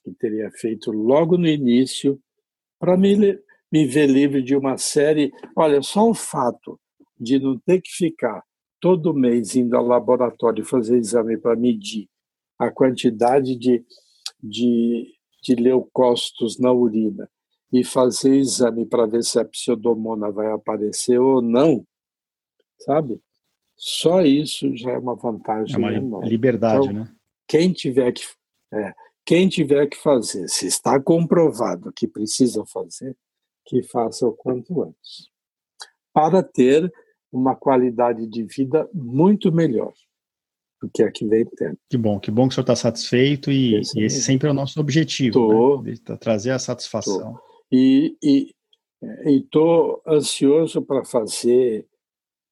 E 0.04 0.12
teria 0.12 0.50
feito 0.50 0.90
logo 0.90 1.36
no 1.36 1.46
início 1.46 2.20
para 2.78 2.96
me, 2.96 3.38
me 3.70 3.86
ver 3.86 4.06
livre 4.08 4.42
de 4.42 4.56
uma 4.56 4.76
série. 4.78 5.32
Olha, 5.54 5.82
só 5.82 6.08
o 6.08 6.14
fato 6.14 6.80
de 7.18 7.38
não 7.38 7.58
ter 7.58 7.80
que 7.80 7.90
ficar 7.90 8.42
todo 8.80 9.14
mês 9.14 9.54
indo 9.56 9.76
ao 9.76 9.86
laboratório 9.86 10.64
fazer 10.64 10.98
exame 10.98 11.36
para 11.36 11.56
medir 11.56 12.08
a 12.58 12.70
quantidade 12.70 13.56
de, 13.56 13.84
de, 14.48 15.14
de 15.42 15.54
leucócitos 15.54 16.58
na 16.58 16.72
urina 16.72 17.28
e 17.72 17.84
fazer 17.84 18.36
exame 18.36 18.86
para 18.86 19.06
ver 19.06 19.22
se 19.22 19.38
a 19.38 19.44
pseudomona 19.44 20.30
vai 20.30 20.50
aparecer 20.52 21.18
ou 21.18 21.42
não, 21.42 21.86
sabe? 22.78 23.20
Só 23.76 24.22
isso 24.22 24.74
já 24.76 24.92
é 24.92 24.98
uma 24.98 25.14
vantagem 25.14 25.76
é 25.76 25.78
uma 25.78 25.92
enorme. 25.92 26.28
liberdade, 26.28 26.86
então, 26.86 27.04
né? 27.04 27.12
Quem 27.46 27.72
tiver 27.72 28.12
que 28.12 28.22
é, 28.72 28.94
quem 29.24 29.48
tiver 29.48 29.86
que 29.88 29.96
fazer, 29.96 30.48
se 30.48 30.66
está 30.66 31.00
comprovado 31.00 31.92
que 31.92 32.06
precisa 32.06 32.64
fazer, 32.66 33.16
que 33.64 33.82
faça 33.82 34.26
o 34.26 34.32
quanto 34.32 34.82
antes, 34.82 35.28
para 36.12 36.42
ter 36.42 36.92
uma 37.30 37.54
qualidade 37.54 38.26
de 38.26 38.44
vida 38.44 38.88
muito 38.94 39.52
melhor 39.52 39.92
do 40.86 40.90
que 40.92 41.02
a 41.02 41.10
que 41.10 41.26
vem 41.26 41.44
tendo. 41.56 41.76
Que 41.90 41.96
bom, 41.96 42.18
que 42.20 42.30
bom 42.30 42.48
que 42.48 42.52
o 42.52 42.54
senhor 42.54 42.62
está 42.62 42.76
satisfeito 42.76 43.50
e 43.50 43.76
esse, 43.76 43.98
e 43.98 44.04
esse 44.04 44.22
sempre 44.22 44.48
é 44.48 44.50
o 44.50 44.54
nosso 44.54 44.80
objetivo, 44.80 45.32
tô, 45.32 45.82
né? 45.82 45.94
trazer 46.18 46.52
a 46.52 46.58
satisfação. 46.58 47.34
Tô. 47.34 47.40
E 47.72 48.16
estou 49.24 50.02
ansioso 50.06 50.80
para 50.82 51.04
fazer 51.04 51.86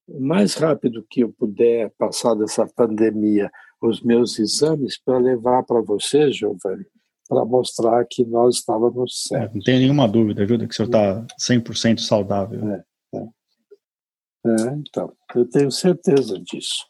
o 0.06 0.20
mais 0.20 0.54
rápido 0.54 1.06
que 1.08 1.20
eu 1.20 1.32
puder 1.32 1.90
passar 1.96 2.34
dessa 2.34 2.66
pandemia 2.66 3.50
os 3.80 4.02
meus 4.02 4.38
exames 4.38 4.98
para 4.98 5.18
levar 5.18 5.62
para 5.62 5.80
você, 5.80 6.32
Giovanni, 6.32 6.86
para 7.28 7.44
mostrar 7.44 8.04
que 8.08 8.24
nós 8.24 8.56
estávamos 8.56 9.24
certos. 9.28 9.50
É, 9.50 9.54
não 9.54 9.62
tenho 9.62 9.78
nenhuma 9.80 10.08
dúvida, 10.08 10.46
de 10.46 10.58
que 10.58 10.72
o 10.72 10.72
senhor 10.72 10.88
está 10.88 11.26
100% 11.40 11.98
saudável. 12.00 12.60
É, 12.68 12.84
é. 13.14 13.18
é, 14.46 14.74
então, 14.76 15.12
eu 15.34 15.48
tenho 15.48 15.70
certeza 15.70 16.38
disso. 16.38 16.84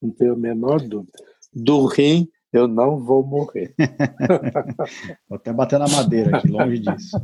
Não 0.00 0.10
tenho 0.10 0.32
a 0.34 0.36
menor 0.36 0.80
dúvida. 0.80 1.18
Do 1.52 1.86
rim, 1.86 2.28
eu 2.52 2.66
não 2.66 2.98
vou 2.98 3.24
morrer. 3.24 3.74
vou 5.28 5.36
até 5.36 5.52
bater 5.52 5.78
na 5.78 5.88
madeira 5.88 6.38
aqui, 6.38 6.48
longe 6.48 6.78
disso. 6.78 7.16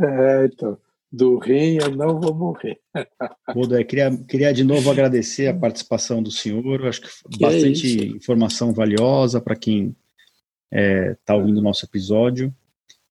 É, 0.00 0.46
então 0.46 0.78
do 1.10 1.38
rim, 1.38 1.78
eu 1.80 1.90
não 1.94 2.20
vou 2.20 2.34
morrer. 2.34 2.78
Bodo, 3.54 3.82
queria, 3.84 4.14
queria 4.16 4.52
de 4.52 4.62
novo 4.62 4.90
agradecer 4.90 5.46
a 5.48 5.56
participação 5.56 6.22
do 6.22 6.30
senhor. 6.30 6.86
Acho 6.86 7.00
que, 7.00 7.08
que 7.30 7.38
bastante 7.38 8.00
é 8.00 8.06
informação 8.06 8.72
valiosa 8.72 9.40
para 9.40 9.56
quem 9.56 9.96
está 10.70 10.80
é, 10.80 11.16
tá 11.24 11.34
ouvindo 11.34 11.58
o 11.58 11.62
nosso 11.62 11.84
episódio. 11.84 12.54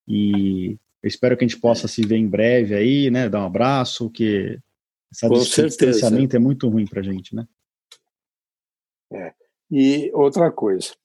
E 0.08 0.78
eu 1.02 1.08
espero 1.08 1.36
que 1.36 1.44
a 1.44 1.48
gente 1.48 1.60
possa 1.60 1.88
se 1.88 2.06
ver 2.06 2.18
em 2.18 2.28
breve 2.28 2.76
aí, 2.76 3.10
né? 3.10 3.28
Dar 3.28 3.42
um 3.42 3.48
abraço, 3.48 4.10
que 4.10 4.60
esse 5.12 5.64
distanciamento 5.64 6.36
é 6.36 6.40
muito 6.40 6.70
ruim 6.70 6.86
para 6.86 7.00
a 7.00 7.04
gente, 7.04 7.36
né? 7.36 7.48
E 9.70 10.12
outra 10.14 10.52
coisa, 10.52 10.96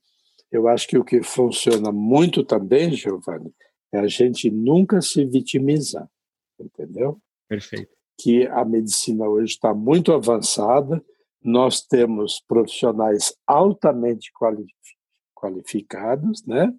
eu 0.50 0.68
acho 0.68 0.86
que 0.86 0.98
o 0.98 1.04
que 1.04 1.22
funciona 1.22 1.90
muito 1.90 2.44
também, 2.44 2.92
Giovanni, 2.92 3.52
é 3.92 3.98
a 3.98 4.06
gente 4.06 4.50
nunca 4.50 5.00
se 5.00 5.24
vitimizar 5.24 6.08
entendeu? 6.62 7.20
Perfeito. 7.48 7.90
Que 8.18 8.46
a 8.46 8.64
medicina 8.64 9.26
hoje 9.28 9.52
está 9.54 9.74
muito 9.74 10.12
avançada, 10.12 11.04
nós 11.42 11.82
temos 11.82 12.40
profissionais 12.46 13.34
altamente 13.46 14.30
qualificados, 15.34 16.44
né? 16.46 16.72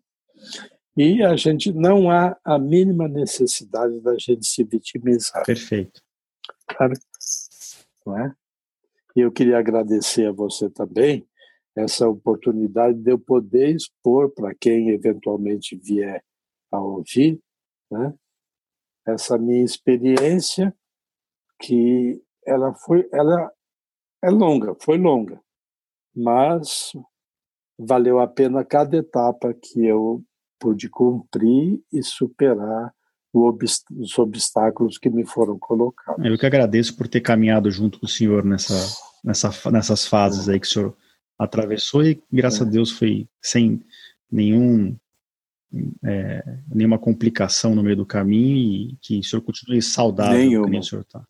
E 0.95 1.23
a 1.23 1.35
gente 1.35 1.73
não 1.73 2.09
há 2.09 2.37
a 2.43 2.57
mínima 2.57 3.07
necessidade 3.07 3.99
da 3.99 4.15
gente 4.17 4.45
se 4.45 4.63
vitimizar. 4.63 5.45
Perfeito. 5.45 6.01
Claro. 6.67 6.93
Não 8.05 8.17
é? 8.17 8.33
E 9.15 9.21
eu 9.21 9.31
queria 9.31 9.57
agradecer 9.57 10.27
a 10.27 10.31
você 10.31 10.69
também 10.69 11.27
essa 11.75 12.07
oportunidade 12.07 12.99
de 12.99 13.11
eu 13.11 13.19
poder 13.19 13.75
expor 13.75 14.29
para 14.31 14.53
quem 14.53 14.89
eventualmente 14.89 15.75
vier 15.75 16.23
a 16.71 16.79
ouvir, 16.79 17.39
né? 17.91 18.13
essa 19.05 19.37
minha 19.37 19.63
experiência 19.63 20.73
que 21.61 22.21
ela 22.45 22.73
foi 22.73 23.07
ela 23.11 23.51
é 24.21 24.29
longa 24.29 24.75
foi 24.79 24.97
longa 24.97 25.39
mas 26.15 26.91
valeu 27.77 28.19
a 28.19 28.27
pena 28.27 28.63
cada 28.63 28.97
etapa 28.97 29.53
que 29.53 29.85
eu 29.85 30.23
pude 30.59 30.89
cumprir 30.89 31.81
e 31.91 32.03
superar 32.03 32.93
os 33.33 34.17
obstáculos 34.19 34.99
que 34.99 35.09
me 35.09 35.25
foram 35.25 35.57
colocados. 35.57 36.23
Eu 36.23 36.37
que 36.37 36.45
agradeço 36.45 36.95
por 36.95 37.07
ter 37.07 37.19
caminhado 37.19 37.71
junto 37.71 37.99
com 37.99 38.05
o 38.05 38.09
senhor 38.09 38.45
nessa, 38.45 38.75
nessa, 39.23 39.71
nessas 39.71 40.07
fases 40.07 40.47
aí 40.47 40.59
que 40.59 40.67
o 40.67 40.69
senhor 40.69 40.97
atravessou 41.37 42.03
e 42.03 42.21
graças 42.31 42.61
é. 42.61 42.63
a 42.63 42.67
Deus 42.67 42.91
foi 42.91 43.27
sem 43.41 43.81
nenhum 44.31 44.95
é, 46.03 46.43
nenhuma 46.67 46.99
complicação 46.99 47.73
no 47.73 47.81
meio 47.81 47.97
do 47.97 48.05
caminho 48.05 48.91
e 48.91 48.97
que 49.01 49.19
o 49.19 49.23
senhor 49.23 49.41
continue 49.41 49.81
saudável, 49.81 50.37
Nenhuma. 50.37 50.67
como 50.67 50.79
o 50.79 50.83
senhor 50.83 51.01
está. 51.01 51.25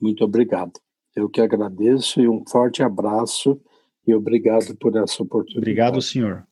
Muito 0.00 0.24
obrigado. 0.24 0.72
Eu 1.14 1.28
que 1.28 1.40
agradeço 1.40 2.20
e 2.20 2.28
um 2.28 2.44
forte 2.46 2.82
abraço 2.82 3.60
e 4.06 4.14
obrigado 4.14 4.74
por 4.76 4.96
essa 4.96 5.22
oportunidade. 5.22 5.58
Obrigado, 5.58 6.02
senhor. 6.02 6.46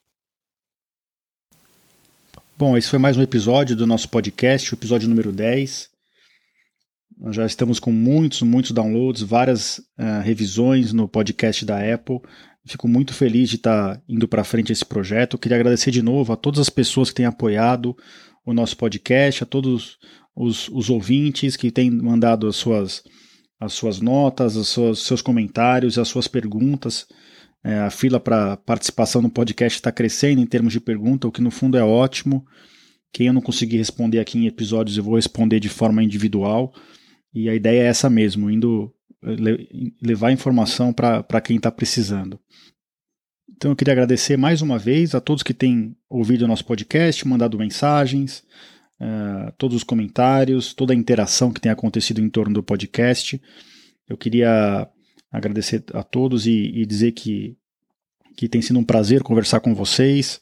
Bom, 2.57 2.77
esse 2.77 2.89
foi 2.89 2.99
mais 2.99 3.17
um 3.17 3.23
episódio 3.23 3.75
do 3.75 3.87
nosso 3.87 4.09
podcast, 4.09 4.73
o 4.73 4.77
episódio 4.77 5.09
número 5.09 5.33
10. 5.33 5.91
Nós 7.21 7.37
já 7.37 7.45
estamos 7.45 7.79
com 7.79 7.93
muitos, 7.93 8.41
muitos 8.41 8.71
downloads, 8.71 9.21
várias 9.21 9.79
uh, 9.79 10.23
revisões 10.25 10.91
no 10.91 11.07
podcast 11.07 11.67
da 11.67 11.77
Apple. 11.95 12.19
Fico 12.67 12.89
muito 12.89 13.13
feliz 13.13 13.51
de 13.51 13.57
estar 13.57 14.03
indo 14.09 14.27
para 14.27 14.43
frente 14.43 14.73
esse 14.73 14.87
projeto. 14.87 15.37
queria 15.37 15.59
agradecer 15.59 15.91
de 15.91 16.01
novo 16.01 16.33
a 16.33 16.37
todas 16.37 16.61
as 16.61 16.71
pessoas 16.71 17.11
que 17.11 17.17
têm 17.17 17.27
apoiado 17.27 17.95
o 18.45 18.55
nosso 18.55 18.75
podcast, 18.75 19.43
a 19.43 19.47
todos 19.47 19.99
os, 20.35 20.71
os 20.71 20.89
ouvintes 20.89 21.59
que 21.59 21.71
têm 21.71 21.91
mandado 21.91 22.47
as 22.47 22.57
suas, 22.57 23.03
as 23.61 23.75
suas 23.75 24.01
notas, 24.01 24.57
os 24.57 24.69
seus, 24.69 25.01
seus 25.01 25.21
comentários, 25.21 25.99
as 25.99 26.09
suas 26.09 26.27
perguntas. 26.27 27.07
É, 27.63 27.81
a 27.81 27.91
fila 27.91 28.19
para 28.19 28.57
participação 28.57 29.21
no 29.21 29.29
podcast 29.29 29.79
está 29.79 29.93
crescendo 29.93 30.41
em 30.41 30.47
termos 30.47 30.73
de 30.73 30.81
pergunta, 30.81 31.29
o 31.29 31.33
que 31.33 31.43
no 31.43 31.51
fundo 31.51 31.77
é 31.77 31.85
ótimo. 31.85 32.47
Quem 33.13 33.27
eu 33.27 33.33
não 33.35 33.43
conseguir 33.43 33.77
responder 33.77 34.21
aqui 34.21 34.39
em 34.39 34.47
episódios, 34.47 34.97
eu 34.97 35.05
vou 35.05 35.17
responder 35.17 35.61
de 35.61 35.69
forma 35.69 36.03
individual. 36.03 36.73
E 37.33 37.49
a 37.49 37.55
ideia 37.55 37.83
é 37.83 37.87
essa 37.87 38.11
mesmo, 38.11 38.51
indo 38.51 38.93
levar 40.03 40.33
informação 40.33 40.93
para 40.93 41.41
quem 41.41 41.57
está 41.57 41.71
precisando. 41.71 42.41
Então 43.57 43.73
eu 43.73 43.77
queria 43.77 43.93
agradecer 43.93 44.39
mais 44.39 44.63
uma 44.63 44.79
vez 44.79 45.15
a 45.15 45.21
todos 45.21 45.43
que 45.43 45.53
têm 45.53 45.95
ouvido 46.09 46.43
o 46.43 46.49
nosso 46.49 46.65
podcast, 46.65 47.29
mandado 47.29 47.59
mensagens, 47.59 48.43
uh, 48.99 49.53
todos 49.59 49.77
os 49.77 49.85
comentários, 49.85 50.73
toda 50.73 50.95
a 50.95 50.97
interação 50.97 51.53
que 51.53 51.61
tem 51.61 51.71
acontecido 51.71 52.21
em 52.21 52.31
torno 52.31 52.55
do 52.55 52.63
podcast. 52.63 53.41
Eu 54.09 54.17
queria 54.17 54.89
agradecer 55.31 55.85
a 55.93 56.03
todos 56.03 56.47
e, 56.47 56.73
e 56.75 56.87
dizer 56.87 57.13
que, 57.13 57.57
que 58.37 58.49
tem 58.49 58.63
sido 58.63 58.79
um 58.79 58.85
prazer 58.85 59.23
conversar 59.23 59.61
com 59.61 59.75
vocês, 59.75 60.41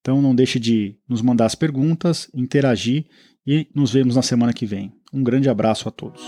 Então 0.00 0.22
não 0.22 0.34
deixe 0.34 0.58
de 0.58 0.96
nos 1.08 1.22
mandar 1.22 1.46
as 1.46 1.54
perguntas, 1.54 2.30
interagir 2.34 3.06
e 3.50 3.66
nos 3.74 3.90
vemos 3.90 4.14
na 4.14 4.20
semana 4.20 4.52
que 4.52 4.66
vem. 4.66 4.92
Um 5.10 5.22
grande 5.22 5.48
abraço 5.48 5.88
a 5.88 5.90
todos. 5.90 6.22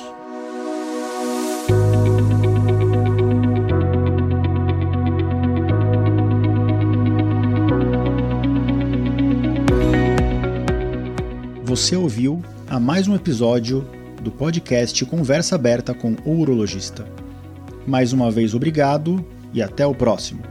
Você 11.62 11.94
ouviu 11.94 12.42
a 12.66 12.80
mais 12.80 13.06
um 13.06 13.14
episódio 13.14 13.86
do 14.22 14.30
podcast 14.30 15.04
Conversa 15.04 15.56
Aberta 15.56 15.92
com 15.92 16.16
o 16.24 16.40
Urologista. 16.40 17.06
Mais 17.86 18.14
uma 18.14 18.30
vez, 18.30 18.54
obrigado 18.54 19.22
e 19.52 19.60
até 19.60 19.84
o 19.84 19.94
próximo. 19.94 20.49